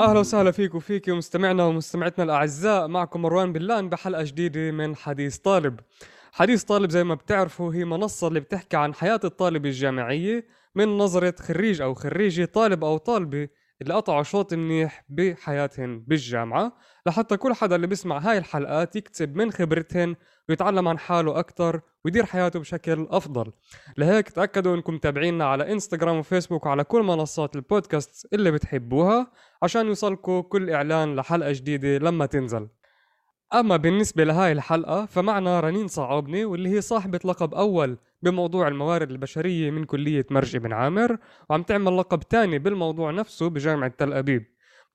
أهلا 0.00 0.18
وسهلا 0.20 0.50
فيك 0.50 0.74
وفيك 0.74 1.08
مستمعنا 1.08 1.64
ومستمعتنا 1.64 2.24
الأعزاء 2.24 2.88
معكم 2.88 3.22
مروان 3.22 3.52
بلان 3.52 3.88
بحلقة 3.88 4.22
جديدة 4.22 4.70
من 4.70 4.96
حديث 4.96 5.36
طالب. 5.36 5.80
حديث 6.32 6.62
طالب 6.64 6.90
زي 6.90 7.04
ما 7.04 7.14
بتعرفوا 7.14 7.74
هي 7.74 7.84
منصة 7.84 8.28
اللي 8.28 8.40
بتحكي 8.40 8.76
عن 8.76 8.94
حياة 8.94 9.20
الطالب 9.24 9.66
الجامعية 9.66 10.46
من 10.74 10.98
نظرة 10.98 11.34
خريج 11.40 11.80
أو 11.82 11.94
خريجة 11.94 12.44
طالب 12.44 12.84
أو 12.84 12.96
طالبة. 12.96 13.48
اللي 13.82 13.94
قطعوا 13.94 14.22
شوط 14.22 14.54
منيح 14.54 15.04
بحياتهم 15.08 16.00
بالجامعة 16.00 16.72
لحتى 17.06 17.36
كل 17.36 17.54
حدا 17.54 17.76
اللي 17.76 17.86
بيسمع 17.86 18.18
هاي 18.18 18.38
الحلقات 18.38 18.96
يكتسب 18.96 19.36
من 19.36 19.52
خبرتهن 19.52 20.16
ويتعلم 20.48 20.88
عن 20.88 20.98
حاله 20.98 21.38
أكتر 21.38 21.80
ويدير 22.04 22.26
حياته 22.26 22.58
بشكل 22.60 23.06
أفضل. 23.10 23.52
لهيك 23.98 24.28
تأكدوا 24.28 24.74
أنكم 24.74 24.94
متابعينا 24.94 25.44
على 25.44 25.72
إنستغرام 25.72 26.18
وفيسبوك 26.18 26.66
وعلى 26.66 26.84
كل 26.84 27.02
منصات 27.02 27.56
البودكاست 27.56 28.34
اللي 28.34 28.50
بتحبوها 28.50 29.32
عشان 29.62 29.86
يوصلكم 29.86 30.40
كل 30.40 30.70
إعلان 30.70 31.16
لحلقة 31.16 31.52
جديدة 31.52 31.98
لما 31.98 32.26
تنزل. 32.26 32.68
أما 33.54 33.76
بالنسبة 33.76 34.24
لهاي 34.24 34.52
الحلقة 34.52 35.06
فمعنا 35.06 35.60
رنين 35.60 35.88
صعوبني 35.88 36.44
واللي 36.44 36.68
هي 36.68 36.80
صاحبة 36.80 37.20
لقب 37.24 37.54
أول 37.54 37.98
بموضوع 38.22 38.68
الموارد 38.68 39.10
البشرية 39.10 39.70
من 39.70 39.84
كلية 39.84 40.26
مرج 40.30 40.56
بن 40.56 40.72
عامر 40.72 41.16
وعم 41.50 41.62
تعمل 41.62 41.96
لقب 41.96 42.20
تاني 42.20 42.58
بالموضوع 42.58 43.10
نفسه 43.10 43.50
بجامعة 43.50 43.92
تل 43.98 44.12
أبيب. 44.12 44.44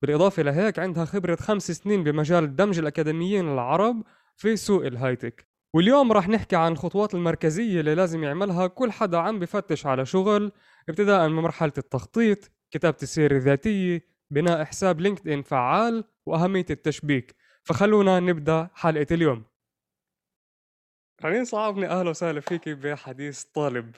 بالإضافة 0.02 0.44
لهيك 0.44 0.80
عندها 0.80 1.06
خبرة 1.06 1.36
خمس 1.36 1.72
سنين 1.72 2.04
بمجال 2.04 2.56
دمج 2.56 2.80
الأكاديميين 2.80 3.50
العرب 3.54 4.04
في 4.36 4.56
سوق 4.56 4.86
الهايتك. 4.86 5.48
واليوم 5.74 6.12
راح 6.12 6.30
نحكي 6.30 6.56
عن 6.56 6.72
الخطوات 6.72 7.14
المركزية 7.16 7.80
اللي 7.80 7.96
لازم 7.96 8.24
يعملها 8.24 8.68
كل 8.68 8.92
حدا 8.92 9.18
عم 9.18 9.40
بفتش 9.40 9.86
على 9.86 10.06
شغل 10.06 10.52
ابتداء 10.90 11.28
من 11.28 11.36
مرحلة 11.36 11.74
التخطيط 11.78 12.52
كتابة 12.72 12.98
السيرة 13.04 13.36
الذاتية 13.36 14.06
بناء 14.32 14.64
حساب 14.64 15.02
لينكد 15.02 15.28
إن 15.28 15.42
فعال 15.42 16.04
وأهمية 16.26 16.66
التشبيك. 16.70 17.36
فخلونا 17.64 18.20
نبدأ 18.20 18.70
حلقة 18.74 19.08
اليوم. 19.12 19.46
رنين 21.26 21.46
صعبني 21.46 21.88
أهلا 21.88 22.10
وسهلا 22.10 22.42
فيك 22.42 22.70
بحديث 22.70 23.44
طالب. 23.44 23.96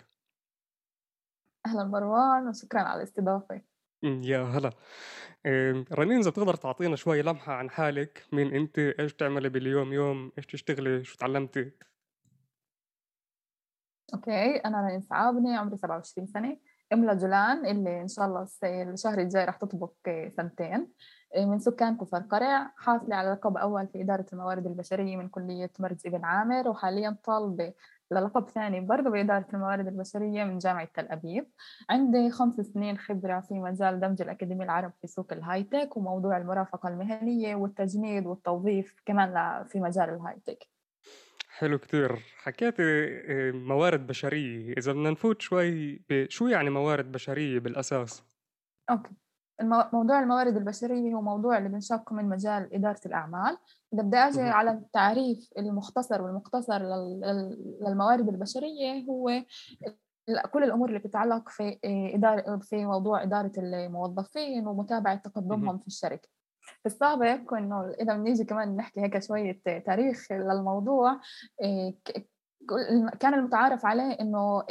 أهلا 1.66 1.84
مروان 1.84 2.48
وشكرا 2.48 2.81
على 2.81 2.98
الاستضافة. 2.98 3.62
يا 4.03 4.44
هلا. 4.44 4.70
رنين 5.94 6.18
إذا 6.20 6.30
بتقدر 6.30 6.53
تعطينا 6.53 6.95
شوي 6.95 7.22
لمحة 7.22 7.53
عن 7.53 7.70
حالك 7.70 8.26
مين 8.31 8.56
أنت 8.56 8.80
إيش 8.80 9.14
بتعملي 9.14 9.50
باليوم 9.50 9.94
يوم 9.94 10.31
إيش 10.38 10.46
تشتغلي 10.46 11.03
شو 11.03 11.18
تعلمتي؟ 11.18 11.72
okay 14.14 14.56
أنا 14.56 14.81
رنين 14.81 15.02
صعابني 15.02 15.58
عمري 15.58 15.78
27 15.78 16.28
سنة. 16.28 16.58
أم 16.94 17.06
لجولان 17.06 17.66
اللي 17.66 18.02
إن 18.02 18.08
شاء 18.08 18.25
الله 18.25 18.48
الشهر 18.64 19.20
الجاي 19.20 19.46
رح 19.46 19.58
تطبق 19.58 19.94
سنتين. 20.38 20.70
إيه، 20.70 20.88
من 21.38 21.60
سكان 21.60 21.98
كفر 21.98 22.18
قرع 22.18 22.74
حاصلة 22.78 23.16
على 23.16 23.32
لقب 23.32 23.58
أول 23.58 23.88
في 23.88 24.02
إدارة 24.02 24.26
الموارد 24.34 24.66
البشرية 24.66 25.18
من 25.18 25.30
كلية 25.30 25.72
مرج 25.80 26.08
ابن 26.08 26.26
عامر 26.26 26.68
وحاليا 26.68 27.18
طالبة 27.24 27.74
للقب 28.12 28.50
ثاني 28.50 28.80
برضه 28.80 29.10
بإدارة 29.10 29.48
الموارد 29.54 29.88
البشرية 29.88 30.44
من 30.44 30.58
جامعة 30.58 30.88
تل 30.94 31.08
أبيب. 31.08 31.48
عندي 31.90 32.32
خمس 32.32 32.56
سنين 32.56 32.98
خبرة 32.98 33.40
في 33.40 33.54
مجال 33.54 34.00
دمج 34.00 34.22
الأكاديمي 34.22 34.66
العرب 34.66 34.94
في 35.02 35.08
سوق 35.08 35.34
ال 35.34 35.40
high-tech 35.40 35.97
وموضوع 35.98 36.38
المرافقة 36.38 36.90
المهنية 36.90 37.56
والتجنيد 37.56 38.26
والتوظيف 38.26 38.96
كمان 39.06 39.64
في 39.64 39.80
مجال 39.80 40.09
ال 40.09 40.15
high-tech 40.15 40.67
حلو 41.50 41.78
كتير. 41.78 42.16
حكيتي 42.38 42.84
إيه، 42.84 43.52
موارد 43.52 44.08
بشرية. 44.08 44.74
إذا 44.78 44.92
بدنا 44.92 45.09
نفوت 45.12 45.42
شوي 45.42 46.02
شو 46.30 46.48
يعني 46.48 46.70
موارد 46.70 47.12
بشرية 47.12 47.59
بالأساس؟ 47.59 48.24
أوكي. 48.90 49.12
موضوع 49.94 50.20
الموارد 50.20 50.58
البشرية 50.58 51.14
هو 51.14 51.22
موضوع 51.22 51.58
اللي 51.58 51.70
بنشق 51.70 52.14
من 52.14 52.30
مجال 52.30 52.74
إدارة 52.74 53.00
الأعمال. 53.06 53.58
إذا 53.94 54.03
بدي 54.03 54.18
أجي 54.18 54.41
على 54.41 54.72
التعريف 54.72 55.50
المختصر 55.58 56.22
والمقتصر 56.22 56.81
للموارد 57.81 58.30
البشرية 58.30 59.06
هو 59.09 59.44
كل 60.52 60.63
الأمور 60.63 60.90
اللي 60.90 61.00
بتتعلق 61.00 61.50
في 61.50 61.80
إدارة 62.16 62.58
في 62.58 62.85
موضوع 62.85 63.24
إدارة 63.24 63.52
الموظفين 63.58 64.68
ومتابعة 64.68 65.16
تقدمهم 65.16 65.78
في 65.78 65.88
الشركة. 65.88 66.30
في 66.62 66.85
السابق 66.85 67.53
إنه 67.53 67.90
إذا 67.90 68.14
بنيجي 68.14 68.44
كمان 68.44 68.75
نحكي 68.75 69.02
هيك 69.02 69.19
شوية 69.24 69.62
تاريخ 69.85 70.31
للموضوع 70.31 71.19
إيه، 71.62 71.96
كان 73.19 73.33
المتعارف 73.33 73.85
عليه 73.85 74.11
إنه 74.11 74.63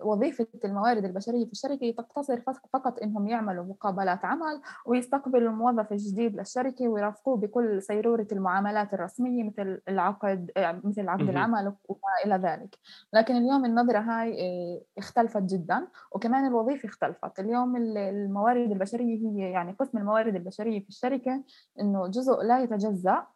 وظيفة 0.00 0.46
الموارد 0.64 1.04
البشرية 1.04 1.44
في 1.44 1.52
الشركة 1.52 1.90
تقتصر 1.90 2.40
فقط 2.72 3.02
إنهم 3.02 3.28
يعملوا 3.28 3.64
مقابلات 3.64 4.24
عمل 4.24 4.60
ويستقبلوا 4.86 5.50
الموظف 5.50 5.92
الجديد 5.92 6.36
للشركة 6.36 6.88
ويرافقوه 6.88 7.36
بكل 7.36 7.82
سيروره 7.82 8.26
المعاملات 8.32 8.94
الرسمية 8.94 9.44
مثل 9.44 9.80
العقد 9.88 10.50
مثل 10.84 11.08
عقد 11.08 11.28
العمل 11.28 11.74
وما 11.88 12.00
إلى 12.26 12.34
ذلك. 12.48 12.78
لكن 13.12 13.36
اليوم 13.36 13.64
النظرة 13.64 13.98
هاي 13.98 14.40
آه، 14.40 14.82
اختلفت 14.98 15.42
جدا 15.42 15.88
وكمان 16.12 16.46
الوظيفة 16.46 16.88
اختلفت. 16.88 17.40
اليوم 17.40 17.76
الموارد 17.76 18.70
البشرية 18.70 19.16
هي 19.16 19.50
يعني 19.50 19.72
قسم 19.72 19.98
الموارد 19.98 20.34
البشرية 20.34 20.80
في 20.82 20.88
الشركة 20.88 21.44
إنه 21.80 22.06
جزء 22.06 22.42
لا 22.42 22.62
يتجزأ 22.62 23.26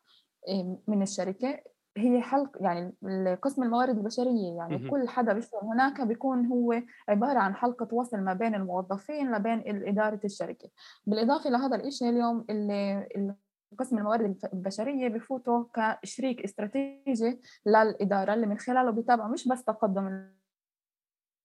آه، 0.48 0.78
من 0.88 1.02
الشركة. 1.02 1.72
هي 1.97 2.20
حلق 2.22 2.50
يعني 2.60 2.94
قسم 3.42 3.62
الموارد 3.62 3.97
البشرية 3.98 4.56
يعني 4.56 4.76
م- 4.76 4.91
كل 4.91 5.08
حدا 5.08 5.32
بيشتغل 5.32 5.60
هناك 5.62 6.00
بيكون 6.00 6.47
هو 6.47 6.82
عبارة 7.08 7.38
عن 7.38 7.54
حلقة 7.54 7.94
وصل 7.94 8.20
ما 8.20 8.32
بين 8.34 8.54
الموظفين 8.54 9.34
لبين 9.34 9.86
إدارة 9.88 10.20
الشركة. 10.25 10.70
بالإضافة 11.06 11.50
لهذا 11.50 11.76
الإشي 11.76 12.08
اليوم 12.08 12.44
اللي 12.50 13.34
قسم 13.78 13.98
الموارد 13.98 14.38
البشرية 14.52 15.08
بفوتوا 15.08 15.64
كشريك 15.75 16.41
استراتيجي 16.44 17.41
للإدارة 17.66 18.34
اللي 18.34 18.47
من 18.47 18.58
خلاله 18.58 18.91
بيتابعوا 18.91 19.28
مش 19.32 19.48
بس 19.48 19.64
تقدم 19.64 20.28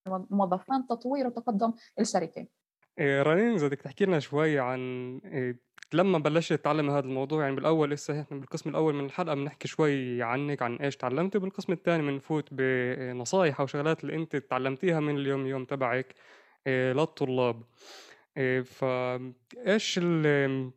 الموظفين 0.08 0.88
تطوير 0.88 1.28
وتقدم 1.28 1.74
الشركة. 2.00 2.48
إيه 3.00 3.22
رنين 3.22 3.54
إذا 3.54 3.68
بدك 3.68 3.82
تحكي 3.82 4.06
لنا 4.06 4.20
شوي 4.20 4.60
عن 4.60 4.80
إيه 5.26 5.60
لما 5.94 6.18
بلشت 6.20 6.54
تتعلم 6.54 6.90
هذا 6.90 7.06
الموضوع 7.06 7.44
يعني 7.44 7.56
بالأول 7.56 7.92
لسه 7.92 8.22
إحنا 8.22 8.38
بالقسم 8.38 8.70
الأول 8.70 8.94
من 8.94 9.06
الحلقة 9.06 9.36
بنحكي 9.36 9.68
شوي 9.68 10.24
عنك 10.24 10.62
عن 10.62 10.76
إيش 10.76 10.98
تعلمتي 10.98 11.40
بالقسم 11.40 11.74
الثاني 11.74 12.12
بنفوت 12.12 12.50
بنصائح 12.52 13.60
أو 13.60 13.66
شغلات 13.68 14.04
اللي 14.04 14.16
أنت 14.16 14.36
تعلمتيها 14.36 15.00
من 15.00 15.18
اليوم 15.18 15.48
يوم 15.48 15.66
تبعك 15.66 16.16
آه، 16.68 16.94
للطلاب. 16.94 17.64
آه، 18.38 18.62
فايش 18.62 20.00
آه، 20.04 20.72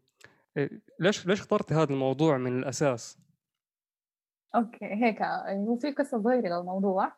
ليش 1.01 1.27
ليش 1.27 1.41
اخترتي 1.41 1.75
هذا 1.75 1.93
الموضوع 1.93 2.39
من 2.39 2.59
الأساس؟ 2.59 3.19
أوكي 4.55 4.85
هيك 4.85 5.23
هو 5.23 5.77
في 5.77 5.93
قصة 5.93 6.23
صغيرة 6.23 6.59
للموضوع. 6.59 7.13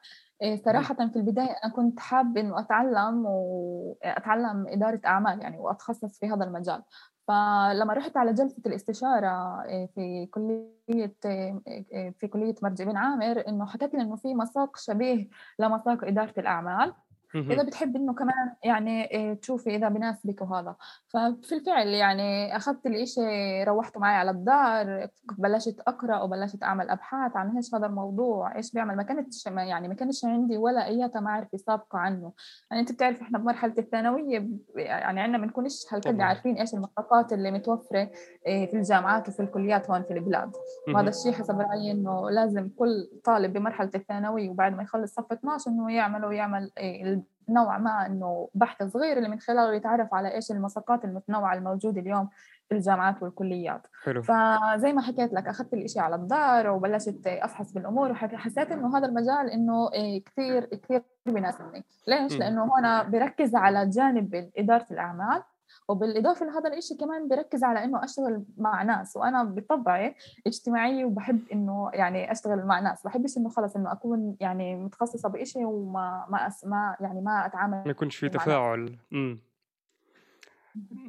صراحة 0.65 0.95
في 0.95 1.17
البداية 1.17 1.57
أنا 1.65 1.73
كنت 1.73 2.01
حابة 2.01 2.41
إنه 2.41 2.61
أتعلم 2.61 3.27
وأتعلم 3.27 4.67
إدارة 4.69 5.01
أعمال 5.07 5.43
يعني 5.43 5.59
وأتخصص 5.59 6.19
في 6.19 6.27
هذا 6.27 6.45
المجال. 6.45 6.83
فلما 7.29 7.95
رحت 7.95 8.17
على 8.17 8.33
جلسة 8.33 8.63
الاستشارة 8.67 9.27
آه، 9.27 9.89
في 9.95 10.27
كلية 10.27 11.15
آه، 11.27 11.61
آه، 11.95 12.15
في 12.21 12.29
كلية 12.29 12.55
مرج 12.63 12.83
بن 12.83 12.97
عامر 12.97 13.49
إنه 13.49 13.67
حكت 13.67 13.95
لي 13.95 14.03
إنه 14.03 14.17
في 14.17 14.35
مساق 14.35 14.77
شبيه 14.77 15.29
لمساق 15.59 16.05
إدارة 16.05 16.35
الأعمال. 16.39 16.95
إذا 17.35 17.63
بتحب 17.63 17.97
إنه 17.97 18.15
كمان 18.15 18.55
يعني 18.65 19.31
آه، 19.31 19.35
تشوفي 19.35 19.77
إذا 19.77 19.89
بناسبك 19.89 20.41
وهذا. 20.43 20.77
ففي 21.09 21.55
الفعل 21.55 21.87
يعني 21.89 22.57
أخذت 22.57 22.87
الإشي 22.87 23.65
روحته 23.65 24.01
معي 24.01 24.17
على 24.17 24.31
الدار 24.31 25.09
بلشت 25.39 25.81
أقرأ 25.81 26.23
وبلشت 26.23 26.63
أعمل 26.63 26.91
أبحاث 26.91 27.37
عن 27.37 27.57
إيش 27.57 27.75
هذا 27.75 27.87
الموضوع 27.87 28.57
إيش 28.57 28.73
بيعمل. 28.73 28.97
ما 28.97 29.03
كانتش 29.03 29.47
يعني 29.47 29.89
ما 29.89 29.95
كانش 29.95 30.25
عندي 30.25 30.57
ولا 30.57 30.87
أي 30.87 31.11
معرفه 31.15 31.59
سابقة 31.59 31.99
عنه. 31.99 32.33
يعني 32.71 32.83
أنت 32.83 32.93
بتعرف 32.93 33.23
إحنا 33.23 33.39
بمرحله 33.39 33.75
الثانوية 33.79 34.49
يعني 34.77 35.21
عندنا 35.21 35.39
ما 35.39 35.47
بنكونش 35.47 35.87
هالقد 35.93 36.21
عارفين 36.21 36.57
إيش 36.57 36.75
المساقات 36.75 37.33
اللي 37.33 37.51
متوفرة 37.51 38.11
آه، 38.47 38.67
في 38.67 38.77
الجامعات 38.77 39.29
وفي 39.29 39.41
الكليات 39.41 39.91
هون 39.91 40.03
في 40.03 40.13
البلاد. 40.13 40.53
وهذا 40.95 41.09
الشيء 41.09 41.33
حسب 41.33 41.61
رأيي 41.61 41.93
إنه 41.93 42.31
لازم 42.31 42.69
كل 42.69 43.11
طالب 43.25 43.53
بمرحلة 43.53 43.91
الثانوية 43.95 44.51
وبعد 44.51 44.77
ما 44.77 44.83
يخلص 44.83 45.15
صف 45.15 45.33
12 45.33 45.71
إنه 45.71 45.93
يعمل 45.93 46.25
ويعمل 46.25 46.71
آه، 46.79 47.22
نوع 47.49 47.79
ما 47.79 48.07
إنه 48.07 48.49
بحث 48.55 48.83
صغير 48.83 49.17
اللي 49.17 49.29
من 49.29 49.41
خلاله 49.41 49.75
يتعرف 49.75 50.15
على 50.15 50.35
إيش 50.35 50.51
المساقات 50.51 51.05
المتنوعة 51.05 51.55
الموجودة 51.55 52.01
اليوم 52.01 52.29
في 52.69 52.75
الجامعات 52.75 53.23
والكليات. 53.23 53.87
حلو. 54.05 54.23
فزي 54.23 54.93
ما 54.93 55.03
حكيت 55.03 55.33
لك 55.33 55.49
أخذت 55.49 55.75
الإشي 55.75 56.01
على 56.01 56.15
الدار 56.15 56.71
وبلشت 56.71 57.27
أفحص 57.27 57.73
بالأمور 57.73 58.11
وحسيت 58.11 58.73
إنه 58.73 58.99
هذا 58.99 59.07
المجال 59.07 59.51
إنه 59.51 59.93
إيه، 59.93 60.25
كثير 60.25 60.65
كثير 60.65 61.03
بيناسبني. 61.27 61.85
ليش؟ 62.09 62.39
لأنه 62.39 62.63
هون 62.63 63.11
بركز 63.11 63.55
على 63.55 63.89
جانب 63.89 64.51
إدارة 64.57 64.87
الأعمال 64.91 65.43
وبالإضافة 65.89 66.47
لهذا 66.47 66.77
الشيء 66.77 66.99
كمان 66.99 67.29
بركز 67.29 67.65
على 67.65 67.85
إنه 67.85 68.05
أشتغل 68.05 68.45
مع 68.57 68.83
ناس 68.83 69.17
وأنا 69.17 69.45
بطبعي 69.45 70.15
اجتماعيه 70.47 71.05
وبحب 71.05 71.41
إنه 71.53 71.91
يعني 71.95 72.33
أشتغل 72.33 72.67
مع 72.67 72.81
ناس 72.81 73.05
بحبش 73.05 73.37
إنه 73.37 73.49
خلص 73.49 73.77
إنه 73.77 73.93
أكون 73.93 74.37
يعني 74.41 74.77
متخصصة 74.77 75.29
بشيء 75.29 75.65
وما 75.65 76.27
ما 76.31 76.47
أس 76.47 76.65
ما 76.65 76.97
يعني 77.01 77.21
ما 77.21 77.47
أتعامل 77.47 77.83
ما 77.85 77.91
يكونش 77.91 78.17
في 78.17 78.29
تفاعل. 78.29 78.97
امم 79.13 79.39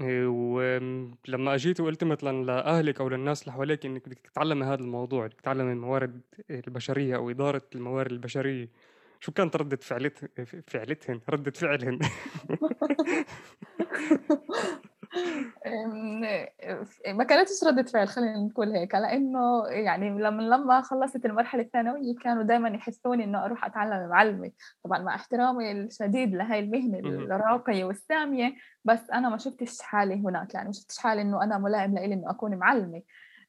إيه، 0.01 0.27
ولما 0.27 1.55
أجيت 1.55 1.79
وقلت 1.79 2.03
مثلا 2.03 2.43
لأهلك 2.43 3.01
أو 3.01 3.09
للناس 3.09 3.41
اللي 3.41 3.51
حواليك 3.51 3.85
إنك 3.85 4.09
بدك 4.09 4.19
تتعلمي 4.19 4.65
هذا 4.65 4.81
الموضوع 4.81 5.25
بدك 5.25 5.41
تتعلمي 5.41 5.71
الموارد 5.71 6.21
البشرية 6.49 7.15
أو 7.15 7.29
إدارة 7.29 7.61
الموارد 7.75 8.11
البشرية 8.11 8.69
شو 9.23 9.31
كانت 9.31 9.55
ردة 9.55 9.77
فعلت 9.77 10.41
فعلتهن؟ 10.67 11.19
ردة 11.29 11.51
فعلهن. 11.51 11.99
ما 17.07 17.23
كانتش 17.23 17.63
ردة 17.63 17.83
فعل 17.83 18.07
خلينا 18.07 18.37
نقول 18.37 18.71
هيك. 18.71 18.95
لأنه 18.95 19.67
يعني 19.67 20.09
لما 20.09 20.41
لما 20.41 20.81
خلصت 20.81 21.25
المرحلة 21.25 21.61
الثانوية 21.61 22.15
كانوا 22.23 22.43
دائما 22.43 22.69
يحسوني 22.69 23.23
إنه 23.23 23.45
أروح 23.45 23.65
أتعلم 23.65 24.09
معلمة. 24.09 24.51
طبعا 24.83 24.99
مع 24.99 25.15
احترامي 25.15 25.71
الشديد 25.71 26.35
لهي 26.35 26.59
المهنة 26.59 26.99
الراقية 27.35 27.83
والسامية 27.83 28.55
بس 28.85 29.09
أنا 29.13 29.29
ما 29.29 29.37
شفتش 29.37 29.81
حالي 29.81 30.15
هناك. 30.15 30.53
يعني 30.53 30.67
ما 30.67 30.73
شفتش 30.73 30.97
حالي 30.97 31.21
إنه 31.21 31.43
أنا 31.43 31.57
ملائم 31.57 31.95
لإلي 31.95 32.13
إنه 32.13 32.29
أكون 32.29 32.55
معلمة. 32.55 33.01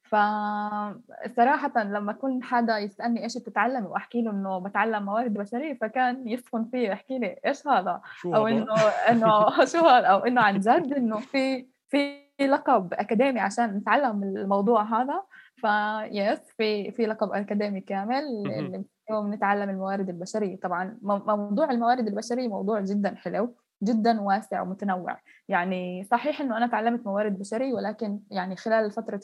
فصراحة 0.05 1.83
لما 1.83 2.13
كل 2.13 2.39
حدا 2.43 2.77
يسألني 2.77 3.23
إيش 3.23 3.37
بتتعلمي 3.37 3.87
وأحكي 3.87 4.21
له 4.21 4.31
إنه 4.31 4.59
بتعلم 4.59 5.05
موارد 5.05 5.33
بشرية 5.33 5.73
فكان 5.73 6.27
يسخن 6.27 6.65
فيه 6.65 6.89
يحكي 6.89 7.19
لي 7.19 7.39
إيش 7.45 7.67
هذا؟ 7.67 8.01
أو 8.25 8.47
إنه 8.47 8.73
إنه 9.09 9.49
شو 9.71 9.77
هذا؟ 9.77 10.07
أو 10.07 10.19
إنه 10.19 10.41
عن 10.41 10.59
جد 10.59 10.93
إنه 10.93 11.19
في 11.19 11.67
في 11.87 12.25
لقب 12.41 12.93
أكاديمي 12.93 13.39
عشان 13.39 13.65
نتعلم 13.65 14.23
الموضوع 14.23 14.83
هذا. 14.83 15.23
فيس 15.55 16.39
في 16.57 16.91
في 16.91 17.05
لقب 17.05 17.31
أكاديمي 17.31 17.81
كامل 17.81 18.23
اللي 18.23 18.83
بنتعلم 19.09 19.69
الموارد 19.69 20.09
البشرية. 20.09 20.59
طبعا 20.59 20.97
موضوع 21.01 21.71
الموارد 21.71 22.07
البشرية 22.07 22.47
موضوع 22.47 22.79
جدا 22.79 23.15
حلو. 23.15 23.55
جدا 23.85 24.21
واسع 24.21 24.61
ومتنوع. 24.61 25.19
يعني 25.49 26.03
صحيح 26.03 26.41
إنه 26.41 26.57
أنا 26.57 26.67
تعلمت 26.67 27.05
موارد 27.05 27.39
بشريه 27.39 27.73
ولكن 27.73 28.19
يعني 28.31 28.55
خلال 28.55 28.91
فترة 28.91 29.19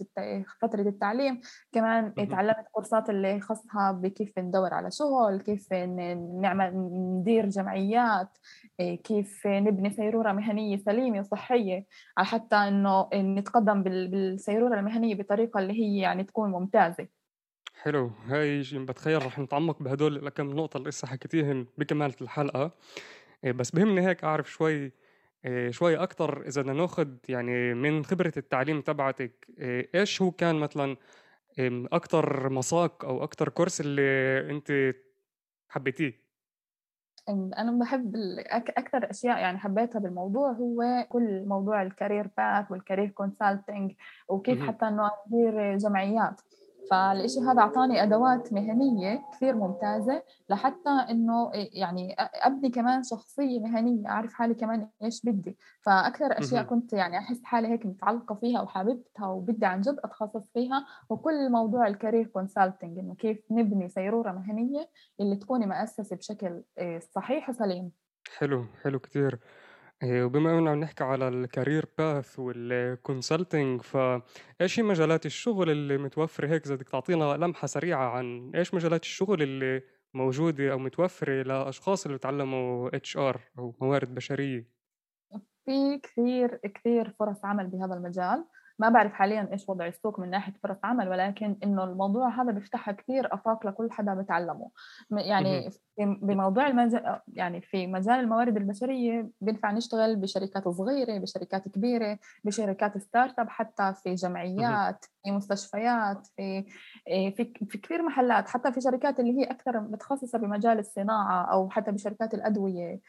فترة 0.62 0.81
التعليم 0.81 1.42
كمان 1.72 2.13
تعلمت 2.30 2.66
كورسات 2.72 3.10
اللي 3.10 3.40
خاصها 3.40 3.92
بكيف 3.92 4.40
ندور 4.40 4.74
على 4.74 4.92
شغل 4.92 5.42
كيف 5.42 5.74
نعمل 6.42 6.72
ندير 7.19 7.50
جمعيات 7.50 8.38
كيف 9.04 9.48
نبني 9.48 9.90
سيرورة 9.90 10.31
مهنية 10.31 10.78
سليمة 10.78 11.19
وصحية 11.19 11.86
على 12.18 12.28
حتى 12.28 12.56
إنه 12.56 13.10
نتقدم 13.13 13.84
بالسيرورة 13.84 14.80
المهنية 14.80 15.16
بطريقة 15.16 15.60
اللي 15.60 15.74
هي 15.74 15.98
يعني 15.98 16.24
تكون 16.24 16.52
ممتازة. 16.52 17.08
حلو. 17.81 18.12
هاي 18.28 18.63
بتخيل 18.74 19.25
رح 19.25 19.40
نتعمق 19.40 19.84
بهدول 19.84 20.28
الكم 20.28 20.48
نقطة 20.48 20.78
اللي 20.78 20.90
لسه 20.90 21.08
حكيتيهن 21.08 21.66
بكمالة 21.78 22.16
الحلقة. 22.22 22.72
بس 23.44 23.72
بهمني 23.72 24.08
هيك 24.08 24.24
أعرف 24.24 24.52
شوي 24.52 24.92
إيه، 25.46 25.72
شوي 25.72 25.98
أكتر 25.98 26.48
إذا 26.48 26.62
بدنا 26.62 26.74
ناخد 26.74 27.18
يعني 27.30 27.74
من 27.74 28.06
خبرة 28.06 28.34
التعليم 28.38 28.82
تبعتك 28.82 29.48
إيه، 29.58 29.90
إيش 29.96 30.22
هو 30.22 30.32
كان 30.32 30.56
مثلا 30.56 30.98
أكتر 31.92 32.50
مساق 32.50 33.06
أو 33.06 33.24
أكتر 33.24 33.50
course 33.50 33.81
اللي 33.82 34.02
أنت 34.52 34.94
حبيتيه؟ 35.70 36.22
أنا 37.30 37.80
بحب 37.80 38.16
أكثر 38.50 39.10
أشياء 39.10 39.40
يعني 39.40 39.58
حبيتها 39.58 40.00
بالموضوع 40.00 40.52
هو 40.52 41.06
كل 41.10 41.46
موضوع 41.48 41.82
ال 41.81 41.88
career 41.88 42.30
path 42.38 42.72
وال 42.72 42.81
career 42.81 43.10
consulting 43.10 43.92
وكيف 44.28 44.62
حتى 44.62 44.88
إنه 44.88 45.12
أدير 45.28 45.78
جمعيات 45.78 46.42
فالإشي 46.89 47.39
هذا 47.39 47.62
أعطاني 47.62 48.04
أدوات 48.04 48.54
مهنية 48.54 49.22
كثير 49.33 49.56
ممتازة 49.56 50.24
لحتى 50.50 50.89
إنه 51.10 51.51
يعني 51.54 52.16
أبني 52.18 52.69
كمان 52.69 53.04
شخصية 53.04 53.60
مهنية 53.60 54.07
أعرف 54.10 54.33
حالي 54.33 54.54
كمان 54.54 54.88
إيش 55.04 55.25
بدي. 55.25 55.57
فأكثر 55.81 56.39
أشياء 56.39 56.63
كنت 56.63 56.94
يعني 56.94 57.18
أحس 57.18 57.44
حالي 57.44 57.68
هيك 57.68 57.86
متعلقة 57.86 58.36
فيها 58.36 58.62
وحاببتها 58.62 59.28
وبدي 59.28 59.66
عن 59.66 59.81
جد 59.81 60.00
أتخصص 60.04 60.51
فيها. 60.54 60.86
وكل 61.10 61.51
موضوع 61.51 61.88
ال 61.88 61.93
career 61.93 62.28
consulting 62.28 63.00
إنه 63.00 63.16
كيف 63.16 63.39
نبني 63.51 63.89
سيرورة 63.89 64.31
مهنية 64.31 64.89
اللي 65.19 65.36
تكوني 65.36 65.66
مؤسسة 65.66 66.16
بشكل 66.16 66.63
آه، 66.77 67.00
صحيح 67.00 67.50
وسليم. 67.50 67.92
حلو 68.38 68.66
حلو 68.84 69.00
إيه، 69.16 69.39
وبما 70.03 70.57
إننا 70.59 70.71
عم 70.71 70.80
نحكي 70.80 71.03
على 71.03 71.27
ال 71.28 71.36
career 71.36 71.86
path 71.98 72.40
وال 72.40 72.63
consulting 72.63 73.81
فإيش 73.81 74.80
هي 74.80 74.83
مجالات 74.83 75.25
الشغل 75.25 75.69
اللي 75.69 75.98
متوفرة 75.98 76.48
هيك؟ 76.48 76.65
إذا 76.65 76.75
بدك 76.75 76.89
تعطينا 76.89 77.38
لمحة 77.38 77.68
سريعة 77.68 78.09
عن 78.09 78.51
إيش 78.56 78.74
مجالات 78.74 79.01
الشغل 79.03 79.42
اللي 79.42 79.83
موجودة 80.13 80.71
أو 80.71 80.77
متوفرة 80.80 81.44
لأشخاص 81.44 82.06
اللي 82.06 82.18
بتعلموا 82.18 82.95
HR 82.96 83.42
أو 83.59 83.75
موارد 83.81 84.15
بشرية؟ 84.15 84.81
في 85.65 85.98
كثير 86.00 86.56
كثير 86.57 87.09
فرص 87.19 87.45
عمل 87.45 87.68
بهذا 87.68 87.94
المجال. 87.94 88.45
ما 88.81 88.89
بعرف 88.89 89.13
حاليا 89.13 89.50
إيش 89.51 89.69
وضع 89.69 89.88
السوق 89.88 90.19
من 90.19 90.30
ناحية 90.30 90.54
فرص 90.63 90.78
عمل 90.83 91.10
ولكن 91.10 91.57
إنه 91.63 91.83
الموضوع 91.83 92.42
هذا 92.42 92.51
بيفتح 92.51 92.92
كثير 92.92 93.33
أفاق 93.33 93.68
لكل 93.68 93.92
حدا 93.92 94.13
بتعلمه. 94.13 94.69
يعني 95.12 95.69
بموضوع 95.98 96.68
المجال 96.68 97.19
يعني 97.33 97.62
في 97.62 97.88
مجال 97.88 98.19
الموارد 98.19 98.57
البشرية 98.57 99.30
بينفع 99.42 99.72
نشتغل 99.72 100.16
بشركات 100.16 100.68
صغيرة 100.68 101.18
بشركات 101.18 101.68
كبيرة 101.68 102.19
بشركات 102.44 102.98
startup 102.98 103.50
حتى 103.50 103.94
في 104.04 104.16
جمعيات 104.16 105.06
في 105.24 105.31
مستشفيات 105.31 106.27
في 106.27 106.66
في 107.06 107.54
في 107.69 107.77
كثير 107.77 108.04
محلات 108.04 108.50
حتى 108.50 108.72
في 108.72 108.81
شركات 108.81 109.19
اللي 109.19 109.39
هي 109.39 109.44
أكثر 109.44 109.80
متخصصة 109.80 110.39
بمجال 110.39 110.80
الصناعة 110.80 111.51
أو 111.51 111.69
حتى 111.69 111.92
بشركات 111.92 112.34
الأدوية 112.34 113.00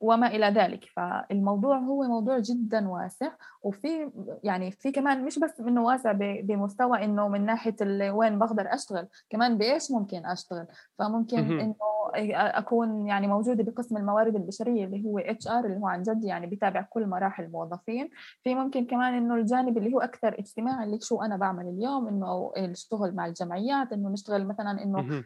وما 0.00 0.26
إلى 0.26 0.46
ذلك. 0.46 0.84
فالموضوع 0.96 1.78
هو 1.78 2.02
موضوع 2.02 2.38
جدا 2.38 2.88
واسع 2.88 3.30
وفي 3.62 4.10
يعني 4.44 4.70
في 4.70 4.92
كمان 4.92 5.09
مش 5.14 5.38
بس 5.38 5.60
إنه 5.60 5.82
واسع 5.82 6.12
بمستوى 6.42 7.04
إنه 7.04 7.28
من 7.28 7.46
ناحية 7.46 7.76
وين 8.10 8.38
بقدر 8.38 8.74
أشتغل 8.74 9.08
كمان 9.30 9.58
بإيش 9.58 9.90
ممكن 9.90 10.26
أشتغل؟ 10.26 10.66
فممكن 10.98 11.60
إنه 11.60 11.76
أكون 12.14 13.06
يعني 13.06 13.26
موجودة 13.26 13.64
بقسم 13.64 13.96
الموارد 13.96 14.36
البشرية 14.36 14.84
اللي 14.84 15.04
هو 15.04 15.18
HR 15.18 15.64
اللي 15.64 15.76
هو 15.76 15.86
عن 15.86 16.02
جد 16.02 16.24
يعني 16.24 16.46
بتابع 16.46 16.82
كل 16.82 17.06
مراحل 17.06 17.44
الموظفين. 17.44 18.10
في 18.44 18.54
ممكن 18.54 18.86
كمان 18.86 19.14
إنه 19.14 19.34
الجانب 19.34 19.78
اللي 19.78 19.94
هو 19.94 20.00
أكثر 20.00 20.38
اجتماعي 20.38 20.84
اللي 20.84 20.98
شو 21.00 21.22
أنا 21.22 21.36
بعمل 21.36 21.68
اليوم 21.68 22.08
إنه 22.08 22.52
الشغل 22.56 23.14
مع 23.14 23.26
الجمعيات 23.26 23.92
إنه 23.92 24.08
نشتغل 24.08 24.46
مثلا 24.46 24.82
إنه 24.82 25.24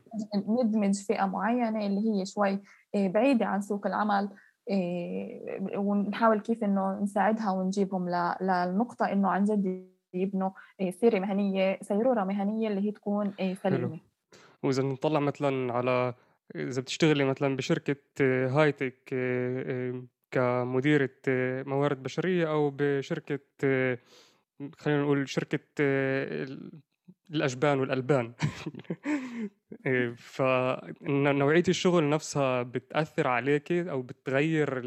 ندمج 0.49 0.95
فئة 0.95 1.25
معينة 1.27 1.87
اللي 1.87 2.11
هي 2.11 2.27
شوي 2.27 2.63
آه، 2.95 3.09
بعيدة 3.09 3.47
عن 3.47 3.61
سوق 3.61 3.87
العمل. 3.87 4.29
ونحاول 5.77 6.41
كيف 6.41 6.65
إنه 6.65 7.01
نساعدها 7.03 7.51
ونجيبهم 7.51 8.09
للنقطة 8.41 9.13
إنه 9.13 9.29
عن 9.29 9.45
جد 9.45 9.89
يبنوا 10.15 10.51
آه، 10.81 10.91
سيرة 10.91 11.19
مهنية 11.19 11.79
سيرورة 11.83 12.25
مهنية 12.25 12.69
اللي 12.69 12.81
هي 12.81 12.91
تكون 12.93 13.35
سليمة. 13.63 13.99
وإذا 14.63 14.83
نطلع 14.83 15.21
مثلا 15.21 15.73
على 15.73 16.15
إذا 16.55 16.81
بتشتغلي 16.81 17.25
مثلا 17.25 17.57
بشركة 17.57 17.97
هايتك 18.21 19.15
كمديرة 20.31 21.11
موارد 21.67 22.03
بشرية 22.03 22.51
أو 22.51 22.73
بشركة 22.79 23.39
خلينا 24.79 25.03
نقول 25.03 25.29
شركة 25.29 25.59
الأجبان 27.31 27.81
والألبان. 27.81 28.33
إيه، 29.87 30.15
فنوعية 30.17 31.63
الشغل 31.69 32.11
نفسها 32.11 32.63
بتأثر 32.63 33.29
عليك 33.29 33.73
أو 33.73 34.03
بتغير 34.03 34.83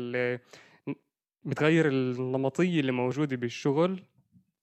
بتغير 1.46 1.88
النمطية 1.90 2.80
اللي 2.80 2.92
موجودة 2.92 3.36
بالشغل 3.36 4.04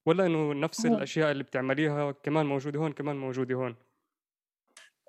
ولا 0.07 0.26
إنه 0.26 0.54
نفس 0.54 0.87
الأشياء 0.87 1.31
اللي 1.31 1.43
بتعمليها 1.43 2.12
كمان 2.12 2.47
موجودة 2.47 2.78
هون 2.78 2.93
كمان 2.93 3.16
موجودة 3.16 3.54
هون؟ 3.54 3.76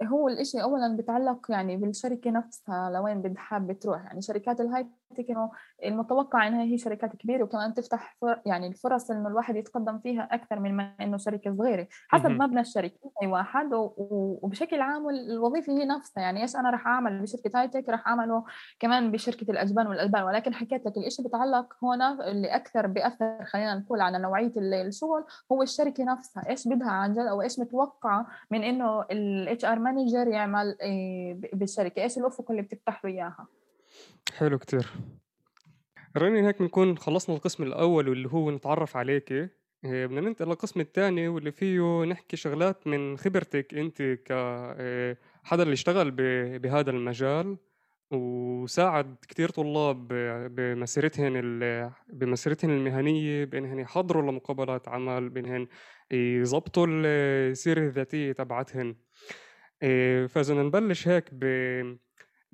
هو 0.03 0.27
الإشي 0.27 0.61
أولا 0.61 0.97
بتعلق 0.97 1.51
يعني 1.51 1.77
بالشركة 1.77 2.31
نفسها 2.31 2.89
لوين 2.89 3.21
بدها 3.21 3.41
حابة 3.41 3.73
تروح. 3.73 4.03
يعني 4.03 4.21
شركات 4.21 4.61
الهاي 4.61 4.87
تك 5.13 5.29
إنه 5.29 5.51
المتوقع 5.85 6.47
إنها 6.47 6.63
هي 6.63 6.77
شركات 6.77 7.15
كبيرة 7.15 7.43
وكمان 7.43 7.73
تفتح 7.73 8.17
يعني 8.45 8.67
الفرص 8.67 9.11
إنه 9.11 9.27
الواحد 9.27 9.55
يتقدم 9.55 9.99
فيها 9.99 10.27
أكثر 10.31 10.59
من 10.59 10.77
ما 10.77 10.95
إنه 11.01 11.17
شركة 11.17 11.51
صغيرة. 11.51 11.87
حسب 12.07 12.29
مبنى 12.29 12.59
الشركة 12.59 13.11
أي 13.21 13.27
واحد 13.27 13.69
وبشكل 13.73 14.81
عام 14.81 15.09
الوظيفة 15.09 15.73
هي 15.73 15.85
نفسها. 15.85 16.21
يعني 16.21 16.41
إيش 16.41 16.55
أنا 16.55 16.69
راح 16.69 16.87
أعمل 16.87 17.21
بشركة 17.21 17.61
هاي 17.61 17.67
تك 17.67 17.89
راح 17.89 18.07
أعمله 18.07 18.43
كمان 18.79 19.11
بشركة 19.11 19.51
الأجبان 19.51 19.87
والألبان. 19.87 20.23
ولكن 20.23 20.53
حكيت 20.53 20.85
لك 20.85 20.97
الإشي 20.97 21.23
بتعلق 21.23 21.73
هنا 21.83 22.31
اللي 22.31 22.47
أكثر 22.47 22.87
بيأثر 22.87 23.45
خلينا 23.45 23.75
نقول 23.75 24.01
على 24.01 24.19
نوعية 24.19 24.53
الشغل 24.57 25.25
هو 25.51 25.61
الشركة 25.61 26.03
نفسها. 26.03 26.49
إيش 26.49 26.67
بدها 26.67 26.91
عن 26.91 27.13
جد 27.13 27.19
أو 27.19 27.41
إيش 27.41 27.59
متوقعة 27.59 28.27
من 28.51 28.63
إنه 28.63 29.01
ال 29.01 29.65
HR 29.65 29.79
manager 29.79 30.27
يعمل 30.27 30.77
إيه، 30.81 31.39
بالشركة؟ 31.53 32.01
إيش 32.01 32.17
الأفق 32.17 32.51
اللي 32.51 32.61
بتفتح 32.61 33.05
له 33.05 33.11
إياها؟ 33.11 33.47
حلو 34.37 34.57
كتير 34.57 34.87
راني 36.17 36.47
هيك 36.47 36.59
بنكون 36.59 36.97
خلصنا 36.97 37.35
القسم 37.35 37.63
الأول 37.63 38.09
واللي 38.09 38.29
هو 38.29 38.51
نتعرف 38.51 38.97
عليك 38.97 39.31
إيه، 39.31 40.05
بدنا 40.05 40.21
ننتقل 40.21 40.47
للقسم 40.49 40.79
الثاني 40.79 41.27
واللي 41.27 41.51
فيه 41.51 42.03
نحكي 42.03 42.37
شغلات 42.37 42.87
من 42.87 43.17
خبرتك 43.17 43.73
أنت 43.73 44.01
ك 44.01 44.31
إيه، 44.31 45.17
اللي 45.53 45.73
اشتغل 45.73 46.11
بهذا 46.59 46.91
المجال 46.91 47.57
وساعد 48.11 49.15
كتير 49.27 49.49
طلاب 49.49 50.07
بمسيرتهن. 50.55 51.91
بمسيرتهن 52.07 52.69
المهنية 52.69 53.45
بإنهن 53.45 53.79
يحضروا 53.79 54.31
لمقابلات 54.31 54.87
عمل 54.87 55.29
بإنهن 55.29 55.67
يظبطوا 56.11 56.87
السيرة 56.89 57.79
الذاتية 57.79 58.31
تبعتهن 58.31 58.95
إيه، 59.83 60.27
فإذا 60.27 60.53
نبلش 60.53 61.07
هيك 61.07 61.29
ب... 61.31 61.45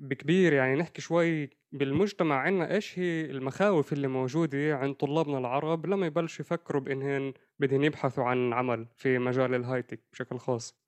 بكبير 0.02 0.52
يعني 0.52 0.74
نحكي 0.76 1.00
شوي 1.02 1.50
بالمجتمع 1.72 2.36
عنا 2.36 2.74
إيش 2.74 2.98
هي 2.98 3.30
المخاوف 3.30 3.92
اللي 3.92 4.08
موجودة 4.08 4.76
عند 4.76 4.94
طلابنا 4.94 5.38
العرب 5.38 5.86
لما 5.86 6.06
يبلشوا 6.06 6.44
يفكروا 6.44 6.80
بإنهن 6.82 7.32
بدهن 7.58 7.84
يبحثوا 7.84 8.24
عن 8.24 8.52
عمل 8.52 8.86
في 8.96 9.18
مجال 9.18 9.54
الهايتك 9.54 10.00
بشكل 10.12 10.38
خاص. 10.38 10.82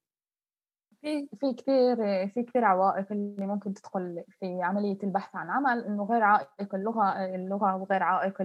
في 1.01 1.27
في 1.39 1.53
كثير 1.53 1.95
في 2.27 2.43
كثير 2.43 2.65
عوائق 2.65 3.11
اللي 3.11 3.45
ممكن 3.45 3.73
تدخل 3.73 4.23
في 4.29 4.59
عملية 4.61 4.97
البحث 5.03 5.35
عن 5.35 5.49
عمل 5.49 5.85
إنه 5.85 6.03
غير 6.05 6.23
عائق 6.23 6.75
اللغة 6.75 7.25
اللغة 7.35 7.75
وغير 7.75 8.03
عائق 8.03 8.41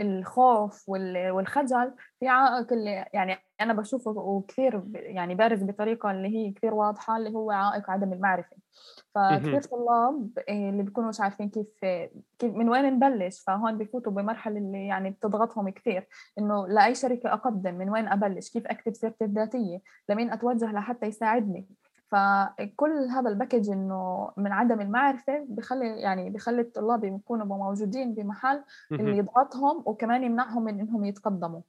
الخوف 0.00 0.88
والخجل 0.88 1.92
في 2.20 2.28
عائق 2.28 2.72
اللي 2.72 3.06
يعني 3.12 3.36
أنا 3.60 3.72
بشوفه 3.72 4.44
كثير 4.48 4.82
يعني 4.94 5.34
بارز 5.34 5.62
بطريقة 5.62 6.10
اللي 6.10 6.28
هي 6.28 6.52
كثير 6.52 6.74
واضحة 6.74 7.16
اللي 7.16 7.30
هو 7.30 7.50
عائق 7.50 7.90
عدم 7.90 8.12
المعرفة. 8.12 8.56
فكثير 9.14 9.62
طلاب 9.62 10.30
آه، 10.48 10.70
اللي 10.70 10.82
بيكونوا 10.82 11.08
مش 11.08 11.20
عارفين 11.20 11.48
كيف 11.48 11.66
كيف 12.38 12.54
من 12.54 12.68
وين 12.68 12.84
نبلش. 12.84 13.40
فهون 13.46 13.78
بفوتوا 13.78 14.12
بمرحلة 14.12 14.58
اللي 14.58 14.86
يعني 14.86 15.10
بتضغطهم 15.10 15.68
كثير 15.68 16.08
إنه 16.38 16.68
لأي 16.68 16.94
شركة 16.94 17.32
أقدم 17.32 17.74
من 17.74 17.90
وين 17.90 18.08
أبلش؟ 18.08 18.50
كيف 18.50 18.66
أكتب 18.66 18.94
سيرتي 18.94 19.24
الذاتية؟ 19.24 19.80
لمين 20.08 20.32
أتوجه 20.32 20.72
لحتى 20.72 21.06
يساعدني؟ 21.06 21.68
فكل 22.10 23.08
هذا 23.10 23.30
ال 23.30 23.35
package 23.35 23.70
إنه 23.70 24.30
من 24.36 24.52
عدم 24.52 24.80
المعرفة 24.80 25.46
بخلي 25.48 25.86
يعني 26.00 26.30
بخلي 26.30 26.60
الطلاب 26.60 27.04
يكونوا 27.04 27.46
موجودين 27.46 28.14
بمحل 28.14 28.64
اللي 28.92 29.18
يضغطهم 29.18 29.82
وكمان 29.86 30.24
يمنعهم 30.24 30.64
من 30.64 30.80
إنهم 30.80 31.04
يتقدموا. 31.04 31.60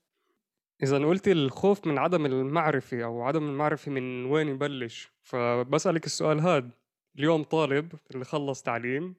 إذا 0.83 0.97
قلتي 0.97 1.31
الخوف 1.31 1.87
من 1.87 1.97
عدم 1.97 2.25
المعرفة 2.25 3.03
أو 3.03 3.21
عدم 3.21 3.43
المعرفة 3.43 3.91
من 3.91 4.25
وين 4.25 4.47
يبلش 4.47 5.11
فبسألك 5.21 6.05
السؤال 6.05 6.39
هذا 6.39 6.69
اليوم 7.19 7.43
طالب 7.43 7.93
اللي 8.11 8.25
خلص 8.25 8.61
تعليم 8.61 9.15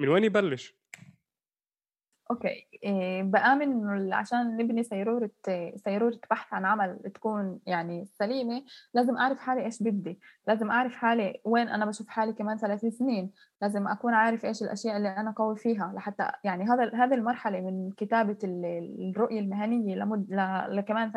من 0.00 0.08
وين 0.08 0.24
يبلش؟ 0.24 0.79
okay. 2.30 2.68
إيه 2.84 3.22
بآمن 3.22 3.62
انه 3.62 4.16
عشان 4.16 4.56
نبني 4.56 4.82
سيرورة 4.82 5.30
سيرورة 5.76 6.18
بحث 6.30 6.54
عن 6.54 6.64
عمل 6.64 6.98
تكون 7.14 7.60
يعني 7.66 8.04
سليمة 8.04 8.62
لازم 8.94 9.16
أعرف 9.16 9.38
حالي 9.38 9.64
إيش 9.64 9.82
بدي، 9.82 10.20
لازم 10.46 10.70
أعرف 10.70 10.94
حالي 10.94 11.40
وين 11.44 11.68
أنا 11.68 11.86
بشوف 11.86 12.08
حالي 12.08 12.32
كمان 12.32 12.58
ثلاث 12.58 12.86
سنين، 12.86 13.32
لازم 13.62 13.88
أكون 13.88 14.14
عارف 14.14 14.44
إيش 14.44 14.62
الأشياء 14.62 14.96
اللي 14.96 15.08
أنا 15.08 15.30
قوي 15.30 15.56
فيها 15.56 15.92
لحتى 15.96 16.30
يعني 16.44 16.64
هذا 16.64 16.90
هذه 16.94 17.14
المرحلة 17.14 17.60
من 17.60 17.90
كتابة 17.90 18.38
الرؤية 18.44 19.40
المهنية 19.40 19.96
لمد 19.96 20.26
لكمان 20.68 21.12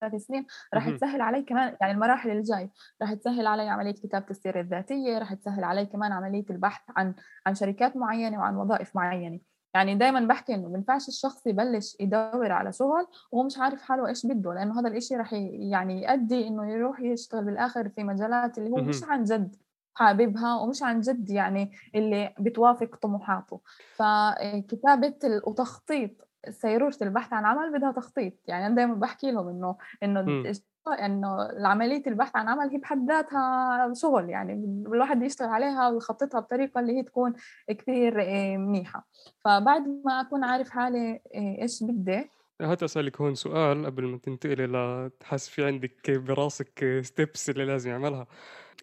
ثلاث 0.00 0.14
سنين 0.14 0.46
راح 0.74 0.90
تسهل 0.90 1.20
علي 1.20 1.42
كمان 1.42 1.76
يعني 1.80 1.92
المراحل 1.92 2.30
الجاي 2.30 2.70
راح 3.02 3.14
تسهل 3.14 3.46
علي 3.46 3.68
عملية 3.68 3.92
كتابة 3.92 4.26
السيره 4.30 4.60
الذاتية 4.60 5.18
راح 5.18 5.34
تسهل 5.34 5.64
علي 5.64 5.86
كمان 5.86 6.12
عملية 6.12 6.44
البحث 6.50 6.82
عن 6.96 7.14
عن 7.46 7.54
شركات 7.54 7.96
معينة 7.96 8.38
وعن 8.38 8.56
وظائف 8.56 8.96
معينة. 8.96 9.51
يعني 9.74 9.94
دائما 9.94 10.20
بحكي 10.20 10.54
إنه 10.54 10.68
ما 10.68 10.76
ينفعش 10.78 11.08
الشخص 11.08 11.46
يبلش 11.46 11.96
يدور 12.00 12.52
على 12.52 12.72
شغل 12.72 13.06
وهو 13.32 13.44
مش 13.46 13.58
عارف 13.58 13.82
حاله 13.82 14.08
إيش 14.08 14.26
بده 14.26 14.54
لأنه 14.54 14.80
هذا 14.80 14.88
الإشي 14.88 15.16
رح 15.16 15.32
يعني 15.32 16.02
يؤدي 16.02 16.48
إنه 16.48 16.72
يروح 16.72 17.00
يشتغل 17.00 17.44
بالآخر 17.44 17.88
في 17.88 18.04
مجالات 18.04 18.58
اللي 18.58 18.70
هو 18.70 18.76
مش 18.76 19.04
عن 19.04 19.24
جد 19.24 19.56
حاببها 19.94 20.54
ومش 20.60 20.82
عن 20.82 21.00
جد 21.00 21.30
يعني 21.30 21.72
اللي 21.94 22.34
بتوافق 22.40 22.96
طموحاته. 22.96 23.60
فكتابة 23.96 25.40
وتخطيط 25.46 26.10
سيرورة 26.50 26.96
البحث 27.02 27.32
عن 27.32 27.44
عمل 27.44 27.78
بدها 27.78 27.92
تخطيط. 27.92 28.32
يعني 28.46 28.66
أنا 28.66 28.74
دائما 28.74 28.94
بحكي 28.94 29.30
لهم 29.30 29.48
إنه 29.48 29.76
إنه 30.02 30.52
إنه 30.88 31.48
عمليه 31.66 32.02
البحث 32.06 32.36
عن 32.36 32.48
عمل 32.48 32.70
هي 32.70 32.78
بحد 32.78 33.08
ذاتها 33.08 33.92
شغل 33.94 34.30
يعني 34.30 34.52
الواحد 34.86 35.22
يشتغل 35.22 35.48
عليها 35.48 35.88
ويخططها 35.88 36.40
بطريقة 36.40 36.80
اللي 36.80 36.98
هي 36.98 37.02
تكون 37.02 37.32
كثير 37.68 38.22
آه، 38.22 38.56
منيحة. 38.56 39.08
فبعد 39.44 39.82
ما 40.04 40.20
أكون 40.20 40.44
عارف 40.44 40.70
حالي 40.70 41.20
آه، 41.34 41.62
إيش 41.62 41.82
بدي؟ 41.82 42.30
هات 42.60 42.82
أسألك 42.82 43.20
هون 43.20 43.34
سؤال 43.34 43.86
قبل 43.86 44.04
ما 44.04 44.18
تنتقلي 44.18 44.66
لتحس 44.66 45.48
في 45.48 45.64
عندك 45.66 46.10
براسك 46.10 47.00
steps 47.02 47.50
اللي 47.50 47.64
لازم 47.64 47.90
يعملها. 47.90 48.26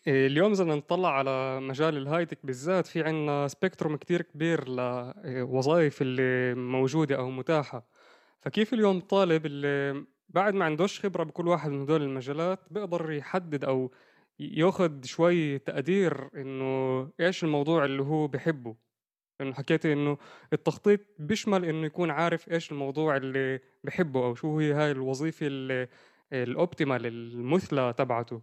آه، 0.08 0.28
اليوم 0.28 0.52
إذا 0.52 0.64
نطلع 0.64 1.18
على 1.18 1.60
مجال 1.60 1.98
ال 1.98 2.02
high-tech 2.02 2.40
بالذات 2.44 2.88
في 2.88 3.04
عنا 3.04 3.48
spectrum 3.48 3.96
كتير 3.96 4.22
كبير 4.22 4.70
لوظائف 4.70 6.02
اللي 6.02 6.54
موجودة 6.56 7.16
أو 7.16 7.30
متاحة. 7.30 7.86
فكيف 8.42 8.74
اليوم 8.74 9.00
طالب 9.00 9.46
اللي 9.46 10.06
بعد 10.30 10.54
ما 10.54 10.66
عندوش 10.66 11.00
خبرة 11.00 11.24
بكل 11.24 11.48
واحد 11.48 11.72
من 11.72 11.82
هدول 11.82 12.02
المجالات 12.04 12.60
بيقدر 12.72 13.12
يحدد 13.12 13.66
أو 13.66 13.92
ياخذ 14.40 15.04
شوي 15.04 15.60
تقدير 15.60 16.30
إنه 16.42 17.02
إيش 17.20 17.44
الموضوع 17.44 17.86
اللي 17.86 18.04
هو 18.04 18.28
بحبه 18.28 18.76
إنه 19.42 19.54
حكيت 19.54 19.86
إنه 19.86 20.18
التخطيط 20.54 21.00
بيشمل 21.20 21.66
إنه 21.66 21.86
يكون 21.86 22.12
عارف 22.12 22.52
إيش 22.52 22.72
الموضوع 22.72 23.18
اللي 23.18 23.60
بحبه 23.84 24.26
أو 24.26 24.36
شو 24.36 24.60
هي 24.60 24.74
هاي 24.74 24.92
الوظيفة 24.92 25.48
الأوبتيمال 26.34 27.06
المثلى 27.06 27.94
تبعته. 27.98 28.42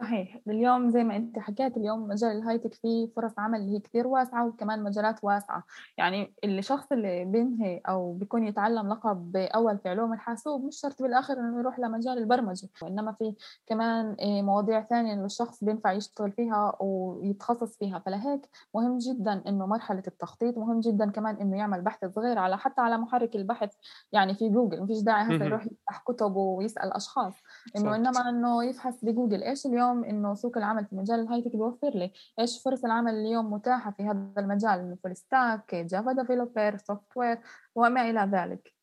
صحيح. 0.00 0.38
اليوم 0.48 0.90
زي 0.90 1.04
ما 1.04 1.16
أنت 1.16 1.38
حكيت 1.38 1.76
اليوم 1.76 2.08
مجال 2.08 2.30
الهايتك 2.36 2.74
فيه 2.74 3.06
فرص 3.16 3.38
عمل 3.38 3.60
اللي 3.60 3.74
هي 3.74 3.80
كثير 3.80 4.06
واسعة 4.06 4.46
وكمان 4.46 4.82
مجالات 4.82 5.24
واسعة. 5.24 5.64
يعني 5.98 6.34
الشخص 6.44 6.92
اللي 6.92 7.24
بينهي 7.24 7.80
أو 7.88 8.12
بيكون 8.12 8.44
يتعلم 8.44 8.88
لقب 8.88 9.36
اول 9.36 9.78
في 9.78 9.88
علوم 9.88 10.12
الحاسوب 10.12 10.64
مش 10.64 10.80
شرط 10.80 11.02
بالآخر 11.02 11.34
إنه 11.34 11.58
يروح 11.58 11.78
لمجال 11.78 12.18
البرمجة. 12.18 12.68
وانما 12.82 13.12
في 13.12 13.34
كمان 13.66 14.16
آه، 14.20 14.42
مواضيع 14.42 14.82
ثانية 14.82 15.12
إنه 15.12 15.24
الشخص 15.24 15.64
بينفع 15.64 15.92
يشتغل 15.92 16.32
فيها 16.32 16.76
ويتخصص 16.80 17.76
فيها. 17.78 17.98
فلهيك 17.98 18.48
مهم 18.74 18.98
جدا 18.98 19.42
إنه 19.48 19.66
مرحلة 19.66 20.02
التخطيط 20.06 20.58
مهم 20.58 20.80
جدا 20.80 21.10
كمان 21.10 21.36
إنه 21.36 21.56
يعمل 21.56 21.80
بحث 21.80 22.04
صغير 22.04 22.38
على 22.38 22.58
حتى 22.58 22.80
على 22.80 22.98
محرك 22.98 23.36
البحث 23.36 23.74
يعني 24.12 24.34
في 24.34 24.48
جوجل. 24.48 24.82
مفيش 24.82 25.02
داعي 25.02 25.36
هسه 25.36 25.44
يروح 25.44 25.66
يفتح 25.66 26.02
كتب 26.06 26.36
ويسأل 26.36 26.92
أشخاص. 26.92 27.34
إنه 27.76 27.96
إنما 27.96 28.28
إنه 28.28 28.64
يبحث 28.64 29.04
بجوجل 29.04 29.42
إيش 29.42 29.66
اليوم 29.66 29.83
اليوم 29.84 30.04
إنه 30.04 30.34
سوق 30.34 30.58
العمل 30.58 30.86
في 30.86 30.96
مجال 30.96 31.20
ال 31.20 31.42
high-tech 31.42 31.52
بيوفر 31.52 31.90
لي. 31.90 32.12
إيش 32.38 32.62
فرص 32.62 32.84
العمل 32.84 33.14
اليوم 33.14 33.52
متاحة 33.52 33.90
في 33.90 34.02
هذا 34.02 34.32
المجال؟ 34.38 34.98
full 35.02 35.16
stack 35.16 35.74
Java 35.74 36.12
developer 36.12 36.76
software 36.76 37.38
وما 37.74 38.10
إلى 38.10 38.30
ذلك. 38.32 38.74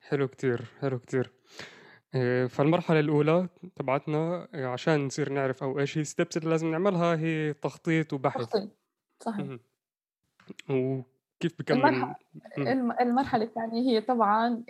حلو 0.00 0.28
كتير 0.28 0.64
حلو 0.80 0.98
كتير. 0.98 1.32
إيه، 2.14 2.46
فالمرحلة 2.46 3.00
الأولى 3.00 3.48
تبعتنا 3.76 4.48
إيه، 4.54 4.66
عشان 4.66 5.06
نصير 5.06 5.32
نعرف 5.32 5.62
أو 5.62 5.78
إيش 5.78 5.98
هي 5.98 6.02
ال 6.02 6.08
steps 6.08 6.36
اللي 6.36 6.50
لازم 6.50 6.70
نعملها 6.70 7.16
هي 7.16 7.52
تخطيط 7.52 8.12
وبحث. 8.12 8.40
تخطيط 8.40 8.70
صحيح. 9.22 9.58
كيف 11.40 11.58
بكمل 11.58 12.14
المرحلة 13.00 13.44
الثانية 13.44 13.90
هي 13.90 14.00
طبعا 14.00 14.62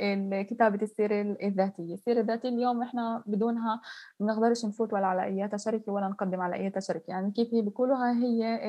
كتابة 0.42 0.82
السيرة 0.82 1.20
الذاتية. 1.42 1.94
السيرة 1.94 2.20
الذاتية 2.20 2.49
اليوم 2.49 2.82
إحنا 2.82 3.23
بدونها 3.26 3.80
ما 4.20 4.26
بنقدرش 4.26 4.64
نفوت 4.64 4.92
ولا 4.92 5.06
على 5.06 5.25
أي 5.25 5.58
شركة 5.58 5.92
ولا 5.92 6.08
نقدم 6.08 6.40
على 6.40 6.56
أي 6.56 6.73
شركة 6.78 7.11
يعني 7.11 7.30
كيف 7.30 7.54
هي 7.54 7.62
بيقولوها 7.62 8.12
هي 8.12 8.68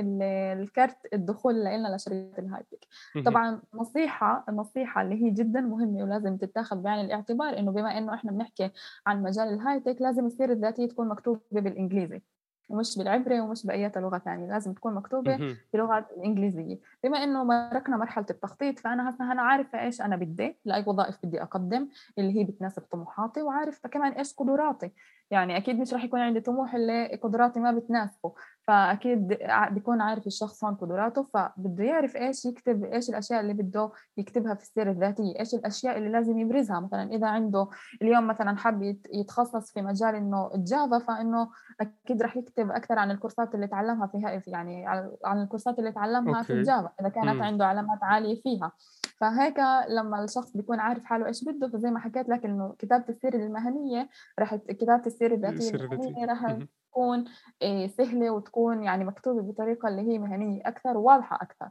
الكارت 0.53 0.97
الدخول 1.13 1.55
لنا 1.65 1.95
لشركة 1.95 2.39
الهايتك. 2.39 2.87
طبعا 3.25 3.61
نصيحة 3.73 4.45
النصيحة 4.49 5.01
اللي 5.01 5.23
هي 5.23 5.29
جدا 5.29 5.61
مهمة 5.61 6.03
ولازم 6.03 6.37
تتاخذ 6.37 6.81
بعين 6.81 7.05
الاعتبار 7.05 7.59
إنه 7.59 7.71
بما 7.71 7.97
إنه 7.97 8.13
إحنا 8.13 8.31
بنحكي 8.31 8.71
عن 9.07 9.23
مجال 9.23 9.47
الهايتك 9.47 10.01
لازم 10.01 10.25
السيرة 10.25 10.53
الذاتية 10.53 10.87
تكون 10.87 11.07
مكتوبة 11.07 11.41
بالإنجليزي. 11.51 12.21
ومش 12.69 12.97
بالعبري 12.97 13.39
ومش 13.39 13.65
بأي 13.65 13.91
لغة 13.95 14.17
ثانية 14.17 14.47
لازم 14.47 14.73
تكون 14.73 14.93
مكتوبة 14.93 15.57
باللغة 15.73 16.07
الإنجليزية 16.17 16.79
بما 17.03 17.23
إنه 17.23 17.43
مركنا 17.43 17.97
مرحلة 17.97 18.25
التخطيط 18.29 18.79
فأنا 18.79 19.09
هسه 19.09 19.31
أنا 19.31 19.41
عارفة 19.41 19.81
إيش 19.83 20.01
أنا 20.01 20.15
بدي 20.15 20.57
لأي 20.65 20.83
وظائف 20.87 21.17
بدي 21.23 21.41
أقدم 21.41 21.87
اللي 22.19 22.39
هي 22.39 22.43
بتناسب 22.43 22.81
طموحاتي 22.81 23.41
وعارفة 23.41 23.89
كمان 23.89 24.11
إيش 24.11 24.33
قدراتي. 24.33 24.91
يعني 25.31 25.57
أكيد 25.57 25.79
مش 25.79 25.93
راح 25.93 26.03
يكون 26.03 26.19
عندي 26.19 26.41
طموح 26.41 26.75
اللي 26.75 27.15
قدراتي 27.23 27.59
ما 27.59 27.71
بتناسبه. 27.71 28.33
فأكيد 28.67 29.27
بيكون 29.71 30.01
عارف 30.01 30.27
الشخص 30.27 30.63
هون 30.63 30.75
قدراته 30.75 31.23
فبده 31.33 31.83
يعرف 31.83 32.15
إيش 32.15 32.45
يكتب 32.45 32.83
إيش 32.83 33.09
الأشياء 33.09 33.39
اللي 33.39 33.53
بده 33.53 33.91
يكتبها 34.17 34.53
في 34.53 34.61
السيرة 34.61 34.91
الذاتية 34.91 35.39
إيش 35.39 35.53
الأشياء 35.53 35.97
اللي 35.97 36.09
لازم 36.09 36.39
يبرزها 36.39 36.79
مثلا 36.79 37.03
إذا 37.15 37.27
عنده 37.27 37.67
اليوم 38.01 38.27
مثلا 38.27 38.57
حاب 38.57 38.97
يتخصص 39.13 39.71
في 39.71 39.81
مجال 39.81 40.15
إنه 40.15 40.51
ال 40.55 40.64
Java 40.64 40.99
فإنه 40.99 41.49
أكيد 41.81 42.21
رح 42.21 42.37
يكتب 42.37 42.71
أكثر 42.71 42.99
عن 42.99 43.11
الكورسات 43.11 43.55
اللي 43.55 43.67
تعلمها 43.67 44.07
فيها 44.07 44.41
يعني 44.47 44.87
عن 45.25 45.41
الكورسات 45.41 45.79
اللي 45.79 45.91
تعلمها 45.91 46.37
okay. 46.37 46.47
في 46.47 46.53
ال 46.53 46.61
Java 46.61 46.89
إذا 47.01 47.09
كانت 47.09 47.35
م. 47.35 47.43
عنده 47.43 47.65
علامات 47.65 47.99
عالية 48.01 48.41
فيها 48.41 48.71
فهيك 49.17 49.59
لما 49.89 50.23
الشخص 50.23 50.57
بيكون 50.57 50.79
عارف 50.79 51.03
حاله 51.03 51.25
إيش 51.25 51.43
بده 51.43 51.67
فزي 51.67 51.91
ما 51.91 51.99
حكيت 51.99 52.29
لك 52.29 52.45
إنه 52.45 52.75
كتابة 52.79 53.05
السيرة 53.09 53.35
المهنية 53.35 54.09
رح 54.39 54.55
كتابة 54.55 55.05
السيرة 55.05 55.35
الذاتية 55.35 56.25
رح 56.25 56.57
تكون 56.97 57.25
آه، 57.61 57.87
سهلة 57.87 58.31
وتكون 58.31 58.83
يعني 58.83 59.05
مكتوبة 59.05 59.41
بطريقة 59.41 59.87
اللي 59.89 60.01
هي 60.01 60.19
مهنية 60.19 60.61
أكثر 60.65 60.97
وواضحة 60.97 61.39
أكثر. 61.41 61.67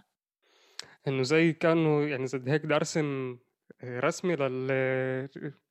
إنه 1.09 1.23
زي 1.23 1.52
كأنه 1.52 2.02
يعني 2.02 2.26
زي 2.26 2.42
هيك 2.47 2.64
بدي 2.64 2.75
أرسم 2.76 3.38
آه، 3.83 4.00
رسمي 4.00 4.37
لل 4.37 5.28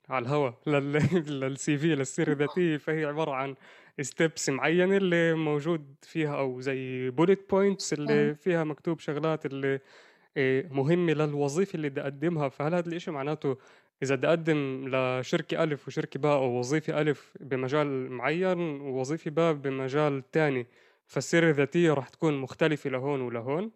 على 0.10 0.26
الهوا 0.26 0.52
لل... 0.68 0.92
لل 1.40 1.78
CV 1.78 1.96
للسيرة 1.96 2.32
الذاتية. 2.34 2.78
فهي 2.78 3.06
عبارة 3.06 3.32
عن 3.32 3.56
steps 4.02 4.50
معينة 4.50 4.98
اللي 4.98 5.34
موجود 5.34 5.96
فيها 6.02 6.40
أو 6.40 6.62
زي 6.62 7.10
bullet 7.10 7.50
points 7.50 7.94
اللي 7.94 8.36
فيها 8.36 8.64
مكتوب 8.64 9.00
شغلات 9.00 9.46
اللي 9.46 9.80
آه، 10.38 10.66
مهمة 10.72 11.14
للوظيفة 11.14 11.76
اللي 11.76 11.90
بدي 11.90 12.02
أقدمها. 12.02 12.50
فهل 12.50 12.74
هذا 12.76 12.90
الإشي 12.90 13.12
معناته 13.12 13.58
إذا 14.04 14.16
بدي 14.16 14.28
أقدم 14.28 14.88
لشركة 14.88 15.64
ألف 15.64 15.88
وشركة 15.88 16.20
باء 16.20 16.34
أو 16.38 16.60
وظيفة 16.60 17.02
ألف 17.02 17.34
بمجال 17.40 18.12
معين 18.12 18.60
ووظيفة 18.82 19.32
باء 19.32 19.54
بمجال 19.54 20.32
تاني 20.32 20.68
فالسيرة 21.08 21.50
الذاتية 21.50 21.94
راح 21.94 22.10
تكون 22.10 22.38
مختلفة 22.38 22.90
لهون 22.90 23.22
ولهون؟ 23.22 23.72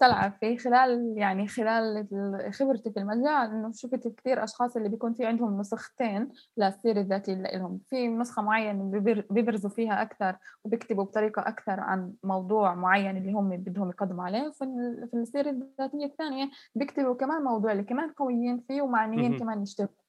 طلع 0.00 0.28
في 0.28 0.58
خلال 0.58 1.14
يعني 1.16 1.48
خلال 1.48 2.06
خبرتي 2.52 2.90
في 2.90 3.00
المجال 3.00 3.50
إنه 3.50 3.72
شفت 3.72 4.08
كثير 4.08 4.44
أشخاص 4.44 4.76
اللي 4.76 4.88
بيكون 4.88 5.14
في 5.14 5.26
عندهم 5.26 5.60
نسختين 5.60 6.28
للسيرة 6.56 7.00
الذاتية 7.00 7.34
لهم. 7.34 7.80
في 7.90 8.08
نسخة 8.08 8.42
معينة 8.42 8.90
بيبرزوا 9.30 9.70
فيها 9.70 10.02
أكثر 10.02 10.36
وبيكتبوا 10.64 11.04
بطريقة 11.04 11.42
أكثر 11.48 11.80
عن 11.80 12.12
موضوع 12.24 12.74
معين 12.74 13.16
اللي 13.16 13.32
هم 13.32 13.48
بدهم 13.48 13.90
يقدموا 13.90 14.24
عليه. 14.24 14.50
في 14.50 15.14
السيرة 15.14 15.50
الذاتية 15.50 16.04
الثانية 16.04 16.50
بيكتبوا 16.74 17.14
كمان 17.14 17.42
موضوع 17.42 17.72
اللي 17.72 17.84
كمان 17.84 18.10
قويين 18.10 18.64
فيه 18.68 18.82
ومعنيين 18.82 19.38
كمان 19.38 19.62
يشتغلوا. 19.62 20.01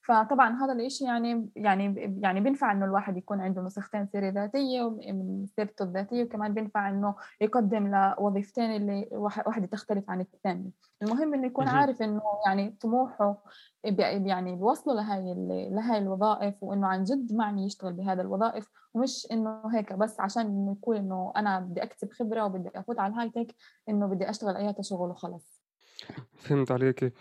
فطبعا 0.00 0.64
هذا 0.64 0.72
الإشي 0.72 1.04
يعني 1.04 1.48
يعني 1.56 2.16
يعني 2.22 2.40
بينفع 2.40 2.72
إنه 2.72 2.84
الواحد 2.84 3.16
يكون 3.16 3.40
عنده 3.40 3.62
نسختين 3.62 4.06
سيره 4.06 4.28
ذاتية 4.28 4.90
من 4.90 5.46
سيرته 5.56 5.82
الذاتية 5.82 6.24
وكمان 6.24 6.54
بينفع 6.54 6.88
إنه 6.88 7.14
يقدم 7.40 7.86
لوظيفتين 7.86 8.76
اللي 8.76 9.08
واحدة 9.12 9.66
تختلف 9.66 10.10
عن 10.10 10.20
الثانية. 10.20 10.70
المهم 11.02 11.34
إنه 11.34 11.46
يكون 11.46 11.68
عارف 11.68 12.02
إنه 12.02 12.22
يعني 12.46 12.76
طموحه 12.80 13.42
يعني 13.84 14.56
بيوصله 14.56 14.94
لهي 14.94 15.34
لهي 15.70 15.98
الوظائف 15.98 16.54
وإنه 16.62 16.86
عن 16.86 17.04
جد 17.04 17.32
معني 17.32 17.66
يشتغل 17.66 17.92
بهذا 17.92 18.22
الوظائف 18.22 18.68
ومش 18.94 19.26
إنه 19.32 19.62
هيك 19.74 19.92
بس 19.92 20.20
عشان 20.20 20.46
إنه 20.46 20.72
يكون 20.72 20.96
إنه 20.96 21.32
أنا 21.36 21.60
بدي 21.60 21.82
اكتب 21.82 22.12
خبرة 22.12 22.44
وبدي 22.44 22.70
أفوت 22.74 22.98
على 22.98 23.12
الهاي 23.12 23.30
تك 23.30 23.54
إنه 23.88 24.06
بدي 24.06 24.30
أشتغل 24.30 24.56
أي 24.56 24.74
شغل 24.80 25.10
وخلص. 25.10 25.62
فهمت 26.36 26.70
عليكي. 26.70 27.12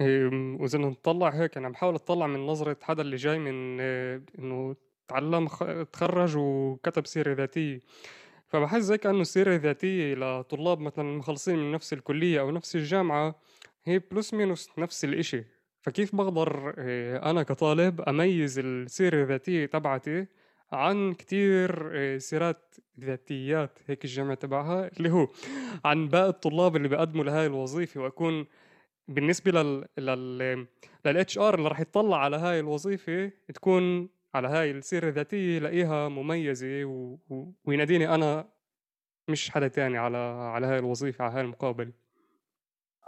وإذا 0.00 0.78
نطلّع 0.78 1.28
هيك 1.30 1.56
أنا 1.56 1.68
بحاول 1.68 1.94
أطلّع 1.94 2.26
من 2.26 2.46
نظرة 2.46 2.76
حدا 2.82 3.02
اللي 3.02 3.16
جاي 3.16 3.38
من 3.38 3.80
إنه 4.38 4.76
تعلّم 5.08 5.48
تخرّج 5.92 6.36
وكتب 6.36 7.06
سيرة 7.06 7.32
ذاتية، 7.34 7.80
فبحس 8.48 8.82
زي 8.82 8.98
كأنه 8.98 9.20
السيرة 9.20 9.54
الذاتية 9.56 10.14
لطلاب 10.14 10.80
مثلًا 10.80 11.04
مخلصين 11.18 11.58
من 11.58 11.72
نفس 11.72 11.92
الكلية 11.92 12.40
أو 12.40 12.50
نفس 12.50 12.76
الجامعة 12.76 13.40
هي 13.84 13.98
بلس 13.98 14.34
مينوس 14.34 14.70
نفس 14.78 15.04
الإشي، 15.04 15.44
فكيف 15.82 16.16
بقدر 16.16 16.74
آه، 16.78 17.30
أنا 17.30 17.42
كطالب 17.42 18.00
أميّز 18.00 18.58
السيرة 18.58 19.22
الذاتية 19.22 19.66
تبعتي 19.66 20.26
عن 20.72 21.14
كتير 21.14 21.90
آه، 21.94 22.18
سيرات 22.18 22.74
ذاتيات 23.00 23.78
هيك 23.86 24.04
الجمع 24.04 24.34
تبعها؟ 24.34 24.90
اللي 24.98 25.10
هو 25.12 25.28
عن 25.84 26.08
باقي 26.08 26.28
الطلاب 26.28 26.76
اللي 26.76 26.88
بيقدموا 26.88 27.24
لهاي 27.24 27.46
الوظيفة 27.46 28.00
وأكون 28.00 28.46
بالنسبة 29.08 29.52
لل 29.52 29.86
لل 29.98 30.66
لل 31.04 31.38
HR 31.38 31.54
اللي 31.54 31.68
راح 31.68 31.80
يطلع 31.80 32.16
على 32.24 32.36
هاي 32.36 32.60
الوظيفة 32.60 33.32
تكون 33.54 34.08
على 34.34 34.48
هاي 34.48 34.70
السيرة 34.70 35.08
الذاتية 35.08 35.56
يلاقيها 35.56 36.08
مميزة 36.08 36.84
و... 36.84 37.18
و... 37.30 37.52
ويناديني 37.64 38.14
أنا 38.14 38.48
مش 39.28 39.50
حدا 39.50 39.68
تاني 39.68 39.98
على 39.98 40.16
على 40.54 40.66
هاي 40.66 40.78
الوظيفة 40.78 41.24
على 41.24 41.34
هاي 41.34 41.40
المقابلة. 41.40 41.92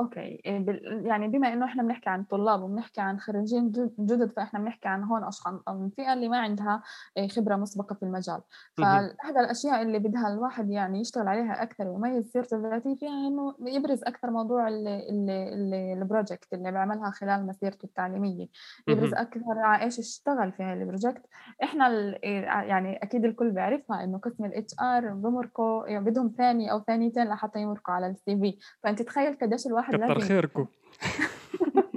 okay 0.01 0.21
إيه، 0.21 0.67
يعني 1.07 1.29
بما 1.29 1.53
إنه 1.53 1.65
إحنا 1.67 1.83
بنحكي 1.83 2.11
عن 2.11 2.25
طلاب 2.25 2.63
وبنحكي 2.63 3.01
عن 3.01 3.19
خريجين 3.19 3.73
جدد 3.99 4.33
فإحنا 4.33 4.61
بنحكي 4.61 4.89
عن 4.89 5.05
هون 5.05 5.25
أشخاص 5.25 5.55
الفئه 5.69 6.13
اللي 6.13 6.29
ما 6.29 6.39
عندها 6.39 6.83
إيه، 7.17 7.29
خبرة 7.29 7.57
مسبقة 7.57 7.95
في 7.95 8.03
المجال. 8.03 8.41
فاحدى 8.77 9.41
الأشياء 9.41 9.83
اللي 9.83 9.99
بدها 9.99 10.29
الواحد 10.33 10.71
يعني 10.71 11.01
يشتغل 11.01 11.29
عليها 11.29 11.63
أكثر 11.63 11.89
ويميز 11.89 12.31
سيرته 12.33 12.57
الذاتية 12.57 12.95
فيها 12.95 13.29
إنه 13.29 13.55
يبرز 13.61 14.05
أكثر 14.05 14.31
موضوع 14.31 14.69
ال 14.69 14.92
project 14.92 16.53
اللي 16.53 16.73
بيعملها 16.73 17.11
خلال 17.11 17.47
مسيرته 17.47 17.85
التعليمية. 17.87 18.47
يبرز 18.89 19.15
أكثر 19.15 19.59
على 19.59 19.85
إيش 19.85 19.99
اشتغل 19.99 20.53
في 20.53 20.73
ال 20.73 20.80
project 20.80 21.27
إحنا 21.63 21.89
إيه، 22.25 22.43
يعني 22.43 22.97
أكيد 23.03 23.25
الكل 23.25 23.51
بيعرفها 23.51 24.05
إنه 24.05 24.19
قسم 24.19 24.45
ال 24.45 24.75
HR 24.81 25.15
بمرقوا 25.15 25.87
يعني 25.87 26.05
بدهم 26.05 26.35
ثاني 26.39 26.73
أو 26.73 26.81
ثانيتين 26.81 27.29
لحتى 27.29 27.61
يمرقوا 27.61 27.95
على 27.95 28.07
ال 28.07 28.37
CV 28.41 28.59
فأنت 28.83 29.03
تخيل 29.03 29.39
قديش 29.43 29.67
الواحد 29.67 29.88
الواحد 29.95 30.13
كتر 30.13 30.21
خيركم. 30.21 30.67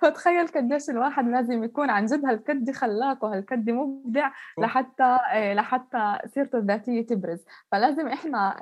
فتخيل 0.00 0.46
قديش 0.46 0.90
الواحد 0.90 1.28
لازم 1.28 1.64
يكون 1.64 1.90
عن 1.90 2.06
جد 2.06 2.24
هالقد 2.24 2.70
خلاق 2.70 3.24
وهالقد 3.24 3.70
مبدع 3.70 4.30
لحتى 4.58 5.18
إيه، 5.32 5.54
لحتى 5.54 6.18
سيرته 6.26 6.58
الذاتية 6.58 7.06
تبرز. 7.06 7.44
فلازم 7.72 8.08
إحنا 8.08 8.56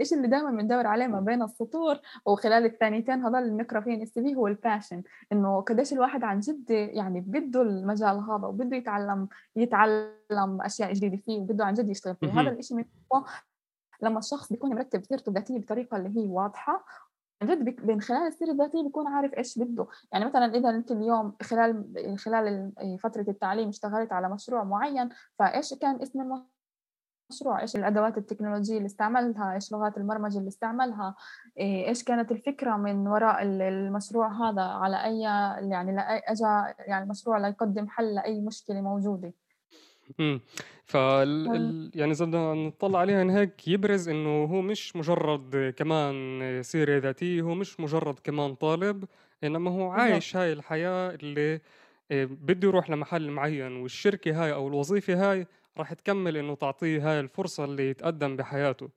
الشيء 0.00 0.18
اللي 0.18 0.28
دائما 0.28 0.50
بندور 0.50 0.86
عليه 0.86 1.06
ما 1.06 1.20
بين 1.20 1.42
السطور 1.42 1.98
وخلال 2.26 2.64
الثانيتين 2.64 3.24
هذول 3.24 3.42
اللي 3.42 3.50
بنقرأ 3.50 3.80
فيهم 3.80 4.02
السي 4.02 4.22
في 4.22 4.34
هو 4.34 4.46
الباشن 4.46 5.02
إنه 5.32 5.60
قديش 5.60 5.92
الواحد 5.92 6.24
عن 6.24 6.40
جد 6.40 6.70
يعني 6.70 7.20
بده 7.20 7.62
المجال 7.62 8.16
هذا 8.16 8.46
وبده 8.46 8.76
يتعلم 8.76 9.28
يتعلم 9.56 10.58
أشياء 10.60 10.92
جديدة 10.92 11.16
فيه 11.16 11.38
وبده 11.38 11.64
عن 11.64 11.74
جد 11.74 11.88
يشتغل 11.88 12.16
فيه. 12.16 12.40
هذا 12.40 12.50
الشيء 12.50 12.84
لما 14.02 14.18
الشخص 14.18 14.52
بيكون 14.52 14.74
مرتب 14.74 15.04
سيرته 15.04 15.28
الذاتية 15.28 15.58
بطريقة 15.58 15.96
اللي 15.96 16.08
هي 16.08 16.28
واضحة 16.28 16.84
عن 17.42 17.48
جد 17.48 17.86
من 17.86 18.00
خلال 18.00 18.26
السيرة 18.26 18.50
الذاتية 18.50 18.82
بيكون 18.82 19.06
عارف 19.06 19.34
إيش 19.34 19.58
بده. 19.58 19.86
يعني 20.12 20.24
مثلا 20.24 20.54
إذا 20.54 20.70
أنت 20.70 20.90
اليوم 20.90 21.36
خلال 21.42 22.18
خلال 22.18 22.72
فترة 23.02 23.24
التعليم 23.28 23.68
اشتغلت 23.68 24.12
على 24.12 24.28
مشروع 24.28 24.64
معين 24.64 25.08
فإيش 25.38 25.74
كان 25.74 26.02
اسم 26.02 26.20
المشروع؟ 27.30 27.60
إيش 27.60 27.76
الأدوات 27.76 28.18
التكنولوجية 28.18 28.76
اللي 28.76 28.86
استعملها؟ 28.86 29.54
إيش 29.54 29.72
لغات 29.72 29.96
البرمجه 29.96 30.38
اللي 30.38 30.48
استعملها؟ 30.48 31.14
إيش 31.58 32.04
كانت 32.04 32.32
الفكرة 32.32 32.76
من 32.76 33.08
وراء 33.08 33.42
المشروع 33.42 34.32
هذا؟ 34.32 34.62
على 34.62 35.04
أي 35.04 35.20
يعني 35.70 36.00
اجى 36.00 36.74
يعني 36.78 37.10
مشروع 37.10 37.38
ليقدم 37.38 37.88
حل 37.88 38.14
لأي 38.14 38.40
مشكلة 38.40 38.80
موجودة. 38.80 39.32
امم 40.20 40.40
ف 40.84 40.94
يعني 40.94 42.10
إذا 42.10 42.24
بدنا 42.24 42.54
نطلع 42.54 42.98
عليها 42.98 43.40
هيك 43.40 43.68
يبرز 43.68 44.08
إنه 44.08 44.44
هو 44.44 44.62
مش 44.62 44.96
مجرد 44.96 45.74
كمان 45.76 46.62
سيرة 46.62 46.98
ذاتية 46.98 47.42
هو 47.42 47.54
مش 47.54 47.80
مجرد 47.80 48.18
كمان 48.18 48.54
طالب 48.54 49.04
إنما 49.44 49.70
هو 49.70 49.90
عايش 49.90 50.36
هاي 50.36 50.52
الحياة 50.52 51.10
اللي 51.14 51.60
آه، 52.10 52.24
بده 52.24 52.68
يروح 52.68 52.90
لمحل 52.90 53.30
معين 53.30 53.76
والشركة 53.76 54.44
هاي 54.44 54.52
أو 54.52 54.68
الوظيفة 54.68 55.30
هاي 55.30 55.46
راح 55.78 55.92
تكمل 55.92 56.36
إنه 56.36 56.54
تعطيه 56.54 57.10
هاي 57.10 57.20
الفرصة 57.20 57.64
اللي 57.64 57.90
يتقدم 57.90 58.36
بحياته. 58.36 58.88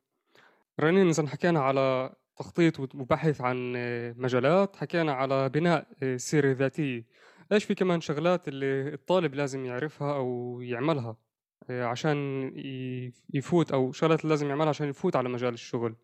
رنين 0.80 1.10
إذا 1.10 1.28
حكينا 1.28 1.60
على 1.60 2.14
تخطيط 2.38 2.80
وبحث 2.80 3.42
عن 3.42 3.74
آه، 3.78 4.16
مجالات 4.18 4.76
حكينا 4.76 5.14
على 5.14 5.50
بناء 5.50 5.88
آه، 6.04 6.18
سيرة 6.18 6.52
ذاتية. 6.52 7.04
إيش 7.52 7.64
في 7.64 7.76
كمان 7.76 8.02
شغلات 8.02 8.48
اللي 8.48 8.94
الطالب 8.94 9.36
لازم 9.36 9.66
يعرفها 9.66 10.16
أو 10.16 10.62
يعملها؟ 10.62 11.18
آه، 11.70 11.84
عشان 11.86 12.18
يفوت 13.34 13.72
أو 13.72 13.92
شغلات 13.92 14.26
لازم 14.26 14.50
يعملها 14.50 14.70
عشان 14.70 14.88
يفوت 14.90 15.16
على 15.16 15.30
مجال 15.30 15.54
الشغل. 15.54 15.96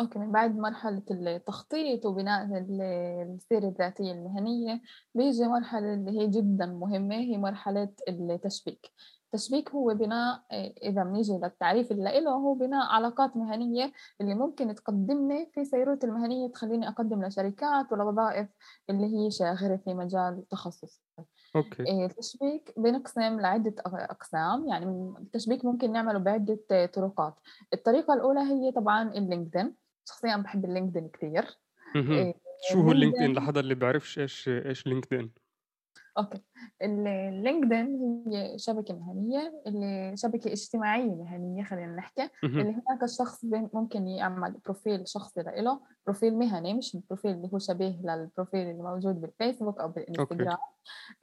أوكي 0.00 0.18
من 0.18 0.32
بعد 0.32 0.56
مرحلة 0.56 1.02
التخطيط 1.10 2.06
وبناء 2.06 2.46
السيرة 2.58 3.68
الذاتية 3.68 4.12
المهنية 4.12 4.80
بيجي 5.14 5.44
مرحلة 5.44 5.94
اللي 5.94 6.10
هي 6.20 6.28
جدا 6.30 6.66
مهمة 6.66 7.14
هي 7.16 7.38
مرحلة 7.38 7.94
التشبيك 8.08 8.90
التشبيك 9.34 9.70
هو 9.70 9.94
بناء 9.94 10.42
إذا 10.82 11.04
بنيجي 11.04 11.32
للتعريف 11.32 11.92
اللي 11.92 12.20
له 12.20 12.30
هو 12.30 12.54
بناء 12.54 12.86
علاقات 12.86 13.36
مهنية 13.36 13.92
اللي 14.20 14.34
ممكن 14.34 14.74
تقدمني 14.74 15.50
في 15.54 15.64
سيرتي 15.64 16.06
المهنية 16.06 16.48
تخليني 16.48 16.88
أقدم 16.88 17.24
لشركات 17.24 17.92
ولوظائف 17.92 18.48
اللي 18.90 19.06
هي 19.16 19.30
شاغرة 19.30 19.76
في 19.76 19.94
مجال 19.94 20.48
تخصصي. 20.50 21.00
okay. 21.56 21.82
إيه، 21.86 22.06
التشبيك 22.06 22.74
بنقسم 22.76 23.40
لعدة 23.40 23.74
أقسام 23.86 24.68
يعني 24.68 25.14
التشبيك 25.18 25.64
ممكن 25.64 25.92
نعمله 25.92 26.18
بعدة 26.18 26.86
طرقات. 26.86 27.34
الطريقة 27.74 28.14
الأولى 28.14 28.40
هي 28.40 28.72
طبعا 28.72 29.02
ال 29.02 29.09
LinkedIn. 29.09 29.74
شخصيا 30.08 30.36
بحب 30.36 30.64
ال 30.64 30.69
LinkedIn 30.69 31.08
كثير. 31.08 31.58
شو 32.70 32.80
هو 32.80 32.92
ال 32.92 32.96
LinkedIn؟ 32.96 33.32
لحدا 33.32 33.60
اللي 33.60 33.74
بيعرفش 33.74 34.18
إيش 34.18 34.48
إيش 34.48 34.86
LinkedIn؟ 34.86 35.43
okay. 36.18 36.40
ال 36.82 36.98
LinkedIn 36.98 38.24
هي 38.26 38.58
شبكة 38.58 38.94
مهنية 38.94 39.62
اللي 39.66 40.16
شبكة 40.16 40.52
اجتماعية 40.52 41.14
مهنية 41.14 41.64
خلينا 41.64 41.96
نحكي. 41.96 42.28
اللي 42.44 42.62
هناك 42.62 43.02
الشخص 43.02 43.44
ممكن 43.44 44.06
يعمل 44.06 44.52
profile 44.64 45.08
شخصي 45.08 45.42
له 45.42 45.80
profile 46.06 46.38
مهني 46.38 46.74
مش 46.74 46.94
ال 46.94 46.98
profile 46.98 47.30
اللي 47.30 47.50
هو 47.54 47.58
شبيه 47.58 48.00
لل 48.04 48.19
profile 48.19 48.70
اللي 48.70 48.82
موجود 48.82 49.20
بالفيسبوك 49.20 49.80
أو 49.80 49.88
بالإنستغرام. 49.88 50.56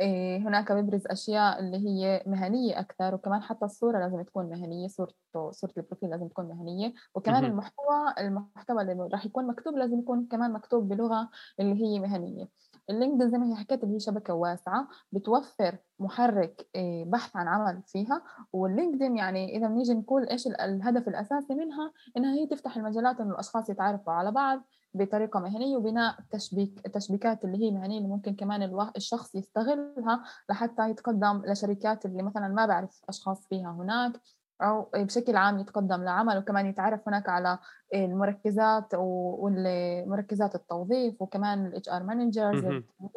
إيه 0.01 0.37
هناك 0.37 0.71
بيبرز 0.71 1.07
أشياء 1.07 1.59
اللي 1.59 1.77
هي 1.77 2.23
مهنية 2.27 2.79
أكثر 2.79 3.15
وكمان 3.15 3.41
حتى 3.41 3.65
الصورة 3.65 3.99
لازم 3.99 4.21
تكون 4.21 4.49
مهنية 4.49 4.87
صورته 4.87 5.51
صورة 5.51 5.73
ال 5.77 5.81
profile 5.81 6.09
لازم 6.09 6.27
تكون 6.27 6.45
مهنية. 6.45 6.93
وكمان 7.15 7.45
المحتوى 7.45 8.13
المحتوى 8.19 8.81
اللي 8.81 9.09
راح 9.11 9.25
يكون 9.25 9.47
مكتوب 9.47 9.77
لازم 9.77 9.99
يكون 9.99 10.27
كمان 10.31 10.53
مكتوب 10.53 10.89
بلغة 10.89 11.29
اللي 11.59 11.83
هي 11.83 11.99
مهنية. 11.99 12.47
اللينكدين 12.91 13.29
زي 13.29 13.37
ما 13.37 13.47
هي 13.47 13.55
حكيت 13.55 13.85
هي 13.85 13.99
شبكة 13.99 14.33
واسعة 14.33 14.87
بتوفر 15.11 15.77
محرك 15.99 16.67
آه، 16.75 17.03
بحث 17.03 17.35
عن 17.35 17.47
عمل 17.47 17.81
فيها 17.87 18.23
واللينكدين 18.53 19.17
يعني 19.17 19.57
إذا 19.57 19.67
بنيجي 19.67 19.93
نقول 19.93 20.27
إيش 20.29 20.47
الهدف 20.47 21.07
الأساسي 21.07 21.55
منها؟ 21.55 21.91
إنها 22.17 22.33
هي 22.33 22.47
تفتح 22.47 22.77
المجالات 22.77 23.19
إنه 23.19 23.31
الأشخاص 23.31 23.69
يتعرفوا 23.69 24.13
على 24.13 24.31
بعض 24.31 24.61
بطريقة 24.93 25.39
مهنية 25.39 25.77
وبناء 25.77 26.15
تشبيك 26.31 26.81
التشبيكات 26.85 27.45
اللي 27.45 27.57
هي 27.57 27.71
مهنية 27.71 27.97
اللي 27.97 28.09
ممكن 28.09 28.35
كمان 28.35 28.89
الشخص 28.95 29.35
يستغلها 29.35 30.23
لحتى 30.49 30.89
يتقدم 30.89 31.41
لشركات 31.45 32.05
اللي 32.05 32.23
مثلا 32.23 32.47
ما 32.47 32.65
بعرف 32.65 33.01
أشخاص 33.09 33.47
فيها 33.47 33.71
هناك. 33.71 34.21
أو 34.61 34.89
بشكل 34.95 35.35
عام 35.35 35.59
يتقدم 35.59 36.03
لعمل 36.03 36.37
وكمان 36.37 36.65
يتعرف 36.65 37.07
هناك 37.07 37.29
على 37.29 37.59
المركزات 37.93 38.93
والمركزات 38.93 40.55
التوظيف 40.55 41.21
وكمان 41.21 41.65
ال 41.65 41.89
HR 41.89 42.03
managers 42.03 42.65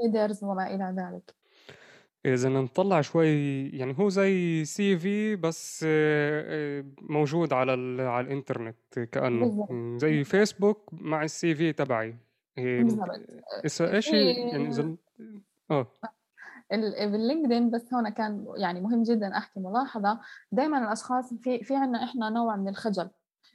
leaders 0.03 0.44
وما 0.44 0.74
إلى 0.74 0.94
ذلك. 0.98 1.35
إذا 2.26 2.48
نطلع 2.48 3.00
شوي 3.00 3.68
يعني 3.68 3.94
هو 3.98 4.09
زي 4.09 4.64
CV 4.64 5.37
بس 5.37 5.85
آه، 5.88 6.80
آه، 6.80 6.85
موجود 7.02 7.52
على 7.52 8.02
على 8.02 8.26
الإنترنت 8.26 8.98
كأنه. 9.12 9.44
بالزبط. 9.44 10.00
زي 10.00 10.24
فيسبوك 10.24 10.90
مع 10.92 11.24
ال 11.24 11.55
CV 11.55 11.72
تبعي. 11.72 12.16
بالضبط. 12.57 13.09
إيش 13.80 14.12
يعني 14.12 14.68
إذا 14.68 14.94
آه. 15.70 15.87
بال 16.72 16.92
LinkedIn 16.92 17.70
بس 17.70 17.94
هون 17.94 18.09
كان 18.09 18.46
يعني 18.57 18.81
مهم 18.81 19.03
جدا 19.03 19.37
أحكي 19.38 19.61
ملاحظة. 19.61 20.20
دائما 20.53 20.79
الأشخاص 20.85 21.35
في 21.35 21.64
في 21.64 21.77
عندنا 21.77 22.05
إحنا 22.05 22.31
نوع 22.31 22.57
من 22.57 22.68
الخجل. 22.68 23.11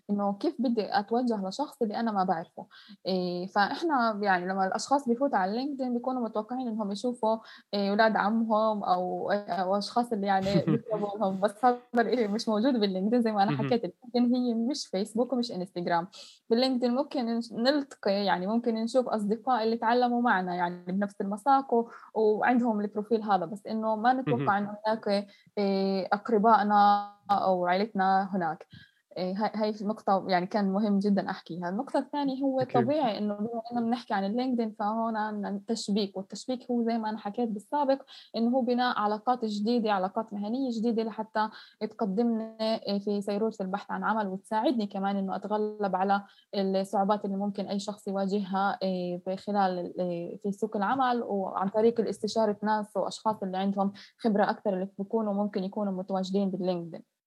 إنه 0.09 0.33
كيف 0.33 0.55
بدي 0.59 0.99
أتوجه 0.99 1.47
لشخص 1.47 1.81
اللي 1.81 1.99
أنا 1.99 2.11
ما 2.11 2.23
بعرفه. 2.23 2.65
إيه 3.05 3.47
فإحنا 3.47 4.19
يعني 4.21 4.45
لما 4.45 4.67
الأشخاص 4.67 5.07
بيفوتوا 5.09 5.37
على 5.37 5.51
لينكدين 5.51 5.93
بيكونوا 5.93 6.21
متوقعين 6.21 6.67
إنهم 6.67 6.91
يشوفوا 6.91 7.37
إيه 7.73 7.89
أولاد 7.89 8.15
عمهم 8.15 8.83
أو 8.83 9.31
أو 9.31 9.77
أشخاص 9.77 10.13
اللي 10.13 10.27
يعني 10.27 10.65
لهم. 11.19 11.39
بس 11.39 11.65
هذا 11.65 11.79
الشيء 11.97 12.27
مش 12.27 12.49
موجود 12.49 12.73
باللينكدين 12.73 13.21
زي 13.21 13.31
ما 13.31 13.43
أنا 13.43 13.57
حكيت. 13.57 13.83
اللينكدين 14.13 14.35
هي 14.35 14.53
مش 14.53 14.87
فيسبوك 14.87 15.33
ومش 15.33 15.51
انستغرام 15.51 16.07
باللينكدين 16.49 16.95
ممكن 16.95 17.39
نلتقي 17.51 18.11
يعني 18.25 18.47
ممكن 18.47 18.75
نشوف 18.75 19.07
أصدقاء 19.07 19.63
اللي 19.63 19.77
تعلموا 19.77 20.21
معنا 20.21 20.55
يعني 20.55 20.91
بنفس 20.91 21.21
المساق 21.21 21.85
وعندهم 22.13 22.81
ال 22.81 22.86
profile 22.86 23.23
هذا. 23.23 23.45
بس 23.45 23.67
إنه 23.67 23.95
ما 23.95 24.13
نتوقع 24.13 24.57
إنه 24.57 24.75
هناك 24.87 25.27
إيه 25.57 26.07
أقربائنا 26.13 27.09
أو 27.31 27.67
عائلتنا 27.67 28.29
هناك. 28.35 28.67
هاي 29.55 29.69
النقطة 29.81 30.25
يعني 30.27 30.47
كان 30.47 30.71
مهم 30.73 30.99
جدا 30.99 31.29
أحكيها 31.29 31.69
النقطة 31.69 31.99
الثانية 31.99 32.43
هو 32.43 32.61
okay. 32.61 32.73
طبيعي 32.73 33.17
إنه 33.17 33.33
بما 33.33 33.61
إنه 33.71 33.81
بنحكي 33.81 34.13
عن 34.13 34.25
اللينكدين 34.25 34.75
فهون 34.79 35.45
التشبيك. 35.45 36.17
والتشبيك 36.17 36.71
هو 36.71 36.83
زي 36.83 36.97
ما 36.97 37.09
أنا 37.09 37.17
حكيت 37.17 37.49
بالسابق 37.49 38.01
إنه 38.35 38.49
هو 38.57 38.61
بناء 38.61 38.99
علاقات 38.99 39.45
جديدة 39.45 39.91
علاقات 39.91 40.33
مهنية 40.33 40.69
جديدة 40.79 41.03
لحتى 41.03 41.49
تقدمني 41.81 42.57
إيه، 42.61 42.99
في 42.99 43.21
سيرورة 43.21 43.55
البحث 43.61 43.91
عن 43.91 44.03
عمل 44.03 44.27
وتساعدني 44.27 44.87
كمان 44.87 45.15
إنه 45.15 45.35
أتغلب 45.35 45.95
على 45.95 46.23
الصعوبات 46.55 47.25
اللي 47.25 47.37
ممكن 47.37 47.65
أي 47.65 47.79
شخص 47.79 48.07
يواجهها 48.07 48.77
إيه، 48.83 49.17
في 49.25 49.37
خلال 49.37 49.93
في 50.43 50.51
سوق 50.51 50.77
العمل 50.77 51.23
وعن 51.23 51.69
طريق 51.69 51.99
الاستشارة 51.99 52.57
ناس 52.63 52.97
وأشخاص 52.97 53.43
اللي 53.43 53.57
عندهم 53.57 53.93
خبرة 54.17 54.49
أكثر 54.49 54.73
اللي 54.73 54.87
بيكونوا 54.99 55.33
ممكن 55.33 55.63
يكونوا 55.63 55.93
متواجدين 55.93 56.49
باللينكدين. 56.49 57.18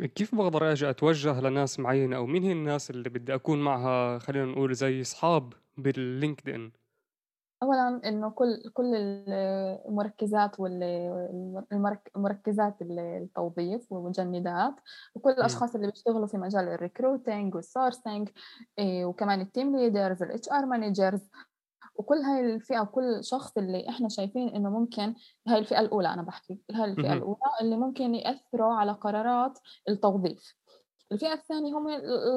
كيف 0.00 0.34
بقدر 0.34 0.72
أجي 0.72 0.90
أتوجه 0.90 1.40
لناس 1.40 1.80
معينة 1.80 2.16
أو 2.16 2.26
مين 2.26 2.42
هي 2.42 2.52
الناس 2.52 2.90
اللي 2.90 3.08
بدي 3.08 3.34
أكون 3.34 3.62
معها 3.62 4.18
خلينا 4.18 4.44
نقول 4.44 4.74
زي 4.74 5.00
أصحاب 5.00 5.52
باللينكدين؟ 5.76 6.72
اولا 7.62 8.00
إنه 8.04 8.30
كل 8.30 8.70
كل 8.72 8.94
المركزات 9.88 10.60
والمركزات 10.60 12.82
التوظيف 12.82 13.92
والمجندات 13.92 14.74
وكل 15.14 15.30
الأشخاص 15.30 15.74
اللي 15.74 15.90
بيشتغلوا 15.90 16.26
في 16.26 16.36
مجال 16.36 16.68
ال 16.68 16.76
recruiting 16.76 17.54
وال 17.54 17.69
sourcing 17.69 18.28
إيه، 18.78 19.04
وكمان 19.04 19.40
ال 19.40 19.47
team 19.47 19.76
leaders 19.76 20.22
ال 20.22 20.48
HR 20.48 20.66
managers 20.66 21.30
وكل 21.94 22.16
هاي 22.16 22.40
الفئة 22.54 22.80
وكل 22.80 23.20
شخص 23.24 23.58
اللي 23.58 23.88
إحنا 23.88 24.08
شايفين 24.08 24.48
إنه 24.48 24.70
ممكن 24.70 25.14
هاي 25.48 25.58
الفئة 25.58 25.80
الأولى 25.80 26.08
أنا 26.14 26.22
بحكي 26.22 26.58
هاي 26.72 26.84
الفئة 26.90 27.12
الأولى 27.12 27.38
اللي 27.60 27.76
ممكن 27.76 28.14
يأثروا 28.14 28.74
على 28.74 28.92
قرارات 28.92 29.58
التوظيف. 29.88 30.54
الفئة 31.12 31.32
الثانية 31.32 31.78
هم 31.78 31.88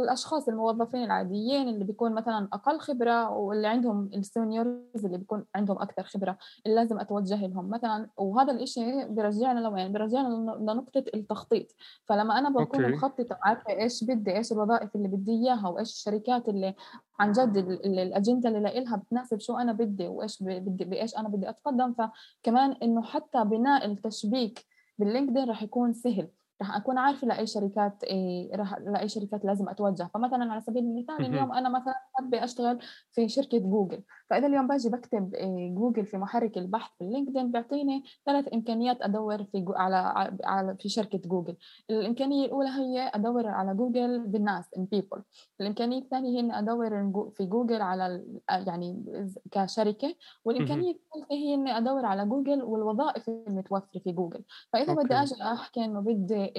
الأشخاص 0.04 0.48
الموظفين 0.48 1.04
العاديين 1.04 1.70
اللي 1.70 1.84
بيكون 1.84 2.14
مثلا 2.14 2.48
أقل 2.54 2.80
خبرة 2.80 3.30
واللي 3.30 3.68
عندهم 3.68 4.10
ال 4.14 4.25
seniors 4.25 5.06
اللي 5.06 5.18
بيكون 5.18 5.46
عندهم 5.56 5.82
أكثر 5.82 6.04
خبرة 6.04 6.38
اللي 6.66 6.76
لازم 6.76 7.00
أتوجه 7.00 7.48
لهم 7.48 7.70
مثلا 7.70 8.10
وهذا 8.18 8.52
الإشي 8.52 9.06
بيرجعنا 9.06 9.60
لوين؟ 9.60 9.92
بيرجعنا 9.92 10.28
لنقطة 10.60 11.04
التخطيط 11.14 11.76
فلما 12.06 12.40
أنا 12.40 12.50
بكون 12.50 12.86
okay. 12.86 12.90
مخططة 12.90 13.38
عارفة 13.42 13.70
إيش 13.70 14.04
بدي 14.04 14.38
إيش 14.38 14.52
الوظائف 14.52 14.96
اللي 14.96 15.08
بدي 15.08 15.32
إياها 15.32 15.70
وإيش 15.70 15.92
الشركات 15.92 16.50
اللي 16.50 16.74
عن 17.20 17.32
جد 17.32 17.58
الأجندة 17.86 18.50
اللي 18.50 18.80
لها 18.80 18.96
بتناسب 18.96 19.40
شو 19.40 19.58
أنا 19.58 19.72
بدي 19.72 20.08
وإيش 20.08 20.44
بدي 20.44 20.86
بإيش 20.86 21.18
أنا 21.18 21.30
بدي 21.30 21.50
أتقدم 21.50 21.94
فكمان 21.94 22.72
إنه 22.72 23.02
حتى 23.02 23.44
بناء 23.44 23.86
التشبيك 23.86 24.66
باللينكدين 25.00 25.50
رح 25.50 25.64
يكون 25.64 25.94
سهل 25.94 26.28
راح 26.62 26.76
أكون 26.76 26.98
عارفة 26.98 27.28
لأي 27.28 27.48
شركات 27.48 28.04
إيه 28.04 28.56
راح 28.56 28.78
لأي 28.80 29.10
شركات 29.10 29.46
لازم 29.46 29.70
أتوجه. 29.70 30.10
فمثلا 30.14 30.52
على 30.52 30.62
سبيل 30.62 30.84
المثال 30.84 31.26
اليوم 31.26 31.54
أنا 31.54 31.70
مثلا 31.70 31.94
حابة 32.14 32.44
أشتغل 32.44 32.80
في 33.12 33.30
شركة 33.30 33.60
جوجل. 33.60 34.04
فإذا 34.30 34.48
اليوم 34.48 34.68
باجي 34.68 34.90
بكتب 34.90 35.34
إيه 35.36 35.70
جوجل 35.76 36.06
في 36.06 36.18
محرك 36.18 36.58
البحث 36.58 36.92
في 36.98 37.04
اللينكدين 37.04 37.52
بيعطيني 37.52 38.04
ثلاث 38.26 38.54
إمكانيات 38.54 39.02
أدور 39.02 39.44
في 39.44 39.60
جو 39.60 39.74
على 39.74 40.30
على 40.44 40.76
في 40.80 40.90
شركة 40.90 41.18
جوجل. 41.18 41.56
الإمكانية 41.90 42.46
الأولى 42.46 42.70
هي 42.70 43.12
أدور 43.16 43.48
على 43.48 43.74
جوجل 43.76 44.20
بالناس 44.28 44.66
in 44.78 44.86
people 44.86 45.22
الإمكانية 45.62 45.98
الثانية 46.02 46.30
هي 46.30 46.40
إني 46.40 46.60
أدور 46.60 46.90
في 47.36 47.46
جوجل 47.46 47.82
على 47.82 48.24
يعني 48.50 49.04
كشركة. 49.52 50.16
والإمكانية 50.46 50.92
الثالثة 50.92 51.36
هي 51.36 51.54
إني 51.54 51.78
أدور 51.78 52.06
على 52.06 52.26
جوجل 52.26 52.64
والوظائف 52.64 53.30
المتوفرة 53.30 54.00
في 54.00 54.12
جوجل. 54.12 54.44
فإذا 54.74 54.94
بدي 54.94 55.16
أجي 55.16 55.44
أحكي 55.44 55.86
إنه 55.86 56.00
بدي 56.00 56.54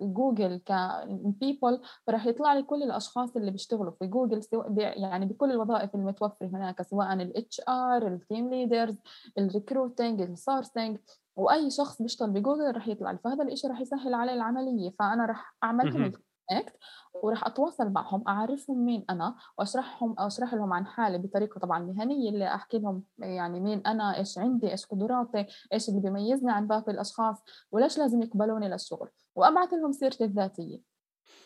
جوجل 0.00 0.60
ك 0.66 0.82
people 0.82 1.80
فراح 2.06 2.26
يطلع 2.26 2.54
لي 2.54 2.62
كل 2.62 2.82
الأشخاص 2.82 3.36
اللي 3.36 3.50
بيشتغلوا 3.50 3.92
في 3.98 4.06
جوجل 4.06 4.42
سواء 4.42 4.72
يعني 4.78 5.26
بكل 5.26 5.50
الوظائف 5.50 5.94
المتوفرة 5.94 6.46
هناك. 6.46 6.71
سواء 6.80 7.12
ال 7.12 7.60
HR 7.68 8.06
ال 8.06 8.15
team 8.15 8.50
leaders 8.50 8.96
ال 9.38 9.46
recruiting 9.46 10.22
ال 10.22 10.30
sourcing 10.30 10.98
وأي 11.36 11.70
شخص 11.70 12.02
بيشتغل 12.02 12.30
بجوجل 12.30 12.76
رح 12.76 12.88
يطلع 12.88 13.10
لي 13.10 13.18
فهذا 13.24 13.42
الشيء 13.44 13.70
رح 13.70 13.80
يسهل 13.80 14.14
علي 14.14 14.34
العملية. 14.34 14.90
فأنا 14.90 15.26
رح 15.26 15.56
أعمل 15.64 15.84
لهم 15.84 16.12
connect 16.50 16.76
وراح 17.14 17.46
أتواصل 17.46 17.90
معهم 17.90 18.24
أعرفهم 18.28 18.84
مين 18.84 19.04
أنا 19.10 19.34
وأشرحهم 19.58 20.14
أشرح 20.18 20.54
لهم 20.54 20.72
عن 20.72 20.86
حالي 20.86 21.18
بطريقة 21.18 21.58
طبعا 21.58 21.78
مهنية 21.78 22.30
اللي 22.30 22.54
أحكي 22.54 22.78
لهم 22.78 23.02
يعني 23.18 23.60
مين 23.60 23.82
أنا 23.86 24.16
إيش 24.18 24.38
عندي 24.38 24.70
إيش 24.70 24.86
قدراتي 24.86 25.46
إيش 25.72 25.88
اللي 25.88 26.00
بيميزني 26.00 26.52
عن 26.52 26.66
باقي 26.66 26.92
الأشخاص 26.92 27.36
وليش 27.72 27.98
لازم 27.98 28.22
يقبلوني 28.22 28.68
للشغل. 28.68 29.08
وأبعث 29.34 29.72
لهم 29.72 29.92
سيرتي 29.92 30.24
الذاتية. 30.24 30.91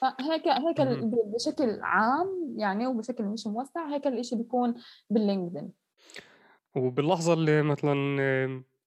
فهيك 0.00 0.48
هيك 0.48 0.80
بشكل 1.34 1.80
عام 1.82 2.54
يعني 2.56 2.86
وبشكل 2.86 3.24
مش 3.24 3.46
موسع 3.46 3.88
هيك 3.94 4.06
الإشي 4.06 4.36
بيكون 4.36 4.74
باللينكدين. 5.10 5.72
وباللحظة 6.74 7.32
اللي 7.32 7.62
مثلا 7.62 8.16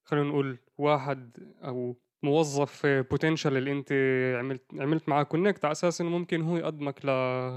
خلينا 0.04 0.30
نقول 0.30 0.58
واحد 0.78 1.38
أو 1.64 1.96
موظف 2.24 2.86
potential 2.86 3.58
اللي 3.58 3.72
أنت 3.72 3.92
عملت 4.40 4.64
عملت 4.74 5.10
معاه 5.10 5.24
connect 5.24 5.66
على 5.66 5.72
أساس 5.72 6.02
إنه 6.02 6.10
ممكن 6.10 6.42
هو 6.42 6.58
يقدمك 6.58 7.06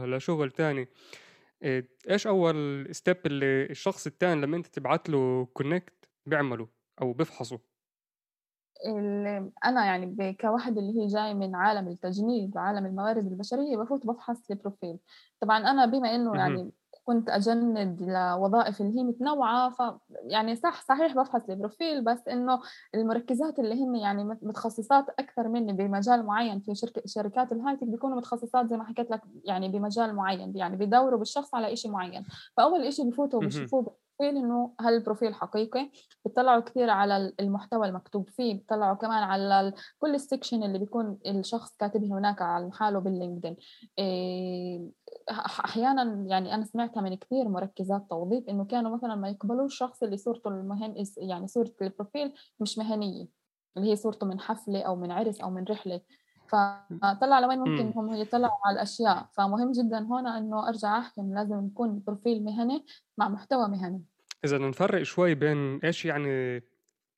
لشغل 0.07 0.51
تاني. 0.51 0.89
إيه، 1.63 1.89
إيش 2.11 2.27
أول 2.27 2.87
step 2.91 3.17
اللي 3.27 3.65
الشخص 3.65 4.07
التاني 4.07 4.41
لما 4.41 4.57
أنت 4.57 4.67
تبعت 4.67 5.09
له 5.09 5.49
connect 5.53 6.09
بيعمله 6.27 6.69
أو 7.03 7.13
بيفحصه؟ 7.13 7.72
أنا 9.65 9.85
يعني 9.85 10.35
كواحد 10.41 10.79
اللي 10.79 11.01
هي 11.01 11.07
جاي 11.07 11.35
من 11.35 11.55
عالم 11.55 11.89
التجنيد 11.89 12.57
وعالم 12.57 12.87
الموارد 12.87 13.27
البشرية 13.27 13.77
بفوت 13.77 14.07
بفحص 14.07 14.51
ال 14.51 14.57
profile 14.57 14.99
طبعا 15.41 15.59
أنا 15.59 15.87
بما 15.87 16.15
إنه 16.15 16.37
يعني 16.37 16.71
كنت 17.05 17.29
أجند 17.29 18.03
لوظائف 18.03 18.81
اللي 18.81 18.99
هي 18.99 19.05
متنوعة 19.05 19.71
ف 19.71 19.83
يعني 20.25 20.57
صح 20.57 20.83
صحيح 20.83 21.15
بفحص 21.17 21.51
ال 21.51 21.57
profile 21.58 22.05
بس 22.05 22.29
إنه 22.29 22.61
المركزات 22.95 23.59
اللي 23.59 23.85
هن 23.85 23.97
يعني 23.97 24.25
متخصصات 24.25 25.07
أكثر 25.19 25.49
مني 25.49 25.73
بمجال 25.73 26.27
معين 26.27 26.61
في 26.61 26.75
شركه 26.75 27.03
شركات 27.07 27.53
ال 27.53 27.56
high-tech 27.56 27.85
بيكونوا 27.85 28.17
متخصصات 28.17 28.67
زي 28.71 28.77
ما 28.77 28.85
حكيت 28.85 29.11
لك 29.11 29.21
يعني 29.45 29.69
بمجال 29.69 30.15
معين 30.15 30.57
يعني 30.57 30.77
بيدوروا 30.77 31.19
بالشخص 31.19 31.55
على 31.55 31.77
شيء 31.77 31.91
معين. 31.91 32.25
فأول 32.57 32.93
شيء 32.93 33.11
بفوتوا 33.11 33.41
بيشوفوه 33.41 33.97
ال 34.21 34.24
profile 34.24 34.45
إنه 34.45 34.75
هل 34.81 34.95
ال 34.95 35.00
profile 35.00 35.35
حقيقي؟ 35.35 35.91
بيطلعوا 36.25 36.61
كثير 36.61 36.91
على 36.91 37.33
المحتوى 37.41 37.89
المكتوب 37.89 38.31
فيه 38.31 38.55
بيطلعوا 38.55 38.95
كمان 38.95 39.23
على 39.23 39.73
كل 39.99 40.15
ال 40.15 40.21
section 40.21 40.63
اللي 40.63 40.79
بيكون 40.79 41.19
الشخص 41.27 41.77
كاتبه 41.79 42.07
هناك 42.07 42.43
على 42.43 42.71
حاله 42.73 42.99
باللينكدين. 42.99 43.57
إيه 43.99 44.91
أحيانا 45.31 46.25
يعني 46.29 46.55
أنا 46.55 46.65
سمعتها 46.65 47.01
من 47.01 47.15
كثير 47.15 47.49
مركزات 47.49 48.11
توظيف 48.11 48.49
إنه 48.49 48.65
كانوا 48.65 48.97
مثلا 48.97 49.15
ما 49.15 49.29
يقبلوا 49.29 49.67
الشخص 49.67 50.03
اللي 50.03 50.17
صورته 50.17 50.49
المهن 50.49 51.05
يعني 51.17 51.49
صورة 51.49 51.73
ال 51.83 51.89
profile 51.89 52.35
مش 52.61 52.79
مهنية 52.79 53.27
اللي 53.77 53.91
هي 53.91 53.97
صورته 53.97 54.27
من 54.27 54.41
حفلة 54.41 54.83
أو 54.83 54.97
من 54.97 55.11
عرس 55.11 55.41
أو 55.41 55.51
من 55.51 55.65
رحلة. 55.65 56.01
فطلع 56.53 57.41
لوين 57.41 57.59
ممكن 57.59 57.93
هم 57.97 58.15
يطلعوا 58.15 58.59
على 58.65 58.75
الأشياء. 58.75 59.27
فمهم 59.33 59.73
جدا 59.73 59.99
هون 59.99 60.27
إنه 60.27 60.69
أرجع 60.69 61.03
انه 61.19 61.35
لازم 61.35 61.67
يكون 61.67 62.03
profile 62.07 62.45
مهني 62.45 62.87
مع 63.19 63.29
محتوى 63.29 63.69
مهني. 63.69 64.05
إذا 64.45 64.59
نفرق 64.59 65.03
شوي 65.03 65.35
بين 65.35 65.79
إيش 65.85 66.05
يعني 66.05 66.63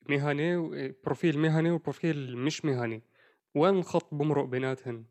مهني 0.09 0.57
profile 1.05 1.39
مهني 1.39 1.71
و 1.71 1.79
profile 1.79 2.37
مش 2.37 2.65
مهني 2.65 3.03
وين 3.55 3.75
الخط 3.75 4.13
بمرق 4.13 4.45
بيناتهم 4.45 5.05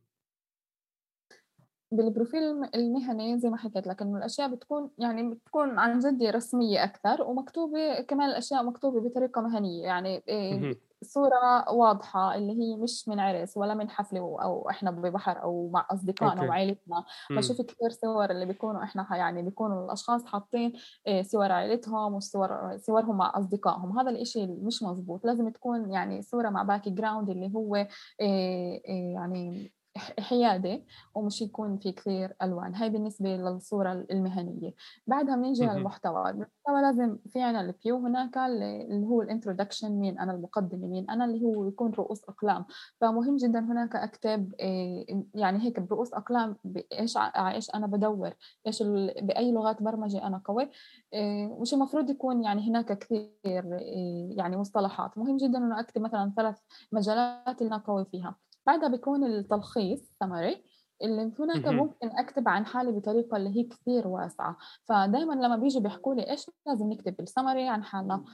بال 1.92 2.03
profile 2.03 2.42
المهني 2.74 3.38
زي 3.38 3.50
ما 3.50 3.56
حكيت 3.56 3.86
لك 3.86 4.02
إنه 4.02 4.18
الأشياء 4.18 4.54
بتكون 4.54 4.90
يعني 4.98 5.30
بتكون 5.30 5.78
عن 5.78 5.98
جد 5.98 6.22
رسمية 6.22 6.84
أكثر 6.84 7.22
ومكتوبة 7.22 8.00
كمان 8.00 8.30
الأشياء 8.30 8.64
مكتوبة 8.64 9.00
بطريقة 9.00 9.40
مهنية. 9.40 9.82
يعني 9.82 10.22
إيه، 10.28 10.76
صورة 11.04 11.70
واضحة 11.72 12.34
اللي 12.34 12.52
هي 12.52 12.76
مش 12.76 13.08
من 13.08 13.20
عرس 13.20 13.56
ولا 13.56 13.74
من 13.74 13.90
حفلة 13.90 14.18
أو 14.20 14.70
إحنا 14.70 14.90
ببحر 14.90 15.42
أو 15.42 15.70
مع 15.70 15.86
أصدقائنا 15.90 16.34
okay. 16.34 16.48
وعائلتنا. 16.48 17.04
بشوف 17.30 17.60
كثير 17.60 17.90
صور 17.90 18.30
اللي 18.30 18.46
بيكونوا 18.46 18.82
إحنا 18.82 19.06
يعني 19.16 19.42
بيكونوا 19.42 19.84
الأشخاص 19.84 20.24
حاطين 20.24 20.72
إيه، 21.06 21.22
صور 21.22 21.52
عائلتهم 21.52 22.14
وصور 22.14 22.76
صورهم 22.78 23.16
مع 23.16 23.32
أصدقائهم. 23.38 23.98
هذا 23.98 24.10
الإشي 24.10 24.46
مش 24.46 24.82
مزبوط 24.82 25.24
لازم 25.26 25.48
تكون 25.48 25.90
يعني 25.90 26.22
صورة 26.22 26.48
مع 26.50 26.62
background 26.62 27.30
اللي 27.30 27.52
هو 27.54 27.76
إيه، 27.76 27.88
إيه، 28.20 29.14
يعني 29.14 29.72
حيادي 29.98 30.84
ومش 31.14 31.42
يكون 31.42 31.78
في 31.78 31.92
كثير 31.92 32.34
ألوان. 32.42 32.74
هاي 32.74 32.90
بالنسبة 32.90 33.36
للصورة 33.36 33.92
المهنية. 34.10 34.74
بعدها 35.06 35.36
بنيجي 35.36 35.66
للمحتوى. 35.66 36.30
المحتوى 36.30 36.82
لازم 36.82 37.18
في 37.28 37.42
عنا 37.42 37.60
ال 37.60 37.69
bio 37.69 37.96
هناك 37.96 38.36
اللي 38.38 39.06
هو 39.06 39.22
ال 39.22 39.28
introduction 39.28 39.92
مين 39.92 40.18
أنا 40.18 40.32
المقدمة 40.32 40.86
مين 40.86 41.10
أنا 41.10 41.24
اللي 41.24 41.42
هو 41.44 41.68
يكون 41.68 41.92
رؤوس 41.92 42.24
أقلام. 42.24 42.64
فمهم 43.00 43.36
جدا 43.36 43.58
هناك 43.58 43.96
أكتب 43.96 44.54
آه، 44.60 45.04
يعني 45.34 45.64
هيك 45.64 45.80
برؤوس 45.80 46.14
أقلام 46.14 46.56
إيش 46.92 47.16
إيش 47.16 47.70
أنا 47.74 47.86
بدور 47.86 48.34
إيش 48.66 48.82
بأي 49.22 49.52
لغات 49.52 49.82
برمجة 49.82 50.26
أنا 50.26 50.42
قوي. 50.44 50.70
آه، 51.14 51.58
مش 51.60 51.74
المفروض 51.74 52.10
يكون 52.10 52.44
يعني 52.44 52.70
هناك 52.70 52.98
كثير 52.98 53.30
آه، 53.46 54.28
يعني 54.36 54.56
مصطلحات. 54.56 55.18
مهم 55.18 55.36
جدا 55.36 55.58
إنه 55.58 55.80
أكتب 55.80 56.00
مثلا 56.02 56.32
ثلاث 56.36 56.58
مجالات 56.92 57.62
اللي 57.62 57.74
أنا 57.74 57.82
قوي 57.82 58.04
فيها. 58.04 58.43
بعدها 58.66 58.88
بيكون 58.88 59.24
التلخيص 59.24 60.12
سمري 60.20 60.64
اللي 61.02 61.32
هناك 61.38 61.66
ممكن 61.66 62.10
أكتب 62.18 62.48
عن 62.48 62.66
حالي 62.66 62.92
بطريقة 62.92 63.36
اللي 63.36 63.56
هي 63.56 63.64
كثير 63.64 64.08
واسعة. 64.08 64.56
فدائما 64.84 65.34
لما 65.34 65.56
بيجوا 65.56 65.82
بيحكوا 65.82 66.14
لي 66.14 66.30
إيش 66.30 66.50
لازم 66.66 66.92
نكتب 66.92 67.16
بالسمري 67.16 67.68
عن 67.68 67.84
حالنا. 67.84 68.24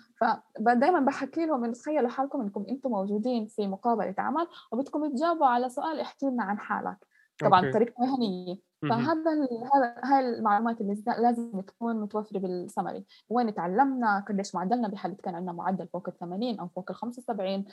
فدائما 0.67 1.01
بحكي 1.01 1.47
لهم 1.47 1.73
تخيلوا 1.73 2.09
حالكم 2.09 2.41
إنكم 2.41 2.67
أنتم 2.69 2.91
موجودين 2.91 3.47
في 3.47 3.67
مقابلة 3.67 4.15
عمل 4.19 4.47
وبدكم 4.73 5.13
تجاوبوا 5.13 5.47
على 5.47 5.69
سؤال 5.69 6.01
احكي 6.01 6.27
لنا 6.27 6.43
عن 6.43 6.59
حالك. 6.59 7.07
طبعا 7.41 7.61
بطريقه 7.71 7.95
مهنية. 7.99 8.70
فهذا 8.89 9.31
هذا 9.75 9.95
هاي 10.05 10.29
المعلومات 10.29 10.81
اللي 10.81 11.03
لازم 11.07 11.61
تكون 11.61 12.01
متوفرة 12.01 12.39
بالسمري 12.39 13.05
وين 13.29 13.55
تعلمنا؟ 13.55 14.25
قديش 14.29 14.55
معدلنا؟ 14.55 14.89
بحال 14.89 15.17
كان 15.17 15.35
عندنا 15.35 15.53
معدل 15.53 15.89
فوق 15.89 16.09
ال 16.09 16.19
80 16.19 16.61
أو 16.61 16.69
فوق 16.69 16.91
ال 16.91 16.97
75 16.97 17.65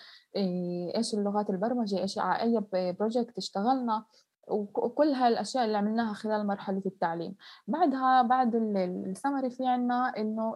إيش 0.95 1.13
اللغات 1.13 1.49
البرمجة؟ 1.49 1.99
إيش 1.99 2.19
اي 2.19 2.63
project 2.73 3.37
اشتغلنا. 3.37 4.03
وكل 4.47 5.07
هاي 5.07 5.27
الأشياء 5.27 5.65
اللي 5.65 5.77
عملناها 5.77 6.13
خلال 6.13 6.47
مرحلة 6.47 6.81
التعليم. 6.85 7.35
بعدها 7.67 8.21
بعد 8.21 8.55
السمري 8.55 9.49
في 9.49 9.67
عنا 9.67 10.13
إنه 10.17 10.55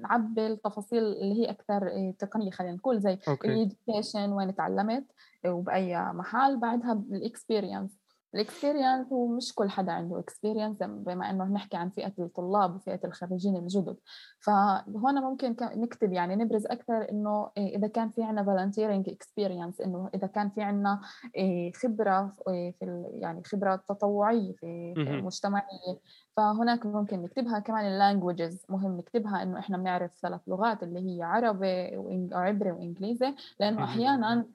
نعبي 0.00 0.46
التفاصيل 0.46 1.02
اللي 1.04 1.34
هي 1.40 1.50
أكثر 1.50 1.86
إيه، 1.86 2.16
تقنية 2.16 2.50
خلينا 2.50 2.74
نقول 2.74 3.00
زي 3.00 3.18
ال 3.28 3.38
education 3.38 4.32
وين 4.32 4.54
تعلمت؟ 4.54 5.04
وبأي 5.46 6.12
محل. 6.12 6.56
بعدها 6.56 6.92
ال 6.92 7.02
experience 7.02 7.99
ال 8.34 8.41
experience 8.41 9.12
هو 9.12 9.26
مش 9.26 9.54
كل 9.54 9.70
حدا 9.70 9.92
عنده 9.92 10.18
experience 10.18 10.76
بما 10.82 11.30
إنه 11.30 11.44
نحكي 11.44 11.76
عن 11.76 11.90
فئة 11.90 12.12
الطلاب 12.18 12.74
وفئة 12.74 13.00
الخريجين 13.04 13.56
الجدد. 13.56 13.96
فهون 14.40 15.14
ممكن 15.22 15.56
نكتب 15.60 16.12
يعني 16.12 16.36
نبرز 16.36 16.66
أكثر 16.66 17.10
إنه 17.10 17.50
إيه، 17.56 17.76
إذا 17.76 17.86
كان 17.86 18.10
في 18.10 18.22
عندنا 18.22 18.44
volunteering 18.44 19.08
experience 19.08 19.80
إنه 19.80 20.10
إذا 20.14 20.26
كان 20.26 20.50
في 20.50 20.62
عندنا 20.62 21.00
إيه، 21.36 21.72
خبرة 21.72 22.32
إيه، 22.48 22.72
في 22.72 23.04
يعني 23.14 23.42
خبرة 23.44 23.76
تطوعية 23.88 24.52
في 24.52 24.94
مجتمعية. 24.96 26.00
فهناك 26.36 26.86
ممكن 26.86 27.22
نكتبها 27.22 27.58
كمان 27.58 27.86
ال 27.86 27.94
languages 27.94 28.64
مهم 28.68 28.96
نكتبها 28.96 29.42
إنه 29.42 29.58
إحنا 29.58 29.76
بنعرف 29.78 30.10
ثلاث 30.22 30.40
لغات 30.46 30.82
اللي 30.82 31.00
هي 31.00 31.22
عربي 31.22 31.96
وعبري 31.96 32.72
وإنجليزي 32.72 33.34
لأنه 33.60 33.84
أحيانا 33.84 34.46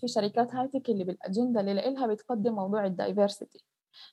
في 0.00 0.08
شركات 0.08 0.54
high 0.54 0.68
tech 0.68 0.90
اللي 0.90 1.04
بالاجنده 1.04 1.60
اللي 1.60 1.74
لها 1.74 2.06
بتقدم 2.06 2.54
موضوع 2.54 2.86
ال 2.86 2.94
diversity 2.94 3.64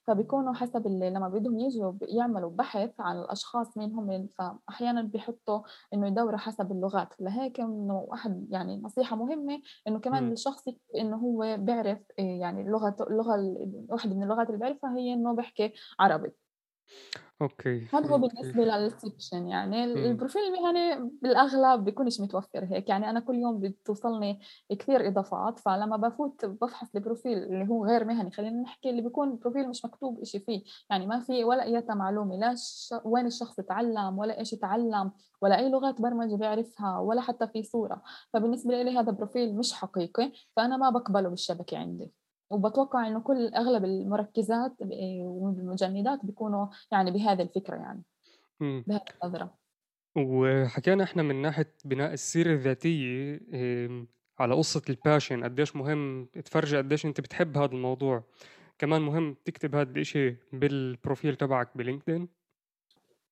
فبيكونوا 0.07 0.53
حسب 0.53 0.87
اللي 0.87 1.09
لما 1.09 1.29
بدهم 1.29 1.59
يجوا 1.59 1.93
يعملوا 2.01 2.51
بحث 2.51 2.91
عن 2.99 3.19
الأشخاص 3.19 3.77
مين 3.77 3.93
هم 3.93 4.27
فاحيانا 4.27 5.01
بيحطوا 5.01 5.61
إنه 5.93 6.07
يدوروا 6.07 6.37
حسب 6.37 6.71
اللغات. 6.71 7.13
لهيك 7.21 7.59
إنه 7.59 8.05
واحد 8.07 8.47
يعني 8.51 8.81
نصيحة 8.81 9.15
مهمة 9.15 9.61
إنه 9.87 9.99
كمان 9.99 10.29
م. 10.29 10.31
الشخص 10.31 10.63
إنه 10.97 11.17
هو 11.17 11.57
بيعرف 11.59 11.99
إيه، 12.19 12.41
يعني 12.41 12.61
اللغة 12.61 12.95
اللغة 13.09 13.35
واحدة 13.89 14.15
من 14.15 14.23
اللغات 14.23 14.47
اللي 14.47 14.59
بيعرفها 14.59 14.97
هي 14.97 15.13
إنه 15.13 15.35
بيحكي 15.35 15.73
عربي. 15.99 16.31
okay، 17.41 17.87
هذا 17.93 18.07
هو 18.07 18.17
بالنسبة 18.17 18.63
لل 18.63 18.82
section 18.82 19.47
يعني 19.47 19.83
البروفيل 19.83 20.41
المهني 20.41 21.11
بالأغلب 21.21 21.85
بيكونش 21.85 22.21
متوفر 22.21 22.65
هيك 22.65 22.89
يعني 22.89 23.09
أنا 23.09 23.19
كل 23.19 23.35
يوم 23.35 23.59
بتوصلني 23.59 24.39
كثير 24.79 25.07
إضافات 25.07 25.59
فلما 25.59 25.97
بفوت 25.97 26.45
بفحص 26.45 26.95
البروفيل 26.95 27.37
اللي 27.37 27.67
هو 27.69 27.85
غير 27.85 28.05
مهني 28.05 28.31
خلينا 28.31 28.61
نحكي 28.61 28.89
اللي 28.89 29.01
بيكون 29.01 29.35
بروفيل 29.35 29.69
مش 29.69 29.85
مكتوب 29.85 30.21
إشي 30.21 30.39
فيه 30.39 30.63
يعني 30.89 31.07
ما 31.07 31.19
في 31.19 31.43
ولا 31.43 31.63
أي 31.63 31.85
معلومة 31.89 32.35
لا 32.35 32.55
ش... 32.55 32.93
وين 33.05 33.25
الشخص 33.25 33.55
تعلم 33.55 34.17
ولا 34.19 34.39
إيش 34.39 34.51
تعلم 34.51 35.11
ولا 35.41 35.57
أي 35.57 35.69
لغات 35.69 36.01
برمجة 36.01 36.35
بيعرفها 36.35 36.99
ولا 36.99 37.21
حتى 37.21 37.47
في 37.47 37.63
صورة 37.63 38.01
فبالنسبة 38.33 38.81
لي 38.81 38.97
هذا 38.97 39.11
بروفيل 39.11 39.57
مش 39.57 39.73
حقيقي 39.73 40.31
فأنا 40.55 40.77
ما 40.77 40.89
بقبله 40.89 41.29
بالشبكة 41.29 41.77
عندي. 41.77 42.26
وبتوقع 42.49 43.07
إنه 43.07 43.19
كل 43.19 43.47
أغلب 43.47 43.85
المركزات 43.85 44.75
والمجندات 45.21 46.25
بيكونوا 46.25 46.67
يعني 46.91 47.11
بهذه 47.11 47.41
الفكرة 47.41 47.75
يعني 47.75 48.03
بهذه 48.59 49.01
النظرة. 49.23 49.53
وحكينا 50.15 51.03
إحنا 51.03 51.23
من 51.23 51.41
ناحية 51.41 51.73
بناء 51.85 52.13
السيرة 52.13 52.53
الذاتية 52.53 53.39
على 54.39 54.55
قصة 54.55 54.81
ال 54.89 54.96
passion 54.96 55.43
قديش 55.43 55.75
مهم 55.75 56.25
تفرجي 56.25 56.77
قديش 56.77 57.05
أنت 57.05 57.21
بتحب 57.21 57.57
هذا 57.57 57.71
الموضوع. 57.71 58.23
كمان 58.77 59.01
مهم 59.01 59.35
تكتب 59.45 59.75
هذا 59.75 59.91
الإشي 59.91 60.37
بالبروفيل 60.53 61.35
تبعك 61.35 61.77
بلينكدين. 61.77 62.29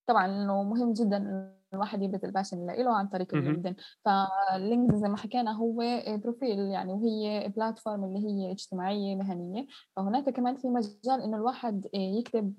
طبعا 0.08 0.25
انه 0.25 0.63
مهم 0.63 0.93
جدا 0.93 1.51
الواحد 1.76 2.02
يبرز 2.02 2.26
ال 2.26 2.30
passion 2.30 2.58
اللي 2.58 2.84
له 2.84 2.98
عن 2.98 3.08
طريق 3.08 3.36
اللينكدين 3.36 3.76
فاللينكدين 4.06 5.00
زي 5.00 5.10
ما 5.10 5.18
حكينا 5.18 5.52
هو 5.52 6.04
بروفيل 6.08 6.60
يعني 6.60 6.94
وهي 6.94 7.50
platform 7.50 8.04
اللي 8.04 8.20
هي 8.20 8.52
اجتماعية 8.52 9.16
مهنية. 9.16 9.68
فهناك 9.96 10.30
كمان 10.30 10.56
في 10.58 10.68
مجال 10.68 11.22
إنه 11.22 11.38
الواحد 11.38 11.88
يكتب 11.94 12.54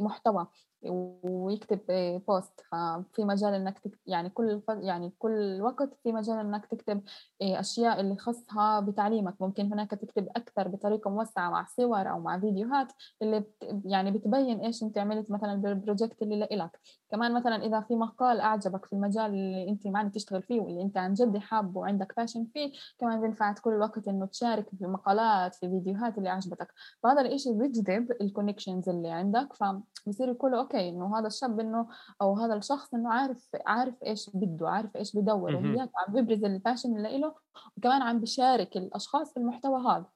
محتوى. 0.00 0.46
ويكتب 0.86 1.80
post 2.28 2.60
ففي 2.72 3.24
مجال 3.24 3.54
إنك 3.54 3.78
تكتب 3.78 3.98
يعني 4.06 4.30
كل 4.30 4.62
يعني 4.68 5.12
كل 5.18 5.58
وقت 5.62 5.94
في 6.02 6.12
مجال 6.12 6.38
إنك 6.38 6.66
تكتب 6.66 7.02
أشياء 7.42 8.00
اللي 8.00 8.16
خاصها 8.16 8.80
بتعليمك. 8.80 9.34
ممكن 9.40 9.72
هناك 9.72 9.90
تكتب 9.90 10.28
أكثر 10.36 10.68
بطريقة 10.68 11.10
موسعة 11.10 11.50
مع 11.50 11.66
صور 11.76 12.10
أو 12.10 12.20
مع 12.20 12.40
فيديوهات 12.40 12.92
اللي 13.22 13.44
يعني 13.84 14.10
بتبين 14.10 14.60
إيش 14.60 14.82
أنت 14.82 14.98
عملت 14.98 15.30
مثلا 15.30 15.54
بال 15.54 15.69
project 15.69 16.22
اللي 16.22 16.48
لك 16.52 16.80
كمان 17.10 17.34
مثلا 17.34 17.66
إذا 17.66 17.80
في 17.80 17.96
مقال 17.96 18.40
عجبك 18.40 18.86
في 18.86 18.92
المجال 18.92 19.24
اللي 19.26 19.68
أنت 19.68 19.86
معني 19.86 20.10
تشتغل 20.10 20.42
فيه 20.42 20.60
واللي 20.60 20.82
أنت 20.82 20.96
عن 20.96 21.14
جد 21.14 21.38
حابه 21.38 21.80
وعندك 21.80 22.16
passion 22.16 22.46
فيه 22.54 22.72
كمان 22.98 23.20
بينفعك 23.20 23.58
كل 23.58 23.72
الوقت 23.72 24.08
إنه 24.08 24.26
تشارك 24.26 24.68
في 24.78 24.86
مقالات 24.86 25.54
في 25.54 25.68
فيديوهات 25.68 26.18
اللي 26.18 26.28
عجبتك. 26.28 26.72
فهذا 27.02 27.20
الإشي 27.20 27.52
بيجذب 27.52 28.12
ال 28.20 28.26
connections 28.26 28.88
اللي 28.88 29.10
عندك. 29.10 29.48
فبصير 29.52 30.28
يقولوا 30.28 30.60
okay 30.60 30.73
إنه 30.74 31.18
هذا 31.18 31.26
الشاب 31.26 31.60
إنه 31.60 31.88
أو 32.22 32.38
هذا 32.38 32.54
الشخص 32.54 32.94
إنه 32.94 33.12
عارف 33.12 33.48
عارف 33.66 34.02
إيش 34.02 34.30
بده 34.34 34.68
عارف 34.68 34.96
إيش 34.96 35.16
بدور 35.16 35.54
وهي 35.56 35.80
عم 35.80 36.12
بيبرز 36.14 36.44
ال 36.44 36.51
passion 36.51 36.96
اللي 36.96 37.18
له 37.18 37.34
وكمان 37.76 38.02
عم 38.02 38.20
بيشارك 38.20 38.76
الأشخاص 38.76 39.32
في 39.34 39.40
المحتوى 39.40 39.80
هذا. 39.80 40.06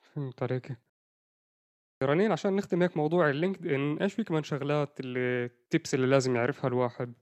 فهمت 0.00 0.42
عليك 0.42 0.78
رنين 2.02 2.32
عشان 2.32 2.56
نختم 2.56 2.82
هيك 2.82 2.96
موضوع 2.96 3.30
اللينكد 3.30 3.66
ان 3.66 3.98
إيش 3.98 4.14
في 4.14 4.24
كمان 4.24 4.42
شغلات 4.42 5.00
اللي 5.00 5.44
ال 5.44 5.54
tips 5.54 5.94
اللي 5.94 6.06
لازم 6.06 6.36
يعرفها 6.36 6.68
الواحد؟ 6.68 7.14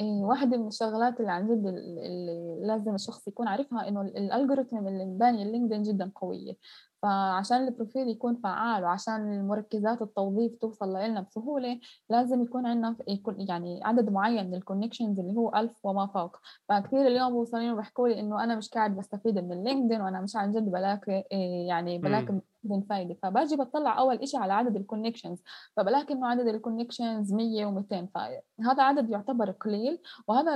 إيه 0.00 0.22
واحدة 0.22 0.56
من 0.56 0.66
الشغلات 0.66 1.20
اللي 1.20 1.32
عن 1.32 1.44
جد 1.44 1.66
اللي 1.66 2.66
لازم 2.66 2.94
الشخص 2.94 3.28
يكون 3.28 3.48
عارفها 3.48 3.88
إنه 3.88 4.02
ال 4.02 4.11
algorithm 4.11 4.88
اللي 4.88 5.18
باني 5.18 5.42
اللينكدين 5.42 5.82
جدا 5.82 6.12
قوية. 6.14 6.56
فعشان 7.02 7.56
البروفيل 7.68 8.08
يكون 8.08 8.36
فعال 8.36 8.84
وعشان 8.84 9.32
المركزات 9.32 10.02
التوظيف 10.02 10.54
توصل 10.54 10.88
لنا 10.96 11.20
بسهولة 11.20 11.80
لازم 12.10 12.42
يكون 12.42 12.66
عندنا 12.66 12.96
يكون 13.08 13.40
يعني 13.48 13.80
عدد 13.84 14.10
معين 14.12 14.46
من 14.46 14.54
ال 14.54 14.60
connections 14.60 15.20
اللي 15.20 15.32
هو 15.36 15.52
ألف 15.56 15.86
وما 15.86 16.06
فوق. 16.06 16.36
فكثير 16.68 17.06
اليوم 17.06 17.32
بوصلني 17.32 17.72
وبحكوا 17.72 18.08
لي 18.08 18.20
إنه 18.20 18.44
أنا 18.44 18.56
مش 18.56 18.68
قاعد 18.68 18.96
بستفيد 18.96 19.38
من 19.38 19.52
اللينكدين 19.52 20.00
وأنا 20.00 20.20
مش 20.20 20.36
عن 20.36 20.52
جد 20.52 20.70
بلاقي 20.70 21.24
إيه، 21.32 21.68
يعني 21.68 21.98
بلاقي 21.98 22.40
بدون 22.64 22.82
فايدة. 22.82 23.14
فباجي 23.22 23.56
بطلع 23.56 23.98
أول 23.98 24.28
شيء 24.28 24.40
على 24.40 24.52
عدد 24.52 24.76
ال 24.76 24.82
connections 24.82 25.42
فبلاقي 25.76 26.14
إنه 26.14 26.26
عدد 26.26 26.46
ال 26.46 26.53
connections 26.53 27.32
100 27.32 27.66
و200 27.66 28.06
فهذا 28.14 28.82
عدد 28.82 29.10
يعتبر 29.10 29.50
قليل 29.50 29.98
وهذا 30.28 30.54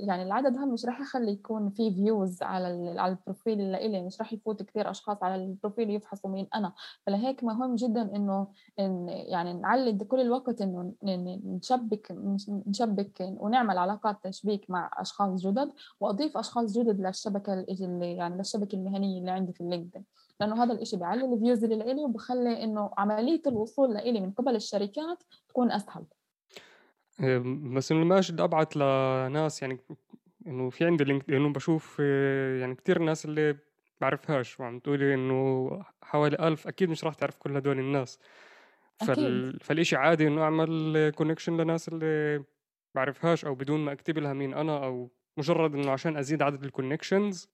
يعني 0.00 0.22
العدد 0.22 0.58
هم 0.58 0.72
مش 0.72 0.86
راح 0.86 1.00
يخلي 1.00 1.32
يكون 1.32 1.70
في 1.70 1.94
views 1.94 2.42
على 2.42 2.94
على 3.00 3.12
البروفيل 3.12 3.60
اللي 3.60 3.86
إلي 3.86 4.02
مش 4.02 4.20
راح 4.20 4.32
يفوت 4.32 4.62
كثير 4.62 4.90
أشخاص 4.90 5.22
على 5.22 5.34
البروفيل. 5.34 5.69
يفحصوا 5.78 6.30
مين 6.30 6.48
أنا. 6.54 6.72
فلهيك 7.06 7.44
مهم 7.44 7.74
جدا 7.74 8.02
إنه 8.16 8.48
إن 8.78 9.08
يعني 9.08 9.52
نعلي 9.52 9.92
كل 9.92 10.20
الوقت 10.20 10.60
إنه 10.62 10.92
نشبك 11.44 12.16
نشبك 12.66 13.12
ونعمل 13.20 13.78
علاقات 13.78 14.16
تشبيك 14.24 14.70
مع 14.70 14.90
أشخاص 14.96 15.46
جدد 15.46 15.72
وأضيف 16.00 16.36
أشخاص 16.36 16.78
جدد 16.78 17.00
للشبكة 17.00 17.54
اللي 17.54 18.16
يعني 18.16 18.36
للشبكة 18.36 18.76
المهنية 18.76 19.20
اللي 19.20 19.30
عندي 19.30 19.52
في 19.52 19.60
اللينكدين 19.60 20.04
لأنه 20.40 20.62
هذا 20.62 20.72
الشيء 20.72 20.98
بيعلي 20.98 21.24
ال 21.24 21.31
views 21.31 21.64
اللي 21.64 21.76
لإلي 21.76 22.04
وبخلي 22.04 22.64
إنه 22.64 22.90
عملية 22.98 23.42
الوصول 23.46 23.94
لإلي 23.94 24.20
من 24.20 24.30
قبل 24.30 24.56
الشركات 24.56 25.22
تكون 25.48 25.72
أسهل. 25.72 26.04
بس 27.76 27.92
إنه 27.92 28.04
ماجد 28.04 28.40
ابعت 28.40 28.76
لناس 28.76 29.62
يعني 29.62 29.80
إنه 30.46 30.70
في 30.70 30.84
عندي 30.84 31.04
لينكد 31.04 31.34
ان 31.34 31.52
بشوف 31.52 32.00
إيه، 32.00 32.60
يعني 32.60 32.74
كثير 32.74 32.98
ناس 32.98 33.24
اللي 33.24 33.56
بعرفهاش 34.00 34.60
وعم 34.60 34.78
تقولي 34.78 35.14
إنه 35.14 35.70
حوالي 36.02 36.48
ألف 36.48 36.66
أكيد 36.66 36.88
مش 36.90 37.04
راح 37.04 37.14
تعرف 37.14 37.36
كل 37.36 37.56
هدول 37.56 37.78
الناس. 37.78 38.18
فال... 39.06 39.60
فالإشي 39.60 39.96
عادي 39.96 40.26
إنه 40.26 40.42
أعمل 40.42 41.12
connection 41.16 41.56
لناس 41.56 41.88
اللي 41.88 42.44
بعرفهاش 42.94 43.44
أو 43.44 43.54
بدون 43.54 43.80
ما 43.80 43.92
أكتب 43.92 44.18
لها 44.18 44.32
مين 44.32 44.54
أنا 44.54 44.84
أو 44.84 45.10
مجرد 45.36 45.74
إنه 45.74 45.90
عشان 45.90 46.16
أزيد 46.16 46.42
عدد 46.42 46.64
ال 46.64 46.71
connections 46.71 47.48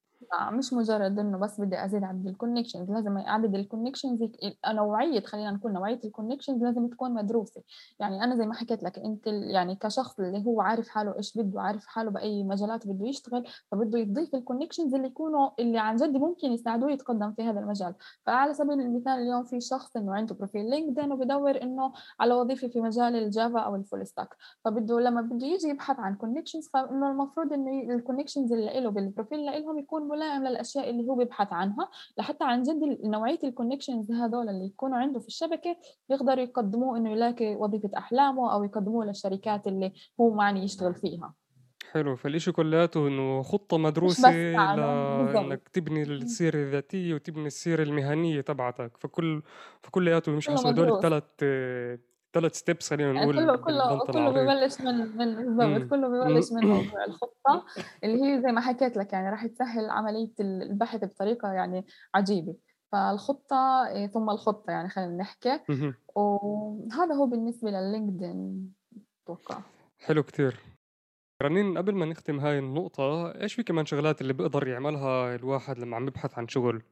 مش 0.51 0.73
مجرد 0.73 1.19
إنه 1.19 1.37
بس 1.37 1.61
بدي 1.61 1.85
أزيد 1.85 2.03
عدد 2.03 2.27
ال 2.27 2.32
connections 2.32 2.91
لازم 2.91 3.17
عدد 3.17 3.55
ال 3.55 3.61
connections 3.61 4.23
نوعية 4.67 5.21
خلينا 5.21 5.51
نقول 5.51 5.71
نوعية 5.73 5.99
ال 6.05 6.10
connections 6.10 6.63
لازم 6.63 6.87
تكون 6.87 7.13
مدروسة. 7.13 7.61
يعني 7.99 8.23
أنا 8.23 8.35
زي 8.35 8.45
ما 8.45 8.53
حكيت 8.53 8.83
لك 8.83 8.99
أنت 8.99 9.27
يعني 9.27 9.75
كشخص 9.75 10.19
اللي 10.19 10.45
هو 10.45 10.61
عارف 10.61 10.87
حاله 10.89 11.17
إيش 11.17 11.37
بده 11.37 11.61
عارف 11.61 11.85
حاله 11.85 12.11
بأي 12.11 12.43
مجالات 12.43 12.87
بده 12.87 13.07
يشتغل 13.07 13.47
فبده 13.71 13.99
يضيف 13.99 14.35
ال 14.35 14.40
connections 14.40 14.95
اللي 14.95 15.07
يكونوا 15.07 15.49
اللي 15.59 15.79
عن 15.79 15.95
جد 15.95 16.17
ممكن 16.17 16.51
يساعدوه 16.51 16.91
يتقدم 16.91 17.33
في 17.33 17.43
هذا 17.43 17.59
المجال. 17.59 17.95
فعلى 18.25 18.53
سبيل 18.53 18.81
المثال 18.81 19.13
اليوم 19.13 19.43
في 19.43 19.61
شخص 19.61 19.97
إنه 19.97 20.15
عنده 20.15 20.35
بروفيل 20.35 20.69
لينكدين 20.69 21.11
وبدور 21.11 21.61
إنه 21.61 21.93
على 22.19 22.33
وظيفة 22.33 22.67
في 22.67 22.81
مجال 22.81 23.15
ال 23.15 23.24
Java 23.24 23.59
أو 23.59 23.75
ال 23.75 23.81
full 23.81 24.07
stack 24.07 24.35
فبده 24.65 24.99
لما 24.99 25.21
بده 25.21 25.47
يجي 25.47 25.67
يبحث 25.67 25.99
عن 25.99 26.15
connections 26.15 26.69
فانه 26.73 27.11
المفروض 27.11 27.53
انه 27.53 27.95
ال 27.95 28.00
connections 28.00 28.53
اللي 28.53 28.79
له 28.79 28.89
بالبروفيل 28.89 29.45
لهم 29.45 29.79
يكون 29.79 30.06
ملائم 30.07 30.47
للأشياء 30.47 30.89
اللي 30.89 31.03
هو 31.09 31.15
بيبحث 31.15 31.53
عنها 31.53 31.89
لحتى 32.17 32.43
عن 32.43 32.63
جد 32.63 32.97
نوعية 33.03 33.39
ال 33.43 33.49
connections 33.49 34.11
هذول 34.11 34.49
اللي 34.49 34.65
يكونوا 34.65 34.97
عنده 34.97 35.19
في 35.19 35.27
الشبكة 35.27 35.77
يقدروا 36.09 36.43
يقدموه 36.43 36.97
إنه 36.97 37.11
يلاقي 37.11 37.55
وظيفة 37.55 37.89
أحلامه 37.97 38.53
أو 38.53 38.63
يقدموه 38.63 39.05
للشركات 39.05 39.67
اللي 39.67 39.93
هو 40.21 40.33
معني 40.33 40.63
يشتغل 40.63 40.95
فيها. 40.95 41.33
حلو 41.91 42.15
فالإشي 42.15 42.51
كلياته 42.51 43.07
إنه 43.07 43.41
خطة 43.41 43.77
مدروسة 43.77 44.31
لإنك 44.31 45.69
تبني 45.69 46.03
السيرة 46.03 46.55
الذاتية 46.57 47.13
وتبني 47.13 47.47
السيرة 47.47 47.83
المهنية 47.83 48.41
تبعتك 48.41 48.97
فكل 48.97 49.41
فكلياته 49.83 50.31
مش 50.31 50.49
حسب 50.49 50.67
هدول 50.67 50.93
الثلاث 50.95 51.23
ثلاث 52.39 52.55
steps 52.55 52.89
خلينا 52.89 53.13
يعني 53.13 53.25
نقول 53.25 53.35
كله 53.35 53.55
كله 53.55 54.05
كله 54.05 54.29
ببلش 54.29 54.81
من 54.81 55.17
من 55.17 55.35
بالضبط 55.35 55.89
كله 55.89 56.07
ببلش 56.07 56.51
من 56.51 56.67
موضوع 56.67 57.05
الخطة 57.05 57.65
اللي 58.03 58.23
هي 58.23 58.41
زي 58.41 58.51
ما 58.51 58.61
حكيت 58.61 58.97
لك 58.97 59.13
يعني 59.13 59.29
راح 59.29 59.45
تسهل 59.45 59.89
عملية 59.89 60.33
البحث 60.39 61.05
بطريقة 61.05 61.51
يعني 61.51 61.85
عجيبة. 62.15 62.55
فالخطة 62.91 63.87
إيه، 63.87 64.07
ثم 64.07 64.29
الخطة 64.29 64.71
يعني 64.71 64.89
خلينا 64.89 65.17
نحكي. 65.17 65.59
وهذا 66.15 67.15
هو 67.15 67.25
بالنسبة 67.25 67.69
لللينكدين 67.69 68.73
أتوقع. 69.23 69.59
حلو 69.99 70.23
كتير. 70.23 70.59
رنين 71.43 71.77
قبل 71.77 71.95
ما 71.95 72.05
نختم 72.05 72.39
هاي 72.39 72.59
النقطة 72.59 73.31
إيش 73.41 73.53
في 73.53 73.63
كمان 73.63 73.85
شغلات 73.85 74.21
اللي 74.21 74.33
بيقدر 74.33 74.67
يعملها 74.67 75.35
الواحد 75.35 75.79
لما 75.79 75.95
عم 75.95 76.07
يبحث 76.07 76.37
عن 76.37 76.47
شغل؟ 76.47 76.83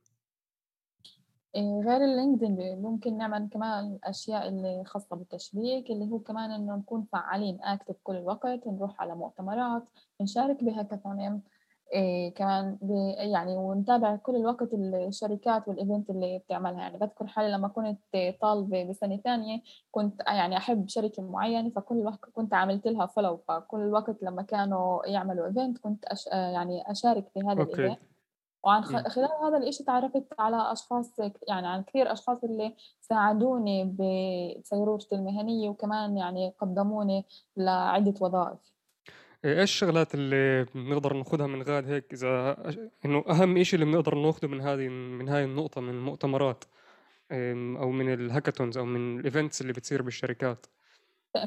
غير 1.55 2.05
ال 2.05 2.14
LinkedIn 2.14 2.81
ممكن 2.81 3.17
نعمل 3.17 3.49
كمان 3.51 3.93
الأشياء 3.95 4.47
اللي 4.47 4.83
خاصة 4.85 5.15
بالتشبيك 5.15 5.91
اللي 5.91 6.11
هو 6.11 6.19
كمان 6.19 6.51
إنه 6.51 6.75
نكون 6.75 7.03
فعالين 7.11 7.61
active 7.63 7.95
كل 8.03 8.15
الوقت 8.15 8.67
نروح 8.67 9.01
على 9.01 9.15
مؤتمرات 9.15 9.89
نشارك 10.21 10.63
بهاكاثون 10.63 11.41
إيه 11.93 12.33
كمان 12.33 12.77
يعني 13.17 13.57
ونتابع 13.57 14.15
كل 14.15 14.35
الوقت 14.35 14.73
الشركات 14.73 15.67
وال 15.67 15.79
event 15.79 16.09
اللي 16.09 16.39
بتعملها. 16.39 16.79
يعني 16.81 16.97
بذكر 16.97 17.27
حالي 17.27 17.51
لما 17.51 17.67
كنت 17.67 17.99
طالبة 18.41 18.83
بسنة 18.83 19.17
ثانية 19.17 19.61
كنت 19.91 20.21
يعني 20.27 20.57
أحب 20.57 20.87
شركة 20.89 21.23
معينة 21.23 21.69
فكل 21.69 21.95
الوقت 21.99 22.19
كنت 22.33 22.53
عملت 22.53 22.87
لها 22.87 23.05
follow 23.05 23.37
فكل 23.37 23.79
الوقت 23.79 24.23
لما 24.23 24.41
كانوا 24.41 25.05
يعملوا 25.05 25.47
event 25.47 25.77
كنت 25.77 26.05
أش 26.05 26.27
يعني 26.27 26.91
أشارك 26.91 27.29
في 27.33 27.39
هذا 27.39 27.63
ال 27.63 27.68
event. 27.68 27.99
وعن 28.65 28.83
خلال 28.83 29.29
هذا 29.43 29.57
الإشي 29.57 29.83
تعرفت 29.83 30.23
على 30.39 30.71
أشخاص 30.71 31.19
يعني 31.47 31.67
عن 31.67 31.83
كثير 31.83 32.11
أشخاص 32.11 32.43
اللي 32.43 32.75
ساعدوني 33.01 33.83
بسيرورتي 33.83 35.15
المهنية 35.15 35.69
وكمان 35.69 36.17
يعني 36.17 36.53
قدموني 36.59 37.25
لعدة 37.57 38.13
وظائف. 38.21 38.59
إيه، 39.45 39.61
إيش 39.61 39.71
الشغلات 39.71 40.15
اللي 40.15 40.65
بنقدر 40.75 41.13
ناخذها 41.13 41.47
من 41.47 41.63
غاد 41.63 41.89
هيك؟ 41.89 42.13
إذا 42.13 42.57
إنه 43.05 43.23
أهم 43.29 43.63
شيء 43.63 43.79
اللي 43.79 43.91
بنقدر 43.91 44.15
ناخذه 44.15 44.47
من 44.47 44.61
هذه 44.61 44.87
من 44.87 45.29
هاي 45.29 45.43
النقطة 45.43 45.81
من 45.81 45.89
المؤتمرات 45.89 46.63
أو 47.31 47.91
من 47.91 48.13
ال 48.13 48.19
hackathons 48.19 48.77
أو 48.77 48.85
من 48.85 49.19
ال 49.19 49.25
events 49.25 49.61
اللي 49.61 49.73
بتصير 49.73 50.01
بالشركات. 50.01 50.65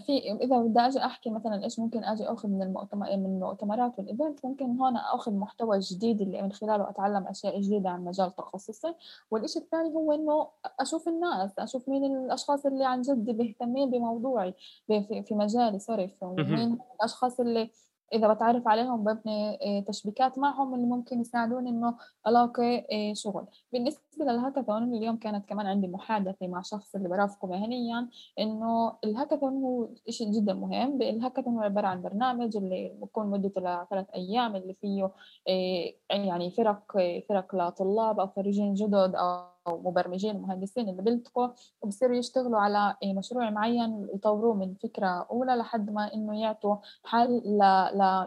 في 0.07 0.33
إذا 0.33 0.59
بدي 0.59 0.81
أجي 0.81 0.99
أحكي 0.99 1.31
مثلا 1.31 1.65
إيش 1.65 1.79
ممكن 1.79 2.05
أجي 2.05 2.25
أخذ 2.25 2.49
من 2.49 2.63
المؤتمر 2.63 3.17
من 3.17 3.27
المؤتمرات 3.27 3.99
وال 3.99 4.12
event 4.12 4.45
ممكن 4.45 4.79
هون 4.79 4.97
أخذ 4.97 5.33
محتوى 5.33 5.79
جديد 5.79 6.21
اللي 6.21 6.43
من 6.43 6.53
خلاله 6.53 6.91
أتعلم 6.91 7.27
أشياء 7.27 7.61
جديدة 7.61 7.91
عن 7.91 8.05
مجال 8.05 8.37
تخصصي. 8.37 8.95
والشيء 9.31 9.63
الثاني 9.63 9.95
هو 9.95 10.13
إنه 10.13 10.49
أشوف 10.81 11.09
الناس 11.09 11.59
أشوف 11.59 11.89
مين 11.89 12.05
الأشخاص 12.05 12.67
اللي 12.67 12.85
عن 12.85 13.03
جد 13.03 13.31
بيهتمين 13.31 13.91
بموضوعي 13.91 14.55
في, 14.87 15.23
في 15.23 15.35
مجالي 15.35 15.79
سوري 15.79 16.15
مين 16.23 16.79
الأشخاص 16.95 17.41
اللي 17.41 17.71
إذا 18.13 18.33
بتعرف 18.33 18.69
عليهم 18.69 19.05
ببني 19.05 19.59
آه، 19.63 19.81
تشبيكات 19.81 20.39
معهم 20.39 20.75
اللي 20.75 20.87
ممكن 20.87 21.21
يساعدوني 21.21 21.71
إنه 21.71 21.97
ألاقي 22.27 22.87
آه، 22.93 23.15
شغل. 23.15 23.47
بالنسبة 23.73 24.03
للهاكاثون 24.21 24.95
اليوم 24.95 25.17
كانت 25.17 25.49
كمان 25.49 25.67
عندي 25.67 25.89
محادثة 25.89 26.47
مع 26.47 26.63
شخص 26.63 26.95
اللي 26.95 27.09
برافقه 27.09 27.49
مهنيا 27.49 28.09
إنه 28.39 28.93
الهاكاثون 29.05 29.53
هو 29.63 29.89
شيء 30.09 30.33
جدا 30.33 30.55
مهم. 30.55 31.03
الهاكاثون 31.03 31.55
هو 31.55 31.61
عبارة 31.63 31.87
عن 31.87 32.03
برنامج 32.03 32.57
اللي 32.57 32.93
بكون 33.01 33.27
مدته 33.27 33.61
لثلاث 33.61 34.07
أيام 34.15 34.57
اللي 34.57 34.75
فيه 34.75 35.11
آه، 35.49 35.93
يعني 36.11 36.51
فرق 36.51 36.83
فرق 37.29 37.55
لطلاب 37.55 38.21
أو 38.21 38.27
خريجين 38.27 38.75
جدد 38.75 39.15
أو 39.15 39.58
أو 39.69 39.79
مبرمجين 39.91 40.37
ومهندسين 40.37 40.89
اللي 40.89 41.03
بيلتقوا 41.03 41.49
وبصيروا 41.83 42.17
يشتغلوا 42.17 42.59
على 42.59 42.97
مشروع 43.05 43.51
معين 43.51 44.09
يطوروه 44.15 44.55
من 44.55 44.75
فكرة 44.75 45.27
أولى 45.31 45.55
لحد 45.55 45.91
ما 45.91 46.15
إنه 46.15 46.41
يعطوا 46.41 46.77
حل 47.05 47.43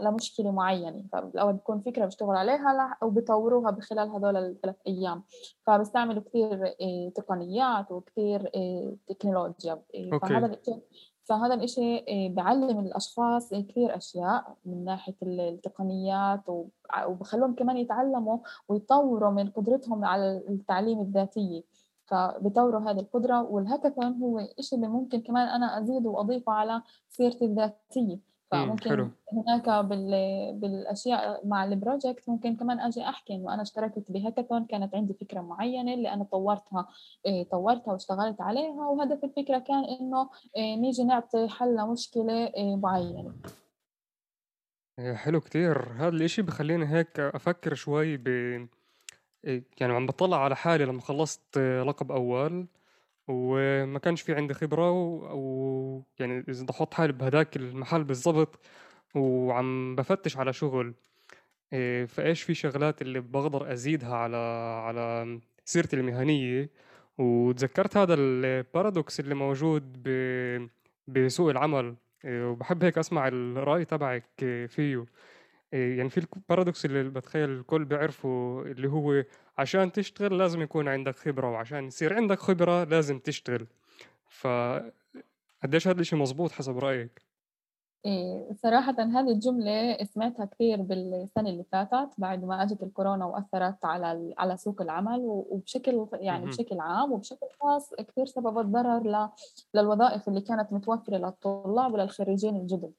لمشكلة 0.01 0.51
معينة. 0.51 1.04
فبالأول 1.13 1.54
بتكون 1.54 1.81
فكرة 1.81 2.06
بيشتغلوا 2.06 2.39
عليها 2.39 2.98
وبيطوروها 3.02 3.71
بخلال 3.71 4.10
هذول 4.10 4.37
الثلاث 4.37 4.75
أيام. 4.87 5.23
فبيستعملوا 5.67 6.23
كثير 6.23 6.65
إيه، 6.65 7.13
تقنيات 7.13 7.92
وكثير 7.92 8.52
إيه، 8.56 8.96
تكنولوجيا. 9.08 9.81
إيه، 9.94 10.12
فهذا 10.19 10.46
الشيء 10.46 10.81
فهذا 11.24 11.54
الإشي 11.54 11.98
آه، 11.98 12.30
بعلم 12.30 12.80
الأشخاص 12.80 13.54
كثير 13.54 13.98
أشياء 13.98 14.56
من 14.65 14.86
ناحية 14.86 15.15
التقنيات 15.24 16.44
وبخلوهم 17.08 17.56
كمان 17.56 17.78
يتعلموا 17.78 18.38
ويطوروا 18.69 19.32
من 19.32 19.50
قدرتهم 19.50 20.06
على 20.06 20.44
التعليم 20.50 21.02
الذاتية. 21.02 21.63
فبطوروا 22.06 22.92
هذه 22.92 23.00
القدرة 23.00 23.42
والهاكاثون 23.42 24.22
هو 24.22 24.40
إشي 24.60 24.76
اللي 24.76 24.88
ممكن 24.88 25.22
كمان 25.22 25.48
أنا 25.48 25.80
أزيده 25.80 26.10
وأضيفه 26.10 26.52
على 26.52 26.82
سيرتي 27.10 27.46
الذاتية. 27.46 28.31
فممكن 28.52 28.89
حلو. 28.89 29.10
هناك 29.33 29.85
بال... 29.85 30.12
بالأشياء 30.60 31.47
مع 31.47 31.63
ال 31.63 31.72
project 31.72 32.29
ممكن 32.29 32.56
كمان 32.56 32.79
أجي 32.79 33.02
أحكي 33.02 33.35
إنه 33.35 33.54
أنا 33.54 33.62
اشتركت 33.62 34.04
بهاكاثون 34.10 34.65
كانت 34.65 34.95
عندي 34.95 35.13
فكرة 35.13 35.41
معينة 35.41 35.93
اللي 35.93 36.13
أنا 36.13 36.23
طورتها 36.23 36.87
إيه 37.25 37.43
طورتها 37.43 37.93
واشتغلت 37.93 38.41
عليها 38.41 38.87
وهدف 38.87 39.23
الفكرة 39.23 39.60
كان 39.60 39.83
إنه 39.83 40.29
إيه 40.58 40.75
نيجي 40.75 41.04
نعطي 41.04 41.49
حل 41.49 41.75
لمشكلة 41.75 42.45
إيه 42.47 42.75
معينة. 42.75 43.33
حلو 45.13 45.39
كتير. 45.39 45.91
هذا 45.91 46.10
الإشي 46.10 46.41
بخليني 46.41 46.85
هيك 46.85 47.19
أفكر 47.19 47.73
شوي 47.73 48.17
ب 48.17 48.27
يعني 49.81 49.93
عم 49.93 50.06
بطلع 50.06 50.43
على 50.43 50.56
حالي 50.56 50.85
لما 50.85 51.02
خلصت 51.02 51.58
لقب 51.58 52.12
أول. 52.12 52.67
وما 53.32 54.00
كانش 54.00 54.21
في 54.21 54.36
عندي 54.36 54.54
خبرة 54.54 54.92
و... 54.92 56.02
يعني 56.19 56.46
إذا 56.50 56.63
بدي 56.63 56.71
أحط 56.71 56.94
حالي 56.94 57.13
بهداك 57.13 57.56
المحل 57.58 58.04
بالضبط 58.04 58.60
وعم 59.15 59.96
بفتش 59.96 60.38
على 60.38 60.54
شغل 60.54 60.94
إيه، 61.73 62.06
فإيش 62.06 62.44
في 62.44 62.54
شغلات 62.54 63.02
اللي 63.02 63.19
بقدر 63.21 63.73
أزيدها 63.73 64.15
على 64.15 64.38
على 64.86 65.40
سيرتي 65.65 65.96
المهنية؟ 65.96 66.69
وتذكرت 67.17 67.98
هذا 67.98 68.13
البارادوكس 68.13 69.19
اللي 69.19 69.36
موجود 69.36 70.04
ب... 70.08 70.69
بسوق 71.08 71.50
العمل 71.50 71.96
إيه، 72.25 72.50
وبحب 72.50 72.84
هيك 72.84 72.98
أسمع 72.98 73.27
الرأي 73.27 73.86
تبعك 73.86 74.25
فيه. 74.69 75.06
يعني 75.72 76.10
في 76.10 76.17
البارادوكس 76.36 76.86
اللي 76.86 77.10
بتخيل 77.10 77.50
الكل 77.50 77.86
بيعرفه 77.86 78.62
اللي 78.62 78.88
هو 78.88 79.24
عشان 79.58 79.92
تشتغل 79.92 80.38
لازم 80.38 80.62
يكون 80.62 80.88
عندك 80.88 81.15
خبرة 81.15 81.52
وعشان 81.52 81.88
يصير 81.88 82.13
عندك 82.13 82.40
خبرة 82.40 82.84
لازم 82.84 83.19
تشتغل. 83.19 83.67
ف 84.30 84.48
قديش 85.63 85.88
هذا 85.88 86.02
الشيء 86.02 86.19
مزبوط 86.19 86.52
حسب 86.52 86.78
رأيك؟ 86.78 87.22
إيه 88.06 88.54
صراحة 88.54 88.96
هذه 89.00 89.32
الجملة 89.32 89.98
سمعتها 90.04 90.46
كثير 90.46 90.82
بالسنة 90.82 91.50
اللي 91.50 91.63
فاتت 91.72 92.10
بعد 92.17 92.46
ما 92.46 92.63
أجت 92.63 92.84
الكورونا 92.84 93.26
وأثرت 93.26 93.86
على 93.86 94.34
على 94.38 94.58
سوق 94.58 94.82
العمل 94.82 95.19
وبشكل 95.26 96.08
يعني 96.13 96.46
بشكل 96.46 96.80
عام 96.80 97.12
وبشكل 97.12 97.48
خاص 97.60 97.94
كثير 97.94 98.26
سببت 98.26 98.65
ضرر 98.65 99.30
للوظائف 99.74 100.28
اللي 100.28 100.42
كانت 100.42 100.74
متوفرة 100.74 101.17
للطلاب 101.17 101.94
وللخريجين 101.94 102.56
الجدد. 102.56 102.92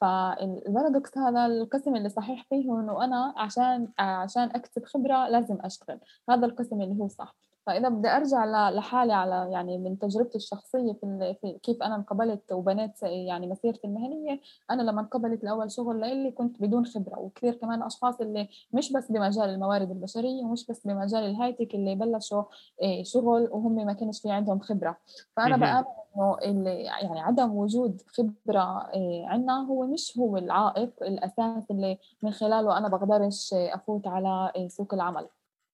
فال 0.00 0.26
paradox 0.26 1.18
هذا 1.18 1.46
القسم 1.46 1.96
اللي 1.96 2.08
صحيح 2.08 2.46
فيه 2.50 2.80
انه 2.80 3.04
أنا 3.04 3.34
عشان 3.36 3.88
عشان 3.98 4.42
اكسب 4.42 4.84
خبرة 4.84 5.28
لازم 5.28 5.58
أشتغل. 5.60 6.00
هذا 6.30 6.46
القسم 6.46 6.80
اللي 6.82 7.00
هو 7.00 7.08
صح. 7.08 7.49
فإذا 7.66 7.88
بدي 7.88 8.08
أرجع 8.08 8.70
لحالي 8.70 9.12
على 9.12 9.48
يعني 9.52 9.78
من 9.78 9.98
تجربتي 9.98 10.38
الشخصية 10.38 10.92
في, 10.92 11.34
في 11.40 11.58
كيف 11.62 11.82
أنا 11.82 11.96
انقبلت 11.96 12.52
وبنيت 12.52 13.02
يعني 13.02 13.46
مسيرتي 13.46 13.86
المهنية 13.86 14.40
أنا 14.70 14.82
لما 14.82 15.00
انقبلت 15.00 15.44
لأول 15.44 15.70
شغل 15.70 16.00
لإلي 16.00 16.30
كنت 16.30 16.62
بدون 16.62 16.86
خبرة 16.86 17.18
وكثير 17.18 17.54
كمان 17.54 17.82
أشخاص 17.82 18.20
اللي 18.20 18.48
مش 18.72 18.92
بس 18.92 19.12
بمجال 19.12 19.48
الموارد 19.48 19.90
البشرية 19.90 20.44
ومش 20.44 20.66
بس 20.66 20.86
بمجال 20.86 21.24
ال 21.24 21.29
high-tech 21.29 21.74
اللي 21.74 21.94
بلشوا 21.94 22.42
إيه، 22.82 23.04
شغل 23.04 23.48
وهم 23.52 23.74
ما 23.74 23.92
كانش 23.92 24.20
في 24.20 24.30
عندهم 24.30 24.58
خبرة. 24.60 24.96
فأنا 25.36 25.56
بآمن 25.56 25.84
إنه 26.16 26.36
اللي 26.44 26.82
يعني 26.82 27.20
عدم 27.20 27.56
وجود 27.56 28.02
خبرة 28.06 28.90
إيه، 28.94 29.26
عندنا 29.26 29.66
هو 29.66 29.86
مش 29.86 30.18
هو 30.18 30.36
العائق 30.36 30.90
الأساس 31.02 31.70
اللي 31.70 31.98
من 32.22 32.30
خلاله 32.30 32.78
أنا 32.78 32.88
بقدرش 32.88 33.54
أفوت 33.54 34.06
على 34.06 34.52
سوق 34.68 34.94
العمل. 34.94 35.26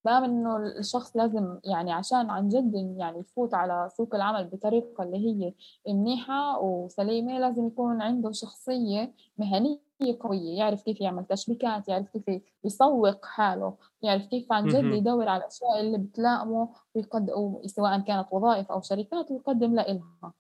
بامن 0.07 0.25
إنه 0.25 0.57
الشخص 0.57 1.17
لازم 1.17 1.59
يعني 1.65 1.93
عشان 1.93 2.31
عن 2.31 2.49
جد 2.49 2.97
يعني 2.99 3.19
يفوت 3.19 3.55
على 3.55 3.89
سوق 3.97 4.15
العمل 4.15 4.45
بطريقة 4.45 5.03
اللي 5.03 5.17
هي 5.17 5.55
منيحة 5.89 6.61
وسليمة 6.61 7.39
لازم 7.39 7.67
يكون 7.67 8.03
عنده 8.03 8.33
شخصية 8.33 9.13
مهنية 9.39 9.79
قوية 10.21 10.59
يعرف 10.59 10.83
كيف 10.83 11.01
يعمل 11.01 11.25
تشبيكات 11.25 11.89
يعرف 11.89 12.09
كيف 12.09 12.43
يسوق 12.65 13.25
حاله 13.25 13.75
يعرف 14.03 14.27
كيف 14.27 14.53
عن 14.53 14.67
جد 14.67 14.85
يدور 14.85 15.29
على 15.29 15.41
الاشياء 15.41 15.81
اللي 15.81 15.99
بتلائمه 15.99 16.69
ويقدم 16.95 17.59
سواء 17.67 18.01
كانت 18.01 18.27
وظائف 18.31 18.73
أو 18.73 18.81
شركات 18.81 19.31
ويقدم 19.31 19.75
لها 19.75 20.33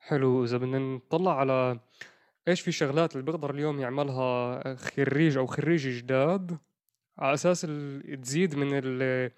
حلو. 0.00 0.44
إذا 0.44 0.56
بدنا 0.56 0.78
نطلع 0.78 1.40
على 1.40 1.80
إيش 2.48 2.60
في 2.60 2.72
شغلات 2.72 3.12
اللي 3.12 3.22
بيقدر 3.24 3.50
اليوم 3.50 3.80
يعملها 3.80 4.60
خريج 4.74 5.36
أو 5.36 5.46
خريج 5.46 5.88
جداد؟ 5.88 6.58
على 7.18 7.34
أساس 7.34 7.60
تزيد 8.22 8.54
من 8.54 9.30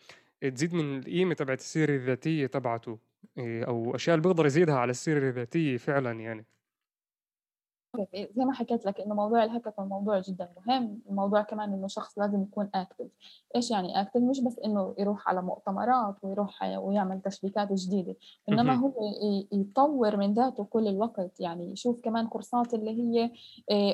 تزيد 0.54 0.74
من 0.74 0.98
القيمة 0.98 1.34
تبعت 1.34 1.58
السيرة 1.60 1.90
الذاتية 1.96 2.46
تبعته 2.46 2.98
إيه، 3.38 3.64
أو 3.64 3.94
أشياء 3.94 4.16
اللي 4.16 4.28
بيقدر 4.28 4.46
يزيدها 4.46 4.74
على 4.74 4.90
السيرة 4.90 5.28
الذاتية 5.28 5.76
فعلا 5.76 6.12
يعني. 6.20 6.46
زي 8.14 8.44
ما 8.44 8.52
حكيت 8.52 8.86
لك 8.86 9.00
إنه 9.00 9.14
موضوع 9.14 9.44
الهاكاثون 9.44 9.88
موضوع 9.88 10.18
جدا 10.18 10.48
مهم 10.56 11.00
الموضوع 11.10 11.42
كمان 11.42 11.72
إنه 11.72 11.86
شخص 11.86 12.18
لازم 12.18 12.42
يكون 12.42 12.70
اكتف 12.74 13.06
إيش 13.56 13.70
يعني 13.70 14.00
active 14.00 14.20
مش 14.20 14.40
بس 14.40 14.58
إنه 14.64 14.94
يروح 14.98 15.28
على 15.28 15.42
مؤتمرات 15.42 16.14
ويروح 16.22 16.62
ويعمل 16.78 17.20
تشبيكات 17.20 17.72
جديدة 17.72 18.16
إنما 18.48 18.74
هو 18.74 18.92
يطور 19.52 20.16
من 20.16 20.34
ذاته 20.34 20.64
كل 20.64 20.88
الوقت. 20.88 21.40
يعني 21.40 21.72
يشوف 21.72 22.00
كمان 22.00 22.26
كورسات 22.26 22.74
اللي 22.74 22.90
هي 22.90 23.30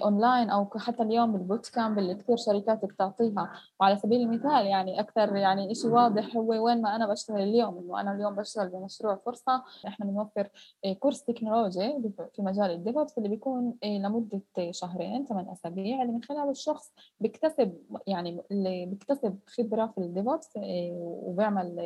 اونلاين 0.03 0.51
أو 0.51 0.71
حتى 0.77 1.03
اليوم 1.03 1.37
ال 1.37 1.43
boot 1.43 1.69
camp 1.69 1.99
اللي 1.99 2.15
كثير 2.15 2.37
شركات 2.37 2.85
بتعطيها. 2.85 3.53
وعلى 3.81 3.97
سبيل 3.97 4.21
المثال 4.21 4.67
يعني 4.67 5.01
أكثر 5.01 5.37
يعني 5.37 5.75
شيء 5.75 5.91
واضح 5.91 6.37
هو 6.37 6.65
وين 6.65 6.83
ما 6.83 6.97
أنا 6.97 7.07
بشتغل 7.07 7.41
اليوم 7.43 7.79
إنه 7.79 8.01
أنا 8.01 8.13
اليوم 8.13 8.35
بشتغل 8.35 8.69
بمشروع 8.69 9.17
فرصة. 9.17 9.63
إحنا 9.87 10.07
بنوفر 10.07 10.49
course 10.99 11.25
تكنولوجي 11.25 12.13
في 12.33 12.43
مجال 12.43 12.71
ال 12.71 12.78
DevOps 12.78 13.19
اللي 13.19 13.29
بيكون 13.29 13.75
لمدة 13.87 14.43
شهرين 14.71 15.27
ثمان 15.27 15.49
أسابيع 15.49 16.03
اللي 16.03 16.13
من 16.13 16.23
خلاله 16.23 16.51
الشخص 16.51 16.93
بيكتسب 17.21 17.79
يعني 18.07 18.43
اللي 18.51 18.87
بيكتسب 18.87 19.39
خبرة 19.47 19.87
في 19.87 19.99
ال 19.99 20.07
DevOps 20.07 20.57
آه، 20.57 20.91
وبيعمل 21.23 21.77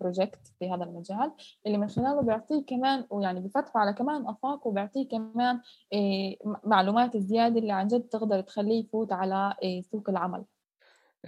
project 0.00 0.34
آه، 0.46 0.52
في 0.58 0.70
هذا 0.70 0.84
المجال 0.84 1.32
اللي 1.66 1.78
من 1.78 1.88
خلاله 1.88 2.22
بيعطيه 2.22 2.64
كمان 2.64 3.06
ويعني 3.10 3.40
بفتحه 3.40 3.80
على 3.80 3.92
كمان 3.92 4.26
آفاق 4.26 4.66
وبيعطيه 4.66 5.08
كمان 5.08 5.60
معلومات 6.64 7.16
زيادة 7.16 7.58
اللي 7.58 7.72
عن 7.72 7.86
جد 7.86 8.02
تقدر 8.02 8.40
تخليه 8.40 8.84
يفوت 8.84 9.12
على 9.12 9.54
سوق 9.90 10.10
العمل. 10.10 10.44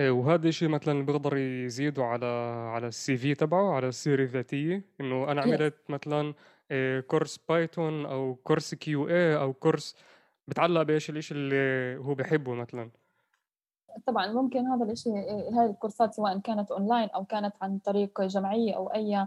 وهذا 0.01 0.49
الشيء 0.49 0.69
مثلا 0.69 1.07
بيقدر 1.07 1.37
يزيده 1.37 2.05
على 2.05 2.27
على 2.75 2.87
ال 2.87 3.17
CV 3.17 3.35
تبعه 3.35 3.73
على 3.73 3.89
السيره 3.89 4.23
الذاتية 4.23 4.85
إنه 5.01 5.33
أنا 5.33 5.41
عملت 5.41 5.75
مثلا 5.89 6.35
course 7.07 7.39
Python 7.49 8.07
أو 8.07 8.35
course 8.45 8.75
QA 8.75 9.37
أو 9.37 9.53
كورس 9.53 9.97
بتعلق 10.49 10.83
بإيش 10.83 11.11
الاشي 11.11 11.35
اللي 11.35 11.97
هو 12.05 12.15
بحبه 12.15 12.55
مثلا. 12.55 12.91
طبعا 14.07 14.33
ممكن 14.33 14.67
هذا 14.67 14.93
الشيء 14.93 15.13
هاي 15.53 15.67
الكورسات 15.67 16.15
سواء 16.15 16.39
كانت 16.39 16.71
اونلاين 16.71 17.09
أو 17.09 17.25
كانت 17.25 17.55
عن 17.63 17.79
طريق 17.79 18.21
جمعية 18.23 18.77
أو 18.77 18.89
أي 18.89 19.27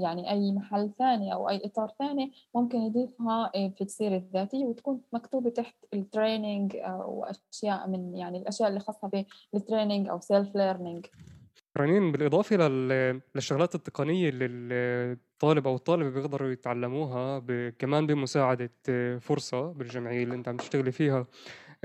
يعني 0.00 0.30
أي 0.30 0.52
محل 0.52 0.90
ثاني 0.98 1.32
أو 1.34 1.48
أي 1.48 1.60
إطار 1.64 1.92
ثاني 1.98 2.32
ممكن 2.54 2.78
يضيفها 2.78 3.50
في 3.54 3.80
السيرة 3.80 4.16
الذاتية 4.16 4.64
وتكون 4.64 5.00
مكتوبة 5.12 5.50
تحت 5.50 5.74
ال 5.94 6.03
training 6.03 6.76
أو 6.76 7.24
اشياء 7.52 7.88
من 7.88 8.16
يعني 8.16 8.38
الأشياء 8.38 8.68
اللي 8.68 8.80
خاصة 8.80 9.24
بال 9.52 9.63
training 9.63 10.08
أو 10.08 10.20
self 10.20 10.56
learning 10.56 11.06
learning 11.78 12.12
بالإضافة 12.12 12.56
للشغلات 13.34 13.74
التقنية 13.74 14.28
اللي 14.28 14.46
الطالب 15.12 15.66
أو 15.66 15.74
الطالبة 15.74 16.10
بيقدروا 16.10 16.48
يتعلموها 16.50 17.38
ب... 17.38 17.74
كمان 17.78 18.06
بمساعدة 18.06 18.70
فرصة 19.18 19.72
بالجمعية 19.72 20.24
اللي 20.24 20.34
أنت 20.34 20.48
عم 20.48 20.56
تشتغلي 20.56 20.92
فيها. 20.92 21.26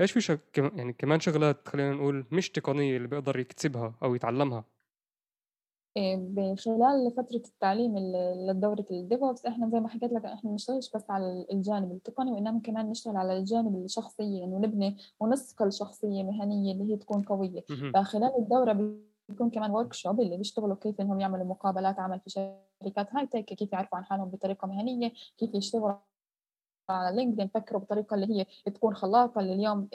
إيش 0.00 0.12
في 0.12 0.20
شك... 0.20 0.58
يعني 0.58 0.92
كمان 0.92 1.20
شغلات 1.20 1.68
خلينا 1.68 1.92
نقول 1.92 2.26
مش 2.32 2.50
تقنية 2.50 2.96
اللي 2.96 3.08
بيقدر 3.08 3.38
يكتسبها 3.38 3.94
أو 4.02 4.14
يتعلمها؟ 4.14 4.64
إيه، 5.96 6.16
بخلال 6.16 7.12
فترة 7.16 7.42
التعليم 7.46 7.98
لدورة 8.50 8.84
الديفوبس 8.90 9.46
إحنا 9.46 9.68
زي 9.68 9.80
ما 9.80 9.88
حكيت 9.88 10.12
لك 10.12 10.24
إحنا 10.24 10.50
بنشتغلش 10.50 10.90
بس 10.94 11.10
على 11.10 11.46
الجانب 11.52 11.92
التقني 11.92 12.32
وإنما 12.32 12.60
كمان 12.64 12.90
نشتغل 12.90 13.16
على 13.16 13.38
الجانب 13.38 13.84
الشخصي 13.84 14.44
إنه 14.44 14.58
نبني 14.58 14.96
ونسقل 15.20 15.72
شخصية 15.72 16.22
مهنية 16.22 16.72
اللي 16.72 16.92
هي 16.92 16.96
تكون 16.96 17.22
قوية. 17.22 17.64
فخلال 17.94 18.32
الدورة 18.38 18.72
بيكون 19.28 19.50
كمان 19.50 19.70
workshop 19.70 20.20
اللي 20.20 20.36
بيشتغلوا 20.36 20.76
كيف 20.76 21.00
إنهم 21.00 21.20
يعملوا 21.20 21.44
مقابلات 21.44 21.98
عمل 21.98 22.20
في 22.20 22.30
شركات 22.30 23.08
high-tech 23.14 23.44
كيف 23.44 23.72
يعرفوا 23.72 23.98
عن 23.98 24.04
حالهم 24.04 24.28
بطريقة 24.28 24.68
مهنية 24.68 25.12
كيف 25.38 25.54
يشتغلوا 25.54 25.94
على 26.90 27.16
LinkedIn 27.16 27.46
يفكروا 27.46 27.80
بطريقة 27.80 28.14
اللي 28.14 28.26
هي 28.26 28.46
تكون 28.70 28.94
خلاقه 28.94 29.40
اللي 29.40 29.54
اليوم 29.54 29.88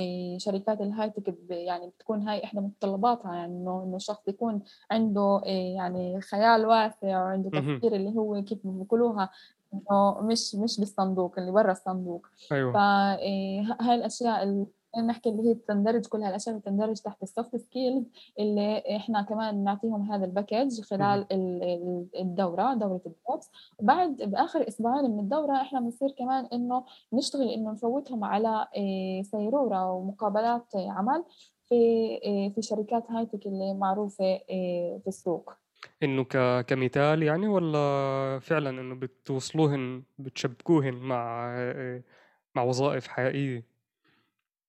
إيه، 0.00 0.38
شركات 0.38 0.80
ال 0.80 1.10
high-tech 1.10 1.34
يعني 1.50 1.88
بتكون 1.88 2.28
هاي 2.28 2.44
إحدى 2.44 2.60
متطلباتها 2.60 3.34
يعني 3.34 3.52
إنه 3.52 3.82
إنه 3.82 3.96
الشخص 3.96 4.28
يكون 4.28 4.62
عنده 4.90 5.42
إيه، 5.44 5.74
يعني 5.74 6.20
خيال 6.20 6.66
واسع 6.66 7.24
وعنده 7.24 7.50
تفكير 7.50 7.96
اللي 7.96 8.16
هو 8.16 8.42
كيف 8.42 8.58
بيقولوها 8.64 9.30
إنه 9.74 10.20
مش 10.20 10.54
مش 10.54 10.80
بالصندوق 10.80 11.38
اللي 11.38 11.52
برا 11.52 11.72
الصندوق. 11.72 12.26
أيوه. 12.52 12.72
فهاي 12.72 13.94
الأشياء 13.94 14.66
اللي 14.96 15.06
نحكي 15.06 15.28
اللي 15.28 15.48
هي 15.50 15.54
تندرج 15.54 16.06
كل 16.06 16.22
هالاشياء 16.22 16.56
اللي 16.56 16.64
تندرج 16.66 17.00
تحت 17.00 17.22
ال 17.22 17.29
soft 17.29 17.56
skills 17.56 18.04
اللي 18.38 18.82
إحنا 18.96 19.22
كمان 19.22 19.64
نعطيهم 19.64 20.12
هذا 20.12 20.24
ال 20.24 20.31
package 20.31 20.80
خلال 20.80 21.26
الدورة 22.20 22.74
دورة 22.74 23.00
ال 23.06 23.12
DevOps 23.12 23.50
وبعد 23.78 24.16
بآخر 24.16 24.68
أسبوعين 24.68 25.10
من 25.10 25.18
الدورة 25.18 25.56
إحنا 25.60 25.80
بنصير 25.80 26.10
كمان 26.18 26.46
إنه 26.52 26.84
نشتغل 27.12 27.48
إنه 27.48 27.72
نفوتهم 27.72 28.24
على 28.24 28.68
آه، 28.76 29.22
سيرورة 29.22 29.92
ومقابلات 29.92 30.66
عمل 30.76 31.24
في 31.68 31.74
آه، 32.26 32.48
في 32.54 32.62
شركات 32.62 33.10
high-tech 33.10 33.46
اللي 33.46 33.74
معروفة 33.74 34.24
آه، 34.50 35.00
في 35.02 35.08
السوق. 35.08 35.52
إنه 36.02 36.24
ك... 36.24 36.64
كمثال 36.66 37.22
يعني 37.22 37.48
ولا 37.48 38.38
فعلا 38.42 38.70
إنه 38.70 38.94
بتوصلوهن 38.94 40.02
بتشبكوهن 40.18 40.94
مع 40.94 41.48
مع 42.54 42.62
وظائف 42.62 43.08
حقيقية؟ 43.08 43.73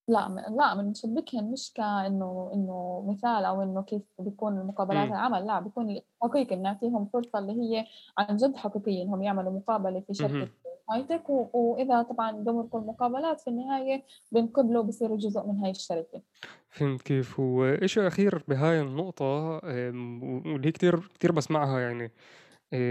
لا 0.07 0.45
لا 0.57 0.75
بنشبكهن 0.75 1.51
مش 1.51 1.71
كإنه 1.75 2.51
إنه 2.53 3.05
مثال 3.07 3.45
أو 3.45 3.63
إنه 3.63 3.81
كيف 3.81 4.01
بيكون 4.19 4.57
المقابلات 4.57 5.07
العمل 5.07 5.47
لا 5.47 5.59
بيكون 5.59 5.99
حقيقي 6.21 6.55
بنعطيهم 6.55 7.05
فرصة 7.13 7.39
اللي 7.39 7.53
هي 7.53 7.85
عن 8.17 8.37
جد 8.37 8.55
حقيقية 8.55 9.03
إنهم 9.03 9.23
يعملوا 9.23 9.51
مقابلة 9.51 9.99
في 9.99 10.13
شركة 10.13 10.47
هايتك 10.89 11.29
وإذا 11.29 12.01
طبعا 12.01 12.31
دمر 12.31 12.63
كل 12.63 12.77
المقابلات 12.77 13.41
في 13.41 13.49
النهاية 13.49 14.03
بنقبلوا 14.31 14.83
بصيروا 14.83 15.17
جزء 15.17 15.47
من 15.47 15.59
هاي 15.59 15.71
الشركة. 15.71 16.21
فهمت 16.69 17.01
كيف. 17.01 17.39
وإشي 17.39 18.07
أخير 18.07 18.43
بهاي 18.47 18.81
النقطة 18.81 19.59
واللي 19.63 20.67
هي 20.67 20.71
كتير 20.71 20.99
كتير 20.99 21.31
بسمعها 21.31 21.79
يعني 21.79 22.11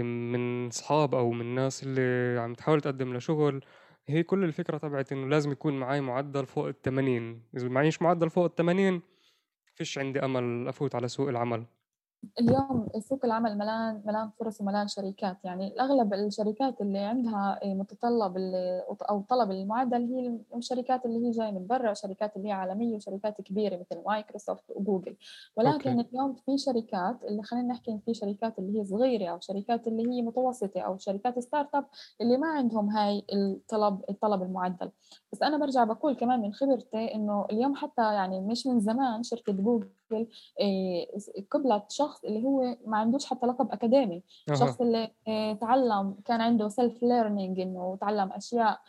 من 0.03 0.67
أصحاب 0.67 1.15
أو 1.15 1.31
من 1.31 1.55
ناس 1.55 1.83
اللي 1.83 2.39
عم 2.39 2.53
تحاول 2.53 2.81
تقدم 2.81 3.17
لشغل 3.17 3.65
هي 4.07 4.23
كل 4.23 4.43
الفكرة 4.43 4.77
تبعت 4.77 5.11
إنه 5.11 5.27
لازم 5.27 5.51
يكون 5.51 5.79
معي 5.79 6.01
معدل 6.01 6.45
فوق 6.45 6.67
التمانين. 6.67 7.43
إذا 7.57 7.67
معيش 7.69 8.01
معدل 8.01 8.29
فوق 8.29 8.45
التمانين 8.45 9.01
فيش 9.75 9.97
عندي 9.97 10.19
أمل 10.19 10.67
أفوت 10.67 10.95
على 10.95 11.07
سوق 11.07 11.29
العمل. 11.29 11.65
اليوم 12.39 12.87
سوق 12.99 13.25
العمل 13.25 13.57
ملان 13.57 14.01
ملان 14.05 14.29
فرص 14.39 14.61
وملان 14.61 14.87
شركات. 14.87 15.37
يعني 15.43 15.81
اغلب 15.81 16.13
الشركات 16.13 16.81
اللي 16.81 16.99
عندها 16.99 17.59
متطلب 17.63 18.37
أو 19.09 19.21
طلب 19.29 19.51
المعدل 19.51 20.03
هي 20.03 20.39
الشركات 20.55 21.05
اللي 21.05 21.27
هي 21.27 21.31
جاية 21.31 21.51
من 21.51 21.67
برا 21.67 21.93
شركات 21.93 22.37
اللي 22.37 22.47
هي 22.47 22.51
عالمية 22.51 22.95
وشركات 22.95 23.41
كبيرة 23.41 23.75
مثل 23.77 24.03
مايكروسوفت 24.05 24.63
وجوجل. 24.75 25.15
ولكن 25.57 25.97
okay. 25.97 26.09
اليوم 26.09 26.33
في 26.33 26.57
شركات 26.57 27.23
اللي 27.23 27.43
خلينا 27.43 27.67
نحكي 27.67 27.99
في 28.05 28.13
شركات 28.13 28.59
اللي 28.59 28.79
هي 28.79 28.85
صغيرة 28.85 29.31
أو 29.31 29.39
شركات 29.39 29.87
اللي 29.87 30.03
هي 30.11 30.21
متوسطة 30.21 30.81
أو 30.81 30.97
شركات 30.97 31.39
startup 31.39 31.85
اللي 32.21 32.37
ما 32.37 32.47
عندهم 32.47 32.89
هاي 32.89 33.25
الطلب 33.33 34.01
الطلب 34.09 34.41
المعدل. 34.41 34.91
بس 35.35 35.43
أنا 35.43 35.57
برجع 35.57 35.83
بقول 35.83 36.15
كمان 36.15 36.41
من 36.41 36.53
خبرتي 36.53 37.15
إنه 37.15 37.45
اليوم 37.51 37.75
حتى 37.75 38.01
يعني 38.01 38.41
مش 38.41 38.67
من 38.67 38.79
زمان 38.79 39.23
شركة 39.23 39.53
جوجل 39.53 39.87
إيه، 40.59 41.07
قبلت 41.51 41.91
شخص 41.91 42.23
اللي 42.23 42.43
هو 42.43 42.77
ما 42.85 42.97
عندوش 42.97 43.25
حتى 43.25 43.45
لقب 43.45 43.71
أكاديمي 43.71 44.23
أه. 44.49 44.53
شخص 44.53 44.81
اللي 44.81 45.11
إيه، 45.27 45.53
تعلم 45.53 46.15
كان 46.25 46.41
عنده 46.41 46.67
self 46.67 47.03
learning 47.03 47.59
إنه 47.59 47.97
تعلم 48.01 48.31
أشياء 48.31 48.79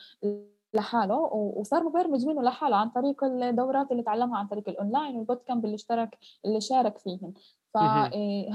لحاله 0.74 1.16
وصار 1.32 1.84
مبرمج 1.84 2.26
منه 2.26 2.42
لحاله 2.42 2.76
عن 2.76 2.90
طريق 2.90 3.24
الدورات 3.24 3.92
اللي 3.92 4.02
تعلمها 4.02 4.38
عن 4.38 4.46
طريق 4.46 4.68
الأونلاين 4.68 5.16
وال 5.16 5.25
boot 5.25 5.42
camp 5.42 5.64
اللي 5.64 5.74
اشترك 5.74 6.18
اللي 6.44 6.60
شارك 6.60 6.98
فيهن. 6.98 7.32
فهذا 7.74 8.12
إيه، 8.12 8.50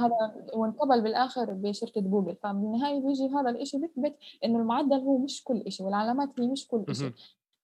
وانقبل 0.53 1.01
بالآخر 1.01 1.53
بشركة 1.53 2.01
جوجل. 2.01 2.35
فبالنهايه 2.35 2.99
بيجي 2.99 3.29
هذا 3.29 3.49
الشيء 3.49 3.81
بيثبت 3.81 4.17
إنه 4.45 4.59
المعدل 4.59 4.99
هو 4.99 5.17
مش 5.17 5.43
كل 5.43 5.71
شيء 5.71 5.85
والعلامات 5.85 6.29
هي 6.39 6.47
مش 6.47 6.67
كل 6.67 6.95
شيء 6.95 7.11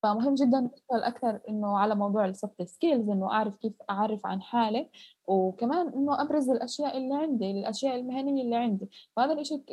فمهم 0.03 0.35
جدا 0.35 0.59
نشتغل 0.59 1.03
أكثر 1.03 1.39
إنه 1.49 1.77
على 1.77 1.95
موضوع 1.95 2.25
ال 2.25 2.32
soft 2.32 2.61
skills 2.61 3.09
إنه 3.09 3.31
أعرف 3.31 3.55
كيف 3.55 3.73
أعرف 3.89 4.25
عن 4.25 4.41
حالي 4.41 4.89
وكمان 5.27 5.87
إنه 5.87 6.21
أبرز 6.21 6.49
الأشياء 6.49 6.97
اللي 6.97 7.15
عندي 7.15 7.51
الأشياء 7.51 7.95
المهنية 7.95 8.43
اللي 8.43 8.55
عندي. 8.55 8.89
فهذا 9.15 9.33
الشيء 9.33 9.63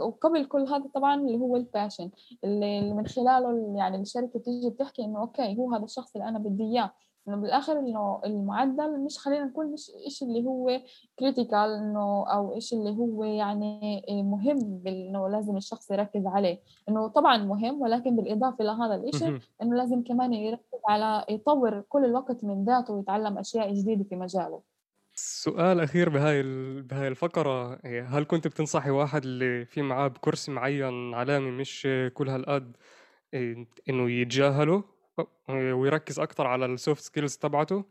وقبل 0.00 0.44
كل 0.44 0.60
هذا 0.68 0.84
طبعا 0.94 1.14
اللي 1.14 1.38
هو 1.38 1.56
ال 1.56 1.63
passion 1.63 2.10
اللي 2.44 2.94
من 2.94 3.06
خلاله 3.06 3.74
يعني 3.78 3.96
الشركة 4.00 4.38
تيجي 4.40 4.70
بتحكي 4.70 5.04
إنه 5.04 5.20
okay 5.20 5.56
هو 5.58 5.74
هذا 5.74 5.84
الشخص 5.84 6.16
اللي 6.16 6.28
أنا 6.28 6.38
بدي 6.38 6.62
إياه. 6.64 6.92
إنه 7.28 7.36
بالآخر 7.36 7.78
إنه 7.78 8.20
المعدل 8.24 9.00
مش 9.04 9.18
خلينا 9.18 9.44
نقول 9.44 9.72
مش 9.72 9.90
إشي 10.06 10.24
اللي 10.24 10.44
هو 10.46 10.80
كريتيكال 11.18 11.70
إنه 11.70 12.24
أو 12.32 12.56
إشي 12.56 12.76
اللي 12.76 12.90
هو 12.90 13.24
يعني 13.24 14.02
مهم 14.10 14.82
إنه 14.86 15.28
لازم 15.28 15.56
الشخص 15.56 15.90
يركز 15.90 16.26
عليه. 16.26 16.60
إنه 16.88 17.08
طبعا 17.08 17.36
مهم 17.36 17.82
ولكن 17.82 18.16
بالإضافة 18.16 18.64
لهذا 18.64 18.94
الإشي 18.94 19.26
إنه 19.62 19.76
لازم 19.76 20.02
كمان 20.02 20.32
يركز 20.32 20.80
على 20.88 21.24
يطور 21.28 21.80
كل 21.80 22.04
الوقت 22.04 22.44
من 22.44 22.64
ذاته 22.64 22.94
ويتعلم 22.94 23.38
أشياء 23.38 23.74
جديدة 23.74 24.04
في 24.04 24.16
مجاله. 24.16 24.62
سؤال 25.14 25.80
أخير 25.80 26.08
بهاي 26.08 26.42
بهاي 26.82 27.08
الفقرة 27.08 27.78
هل 28.06 28.24
كنت 28.24 28.46
بتنصحي 28.46 28.90
واحد 28.90 29.22
اللي 29.24 29.64
في 29.64 29.82
معاه 29.82 30.08
بكرسي 30.08 30.50
معين 30.52 31.14
علامي 31.14 31.50
مش 31.50 31.88
كل 32.14 32.28
هالقد 32.28 32.76
إنه 33.88 34.10
يتجاهله؟ 34.10 34.84
ويركز 35.48 36.18
أكتر 36.20 36.46
على 36.46 36.66
ال 36.66 36.73
soft 36.73 37.02
skills 37.02 37.36
تبعته؟ 37.36 37.84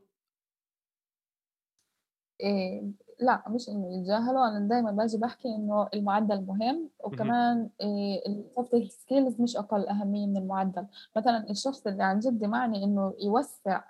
إيه 2.42 2.84
لا 3.20 3.44
مش 3.50 3.70
انه 3.70 3.94
يتجاهلوا 4.00 4.48
أنا 4.48 4.68
دائما 4.68 4.92
باجي 4.92 5.18
بحكي 5.18 5.48
إنه 5.56 5.90
المعدل 5.94 6.46
مهم 6.46 6.90
وكمان 7.00 7.70
إيه 7.82 8.28
ال 8.28 8.37
soft 8.37 8.76
skills 8.92 9.42
مش 9.42 9.58
أقل 9.58 9.88
أهمية 9.88 10.28
من 10.28 10.38
المعدل. 10.38 10.88
مثلا 11.18 11.50
الشخص 11.50 11.88
اللي 11.88 12.04
عن 12.04 12.20
جد 12.20 12.44
معني 12.44 12.84
إنه 12.84 13.14
يوسع 13.20 13.84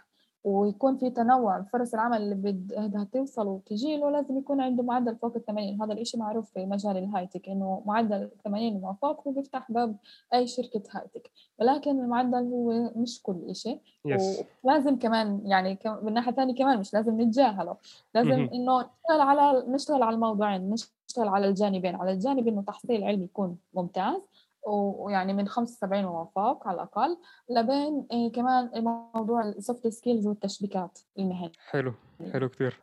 ويكون 0.43 0.97
في 0.97 1.09
تنوع 1.09 1.61
فرص 1.61 1.93
العمل 1.93 2.21
اللي 2.21 2.35
بدها 2.35 3.07
توصل 3.13 3.47
وتجي 3.47 3.97
له 3.97 4.09
لازم 4.09 4.37
يكون 4.37 4.61
عنده 4.61 4.83
معدل 4.83 5.15
فوق 5.15 5.35
ال 5.35 5.45
80 5.45 5.81
هذا 5.81 5.93
الإشي 5.93 6.17
معروف 6.17 6.51
في 6.51 6.65
مجال 6.65 6.97
ال 6.97 7.03
high-tech 7.03 7.49
إنه 7.49 7.83
معدل 7.85 8.29
80 8.43 8.75
وما 8.75 8.95
فوق 9.01 9.27
هو 9.27 9.31
بيفتح 9.31 9.71
باب 9.71 9.97
أي 10.33 10.47
شركة 10.47 10.83
high-tech 10.91 11.31
ولكن 11.59 11.99
المعدل 11.99 12.37
هو 12.37 12.91
مش 12.95 13.21
كل 13.21 13.49
إشي. 13.49 13.79
Yes. 14.07 14.43
ولازم 14.63 14.99
كمان 14.99 15.41
يعني 15.45 15.79
من 15.85 16.07
الناحية 16.07 16.31
الثانية 16.31 16.55
كمان 16.55 16.79
مش 16.79 16.93
لازم 16.93 17.21
نتجاهله. 17.21 17.75
لازم 18.15 18.49
إنه 18.53 18.79
نشتغل 18.79 19.21
على 19.21 19.65
نشتغل 19.67 20.03
على 20.03 20.15
الموضوعين 20.15 20.69
نشتغل 20.69 21.27
على 21.27 21.47
الجانبين. 21.47 21.95
على 21.95 22.11
الجانب 22.11 22.47
إنه 22.47 22.61
تحصيل 22.61 23.03
علمي 23.03 23.23
يكون 23.23 23.57
ممتاز 23.73 24.21
ويعني 24.67 25.33
من 25.33 25.47
75 25.47 26.05
وما 26.05 26.25
فوق 26.35 26.67
على 26.67 26.75
الأقل. 26.75 27.17
لبين 27.49 28.07
إيه 28.11 28.31
كمان 28.31 28.69
موضوع 29.15 29.41
ال 29.41 29.51
soft 29.51 29.87
skills 29.87 30.27
والتشبيكات 30.27 30.99
المهنية. 31.19 31.51
حلو 31.69 31.93
حلو 32.33 32.49
كتير. 32.49 32.79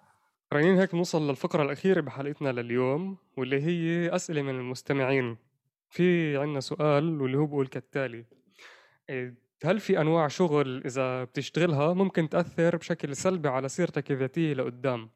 رنين 0.52 0.78
هيك 0.78 0.94
نوصل 0.94 1.28
للفقرة 1.28 1.62
الأخيرة 1.62 2.00
بحلقتنا 2.00 2.52
لليوم 2.52 3.16
واللي 3.36 3.62
هي 3.62 4.14
أسئلة 4.14 4.42
من 4.42 4.54
المستمعين. 4.54 5.36
في 5.90 6.36
عنا 6.36 6.60
سؤال 6.60 7.20
واللي 7.20 7.38
هو 7.38 7.46
بقول 7.46 7.66
كالتالي. 7.66 8.24
إيه، 9.10 9.34
هل 9.64 9.80
في 9.80 10.00
أنواع 10.00 10.28
شغل 10.28 10.82
إذا 10.86 11.24
بتشتغلها 11.24 11.92
ممكن 11.94 12.28
تأثر 12.28 12.76
بشكل 12.76 13.16
سلبي 13.16 13.48
على 13.48 13.68
سيرتك 13.68 14.10
الذاتية 14.10 14.54
لقدام؟ 14.54 15.10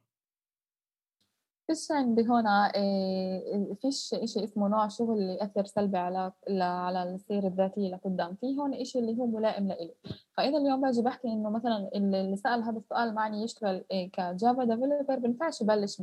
فيش 1.67 1.91
عندي 1.91 2.29
هون 2.29 2.47
إيه 2.47 3.75
فيش 3.75 4.15
إشي 4.15 4.45
اسمه 4.45 4.69
نوع 4.69 4.89
شغل 4.89 5.19
اللي 5.19 5.35
يأثر 5.35 5.65
سلبي 5.65 5.99
على 5.99 6.33
على 6.61 7.03
السيرة 7.03 7.47
الذاتية 7.47 7.89
لقدام. 7.89 8.35
في 8.35 8.59
هون 8.59 8.75
إشي 8.75 8.99
اللي 8.99 9.19
هو 9.19 9.27
ملائم 9.27 9.69
لإلي. 9.69 9.95
فإذا 10.37 10.59
اليوم 10.59 10.81
باجي 10.81 11.03
بحكي 11.03 11.29
إنه 11.29 11.51
مثلا 11.51 11.91
اللي 11.95 12.37
سأل 12.37 12.63
هذا 12.63 12.79
السؤال 12.79 13.15
معني 13.15 13.43
يشتغل 13.43 13.85
إيه 13.91 14.11
ك 14.11 14.22
Java 14.22 14.65
developer 14.65 15.17
بنفعش 15.19 15.61
يبلش 15.63 16.03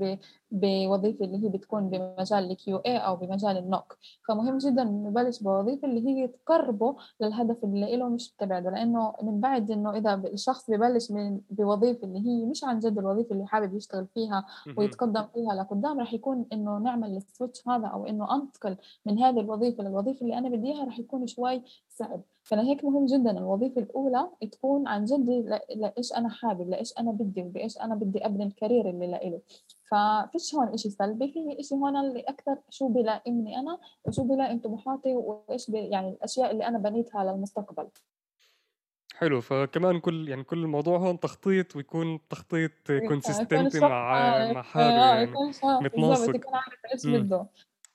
بوظيفة 0.51 1.25
اللي 1.25 1.43
هي 1.45 1.49
بتكون 1.49 1.89
بمجال 1.89 2.51
ال 2.51 2.77
QA 2.77 2.97
أو 2.97 3.15
بمجال 3.15 3.57
النوك 3.57 3.97
فمهم 4.27 4.57
جدا 4.57 4.81
إنه 4.81 5.07
يبلش 5.09 5.43
بوظيفة 5.43 5.87
اللي 5.87 6.07
هي 6.07 6.27
تقربه 6.27 6.95
للهدف 7.21 7.63
اللي 7.63 7.97
له 7.97 8.09
مش 8.09 8.31
تبعده 8.31 8.69
لأنه 8.69 9.13
من 9.23 9.39
بعد 9.41 9.71
إنه 9.71 9.97
إذا 9.97 10.13
الشخص 10.13 10.69
ببلش 10.71 11.11
من 11.11 11.41
بوظيفة 11.49 12.07
اللي 12.07 12.19
هي 12.19 12.45
مش 12.45 12.63
عن 12.63 12.79
جد 12.79 12.97
الوظيفة 12.97 13.31
اللي 13.31 13.47
حابب 13.47 13.73
يشتغل 13.73 14.07
فيها 14.13 14.45
ويتقدم 14.77 15.27
فيها 15.33 15.53
لقدام 15.55 15.99
راح 15.99 16.13
يكون 16.13 16.45
إنه 16.53 16.77
نعمل 16.77 17.17
ال 17.17 17.24
switch 17.24 17.67
هذا 17.67 17.87
أو 17.87 18.05
إنه 18.05 18.35
أنتقل 18.35 18.77
من 19.05 19.19
هذه 19.19 19.39
الوظيفة 19.39 19.83
للوظيفة 19.83 20.21
اللي 20.21 20.37
أنا 20.37 20.49
بدي 20.49 20.67
إياها 20.67 20.85
راح 20.85 20.99
يكون 20.99 21.27
شوي 21.27 21.61
صعب. 21.89 22.21
فلهيك 22.49 22.83
مهم 22.83 23.05
جدا 23.05 23.31
الوظيفة 23.31 23.81
الأولى 23.81 24.29
تكون 24.51 24.87
عن 24.87 25.05
جد 25.05 25.29
لإيش 25.75 26.13
أنا 26.13 26.29
حابب 26.29 26.69
لإيش 26.69 26.93
أنا 26.99 27.11
بدي 27.11 27.41
وبايش 27.41 27.77
أنا 27.77 27.95
بدي 27.95 28.25
أبني 28.25 28.43
ال 28.43 28.50
career 28.50 28.89
اللي 28.89 29.07
لإله 29.07 29.41
ففيش 29.83 30.55
هون 30.55 30.67
إشي 30.67 30.89
سلبي 30.89 31.27
في 31.31 31.59
إشي 31.59 31.75
هون 31.75 31.97
اللي 31.97 32.19
أكثر 32.19 32.57
شو 32.69 32.87
بلائمني 32.87 33.59
أنا 33.59 33.77
وشو 34.05 34.23
بلائم 34.23 34.59
طموحاتي 34.59 35.15
وإيش 35.15 35.69
يعني 35.69 36.09
الأشياء 36.09 36.51
اللي 36.51 36.67
أنا 36.67 36.77
بنيتها 36.77 37.23
للمستقبل. 37.23 37.87
حلو. 39.15 39.41
فكمان 39.41 39.99
كل 39.99 40.29
يعني 40.29 40.43
كل 40.43 40.63
الموضوع 40.63 40.97
هون 40.97 41.19
تخطيط 41.19 41.75
ويكون 41.75 42.27
تخطيط 42.29 42.71
consistent 43.07 43.77
مع 43.77 44.51
مع 44.53 44.61
حاله 44.61 45.05
يعني 45.05 45.31
متناسق. 45.81 46.35
يكون 46.35 46.55
عارف 46.55 46.85
إيش 46.93 47.07
بده. 47.07 47.45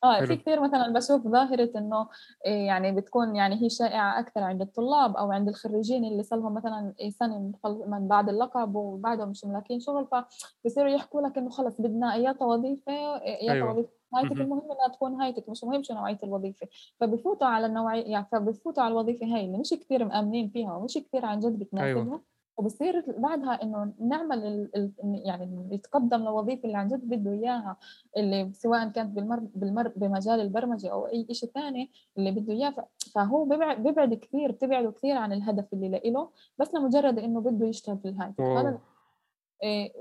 آه 0.05 0.21
في 0.25 0.37
كثير 0.37 0.61
مثلا 0.61 0.93
بشوف 0.93 1.29
ظاهرة 1.29 1.71
إنه 1.77 2.09
إيه، 2.47 2.67
يعني 2.67 2.93
بتكون 2.93 3.37
يعني 3.37 3.63
هي 3.63 3.71
شائعة 3.71 4.21
أكثر 4.21 4.41
عند 4.43 4.61
الطلاب 4.63 5.17
أو 5.17 5.33
عند 5.33 5.49
الخريجين 5.49 6.05
اللي 6.05 6.23
صار 6.23 6.39
لهم 6.39 6.55
مثلا 6.55 6.95
سنة 7.11 7.53
من 7.87 8.09
بعد 8.09 8.29
اللقب 8.29 8.75
وبعدهم 8.75 9.29
مش 9.29 9.45
ملاقين 9.45 9.81
شغل 9.81 10.07
فبصيروا 10.07 10.91
يحكوا 10.91 11.21
لك 11.21 11.39
إنه 11.39 11.51
خلص 11.51 11.81
بدنا 11.81 12.15
ايات 12.15 12.43
وظيفة 12.43 12.93
ايات 13.23 13.51
أيوة. 13.57 13.71
وظيفة 13.71 13.89
هايتك 14.15 14.33
المهم 14.33 14.63
إنها 14.73 14.89
تكون 14.95 15.15
هايتك 15.15 15.49
مش 15.49 15.65
مهم 15.65 15.83
شو 15.83 15.95
نوعية 15.95 16.19
الوظيفة 16.23 16.69
فبفوتوا 17.01 17.47
على 17.47 17.67
النوعية 17.67 18.05
يعني 18.05 18.27
فبفوتوا 18.33 18.83
على 18.83 18.93
الوظيفة 18.93 19.27
هاي 19.27 19.45
اللي 19.45 19.59
مش 19.59 19.71
كثير 19.71 20.05
مأمنين 20.05 20.49
فيها 20.49 20.75
ومش 20.75 20.95
كثير 20.95 21.27
عن 21.27 21.41
جد 21.41 21.59
بتناسبهم 21.59 22.09
أيوة. 22.09 22.34
وبصير 22.57 23.05
بعدها 23.19 23.63
إنه 23.63 23.93
نعمل 24.01 24.39
ال 24.47 24.77
ال 24.77 24.93
يعني 25.27 25.69
يتقدم 25.75 26.17
للوظيفه 26.17 26.65
اللي 26.65 26.77
عن 26.79 26.89
جد 26.89 27.09
بده 27.09 27.33
إياها 27.33 27.77
اللي 28.17 28.51
سواء 28.53 28.89
كانت 28.89 29.11
بالمر 29.17 29.41
بالمر 29.55 29.93
بمجال 29.97 30.41
البرمجة 30.41 30.93
أو 30.93 31.07
أي 31.07 31.27
شيء 31.33 31.51
ثاني 31.55 31.91
اللي 32.19 32.31
بده 32.31 32.53
إياه 32.53 32.75
فهو 33.15 33.45
بيبعد 33.79 34.15
كثير 34.15 34.53
بتبعده 34.53 34.91
كثير 34.91 35.17
عن 35.17 35.33
الهدف 35.33 35.65
اللي 35.73 36.01
له 36.05 36.29
بس 36.59 36.75
لمجرد 36.75 37.19
إنه 37.19 37.41
بده 37.41 37.67
يشتغل 37.67 37.99
في 37.99 38.09
ال 38.09 38.13
high. 38.13 38.33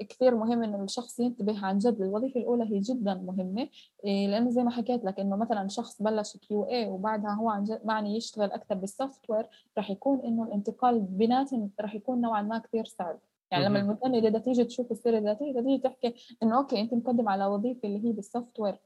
كثير 0.09 0.35
مهم 0.35 0.63
إنه 0.63 0.83
الشخص 0.83 1.19
ينتبه 1.19 1.65
عن 1.65 1.77
جد 1.77 2.01
الوظيفة 2.01 2.39
الأولى 2.39 2.63
هي 2.63 2.79
جدا 2.79 3.13
مهمة. 3.13 3.69
إيه، 4.05 4.27
لأنه 4.27 4.49
زي 4.49 4.63
ما 4.63 4.71
حكيت 4.71 5.05
لك 5.05 5.19
إنه 5.19 5.35
مثلا 5.35 5.67
شخص 5.67 6.01
بلش 6.01 6.37
QA 6.37 6.87
وبعدها 6.87 7.33
هو 7.33 7.49
عن 7.49 7.63
جد 7.63 7.81
معني 7.85 8.17
يشتغل 8.17 8.51
أكثر 8.51 8.75
بال 8.75 9.29
software 9.29 9.45
رح 9.77 9.89
يكون 9.89 10.19
إنه 10.19 10.43
الانتقال 10.43 10.99
بيناتهم 10.99 11.71
رح 11.81 11.95
يكون 11.95 12.21
نوعا 12.21 12.41
ما 12.41 12.57
كثير 12.57 12.85
صعب. 12.85 13.19
يعني 13.51 13.65
لما 13.65 13.97
إذا 14.05 14.39
تيجي 14.39 14.63
تشوف 14.63 14.91
السيرة 14.91 15.17
الذاتيه 15.17 15.53
تيجي 15.53 15.77
تحكي 15.77 16.13
إنه 16.43 16.57
okay 16.57 16.81
أنت 16.81 16.93
مقدم 16.93 17.29
على 17.29 17.45
وظيفة 17.45 17.79
اللي 17.83 18.07
هي 18.07 18.11
بال 18.11 18.59
software 18.59 18.79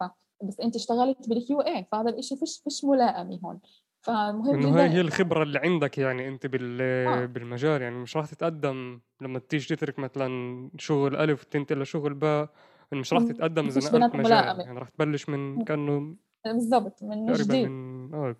بس 0.44 0.60
أنت 0.60 0.76
اشتغلت 0.76 1.30
بالكيو 1.30 1.62
اي 1.62 1.86
فهذا 1.92 2.10
الشيء 2.10 2.38
فيش 2.38 2.62
فيش 2.64 2.86
ملائمة 2.86 3.40
هون. 3.46 3.60
فمهم 4.08 4.56
إنه 4.56 4.80
هي 4.80 4.90
هي 4.90 5.02
الخبرة 5.02 5.44
اللي 5.44 5.60
عندك 5.60 5.98
يعني 5.98 6.28
أنت 6.28 6.46
بال 6.46 6.82
آه. 6.82 7.26
بالمجال 7.26 7.82
يعني 7.82 7.96
مش 7.96 8.18
راح 8.18 8.26
تتقدم 8.26 9.00
لما 9.22 9.40
تيجي 9.40 9.76
تترك 9.76 10.00
مثلا 10.00 10.70
شغل 10.78 11.16
ألف 11.16 11.42
وتنتقل 11.42 11.82
لشغل 11.82 12.14
باء 12.14 12.50
مش 12.94 13.14
راح 13.14 13.24
تتقدم 13.24 13.68
إذا 13.68 13.90
نقلت 13.90 14.16
مجال 14.16 14.60
يعني 14.60 14.80
راح 14.80 14.90
تبلش 14.90 15.30
من 15.30 15.64
كأنه 15.64 16.16
بالضبط 16.46 17.04
من 17.04 17.34
جديد. 17.34 17.68
من 17.68 18.14
آه 18.14 18.36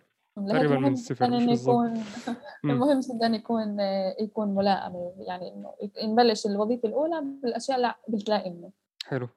تقريبا 0.48 0.78
من 0.78 0.92
الصفر 0.92 1.26
إنه 1.26 1.54
يكون 1.54 2.04
المهم 2.66 3.00
جدا 3.00 3.28
يكون 3.28 3.78
يكون 4.22 4.56
ملائمه 4.56 5.16
يعني 5.28 5.54
إنه 5.54 5.74
نبلش 6.04 6.46
الوظيفة 6.46 6.90
الأولى 6.90 7.24
بالأشياء 7.44 7.78
اللي 7.78 7.94
بتلائمني 8.10 8.72
حلو. 9.06 9.28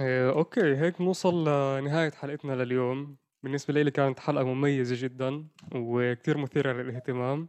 إيه، 0.00 0.30
أوكي 0.30 0.76
هيك 0.76 1.00
نوصل 1.00 1.48
لنهاية 1.48 2.10
حلقتنا 2.10 2.52
لليوم. 2.52 3.21
بالنسبة 3.42 3.74
لي 3.74 3.90
كانت 3.90 4.20
حلقة 4.20 4.44
مميزة 4.44 4.96
جدا 5.06 5.44
وكتير 5.74 6.38
مثيرة 6.38 6.72
للاهتمام. 6.72 7.48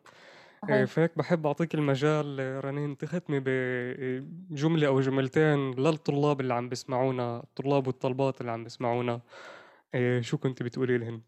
إيه، 0.70 0.86
فهيك 0.86 1.18
بحب 1.18 1.48
أعطيك 1.48 1.76
المجال 1.76 2.60
رنين 2.66 2.98
تختمي 2.98 3.40
بجملة 3.46 4.88
أو 4.88 5.00
جملتين 5.02 5.72
للطلاب 5.72 6.42
اللي 6.42 6.54
عم 6.54 6.70
بيسمعونا 6.70 7.38
الطلاب 7.40 7.88
والطلبات 7.88 8.42
اللي 8.42 8.52
عم 8.52 8.64
بيسمعونا. 8.64 9.22
شو 10.20 10.38
كنت 10.38 10.64
بتقولي 10.64 10.98
لهم؟ 10.98 11.22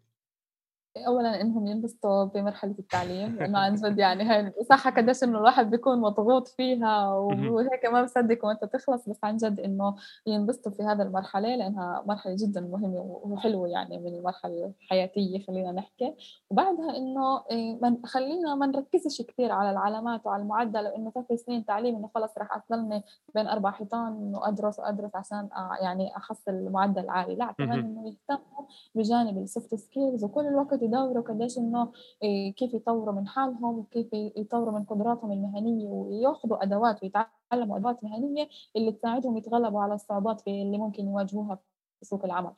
اولا 0.96 1.40
إنهم 1.40 1.66
ينبسطوا 1.66 2.24
بمرحلة 2.24 2.74
التعليم 2.78 3.36
لأنه 3.36 3.58
عن 3.58 3.74
جد 3.74 3.98
يعني 3.98 4.24
هاي 4.24 4.52
صح 4.70 4.88
قديش 4.88 5.24
إنه 5.24 5.38
الواحد 5.38 5.70
بيكون 5.70 6.00
مضغوط 6.00 6.48
فيها 6.48 7.14
وهيك 7.14 7.86
ما 7.92 8.02
بصدق 8.02 8.44
وانت 8.44 8.64
تخلص 8.64 9.08
بس 9.08 9.18
عن 9.22 9.36
جد 9.36 9.60
إنه 9.60 9.96
ينبسطوا 10.26 10.72
في 10.72 10.82
هذا 10.82 11.02
المرحلة 11.02 11.56
لأنها 11.56 12.02
مرحلة 12.06 12.36
جدا 12.38 12.60
مهمة 12.60 13.20
وحلوة 13.24 13.68
يعني 13.68 13.98
من 13.98 14.14
المرحلة 14.14 14.72
الحياتية 14.82 15.46
خلينا 15.46 15.72
نحكي. 15.72 16.14
وبعدها 16.50 16.96
إنه 16.96 17.42
إيه، 17.50 17.78
من 17.82 18.06
خلينا 18.06 18.54
ما 18.54 18.66
نركزش 18.66 19.22
كثير 19.22 19.52
على 19.52 19.70
العلامات 19.70 20.26
وعلى 20.26 20.42
المعدل 20.42 20.84
لأنه 20.84 21.10
ثلاث 21.10 21.40
سنين 21.44 21.64
تعليم 21.64 21.96
إنه 21.96 22.10
خلص 22.14 22.38
راح 22.38 22.62
اضلني 22.70 23.02
بين 23.34 23.46
أربع 23.46 23.70
حيطان 23.70 24.34
وأدرس 24.34 24.78
وأدرس 24.78 25.16
عشان 25.16 25.48
يعني 25.80 26.16
أحصل 26.16 26.70
معدل 26.70 27.10
عالي. 27.10 27.34
لا 27.34 27.52
كمان 27.58 27.78
إنه 27.78 28.08
يهتموا 28.08 28.66
بجانب 28.94 29.38
ال 29.38 29.45
soft 29.45 29.74
skills 29.74 30.24
وكل 30.24 30.46
الوقت 30.46 30.85
يدوروا 30.86 31.22
قديش 31.22 31.58
إنه 31.58 31.92
إيه، 32.22 32.54
كيف 32.54 32.74
يطوروا 32.74 33.14
من 33.14 33.26
حالهم 33.28 33.78
وكيف 33.78 34.06
يطوروا 34.12 34.78
من 34.78 34.84
قدراتهم 34.84 35.32
المهنية 35.32 35.88
وياخذوا 35.88 36.62
أدوات 36.62 37.02
ويتعلموا 37.02 37.76
أدوات 37.76 38.04
مهنية 38.04 38.48
اللي 38.76 38.92
تساعدهم 38.92 39.36
يتغلبوا 39.36 39.80
على 39.80 39.94
الصعوبات 39.94 40.42
اللي 40.48 40.78
ممكن 40.78 41.04
يواجهوها 41.04 41.54
في 42.00 42.06
سوق 42.06 42.24
العمل. 42.24 42.52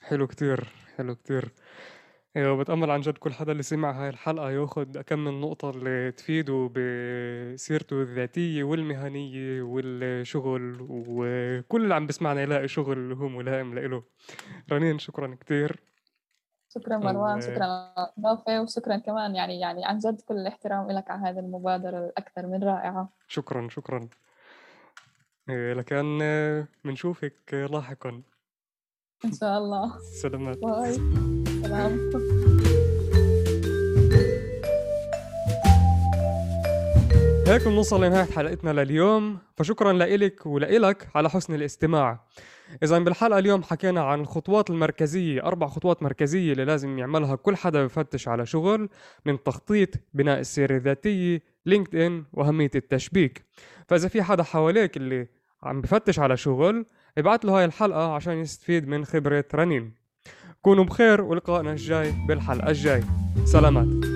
حلو 0.00 0.26
كتير 0.26 0.72
حلو 0.96 1.14
كتير. 1.14 1.52
أيوه 2.36 2.56
بتأمل 2.56 2.90
عن 2.90 3.00
جد 3.00 3.18
كل 3.18 3.32
حدا 3.32 3.52
اللي 3.52 3.62
سمع 3.62 4.02
هاي 4.02 4.08
الحلقة 4.08 4.50
ياخد 4.50 4.98
كم 4.98 5.18
من 5.18 5.40
نقطة 5.40 5.70
اللي 5.70 6.12
تفيده 6.12 6.70
بسيرته 6.74 8.02
الذاتية 8.02 8.64
والمهنية 8.64 9.62
والشغل 9.62 10.86
وكل 10.90 11.82
اللي 11.82 11.94
عم 11.94 12.06
بسمعنا 12.06 12.42
يلاقي 12.42 12.68
شغل 12.68 13.12
هو 13.12 13.28
ملائم 13.28 13.74
لإله. 13.74 14.02
رنين 14.72 14.98
شكرا 14.98 15.34
كتير. 15.40 15.80
شكرا 16.76 16.98
مروان 16.98 17.40
شكرا 17.40 17.92
نوفي 18.18 18.58
وشكرا 18.58 18.96
كمان. 18.96 19.34
يعني 19.34 19.60
يعني 19.60 19.84
عن 19.84 19.98
جد 19.98 20.20
كل 20.20 20.34
الاحترام 20.34 20.90
لك 20.90 21.10
على 21.10 21.28
هذه 21.28 21.38
المبادرة 21.38 21.98
الأكثر 21.98 22.46
من 22.46 22.64
رائعة. 22.64 23.08
شكرا 23.28 23.68
شكرا. 23.68 24.08
إيه، 25.50 25.72
لكن 25.72 26.18
بنشوفك 26.84 27.68
لاحقا. 27.72 28.22
إن 29.24 29.32
شاء 29.32 29.58
الله. 29.58 29.98
سلامات. 30.22 30.58
باي. 30.58 30.92
سلام. 31.62 32.10
هيك 37.46 37.68
بنوصل 37.68 38.04
لنهاية 38.04 38.24
حلقتنا 38.24 38.70
لليوم. 38.70 39.38
فشكرا 39.56 39.92
لإلك 39.92 40.46
ولإلك 40.46 41.08
على 41.14 41.30
حسن 41.30 41.54
الاستماع. 41.54 42.20
إذا 42.82 42.98
بالحلقة 42.98 43.38
اليوم 43.38 43.62
حكينا 43.62 44.00
عن 44.04 44.20
الخطوات 44.20 44.70
المركزية 44.70 45.42
أربع 45.42 45.66
خطوات 45.66 46.02
مركزية 46.02 46.52
اللي 46.52 46.64
لازم 46.64 46.98
يعملها 46.98 47.36
كل 47.36 47.56
حدا 47.56 47.84
بفتش 47.84 48.28
على 48.28 48.46
شغل 48.46 48.88
من 49.26 49.42
تخطيط 49.42 49.88
بناء 50.14 50.40
السيرة 50.40 50.76
الذاتية 50.76 51.42
لينكد 51.66 51.96
إن 51.96 52.24
وأهمية 52.32 52.70
التشبيك. 52.74 53.44
فإذا 53.88 54.08
في 54.08 54.22
حدا 54.22 54.42
حواليك 54.42 54.96
اللي 54.96 55.28
عم 55.62 55.80
بفتش 55.80 56.18
على 56.18 56.36
شغل 56.36 56.86
ابعت 57.18 57.44
له 57.44 57.58
هاي 57.58 57.64
الحلقة 57.64 58.14
عشان 58.14 58.38
يستفيد 58.38 58.88
من 58.88 59.04
خبرة 59.04 59.44
رنين. 59.54 59.94
كونوا 60.62 60.84
بخير 60.84 61.20
ولقائنا 61.20 61.72
الجاي 61.72 62.14
بالحلقة 62.28 62.70
الجاي. 62.70 63.04
سلامات. 63.44 64.15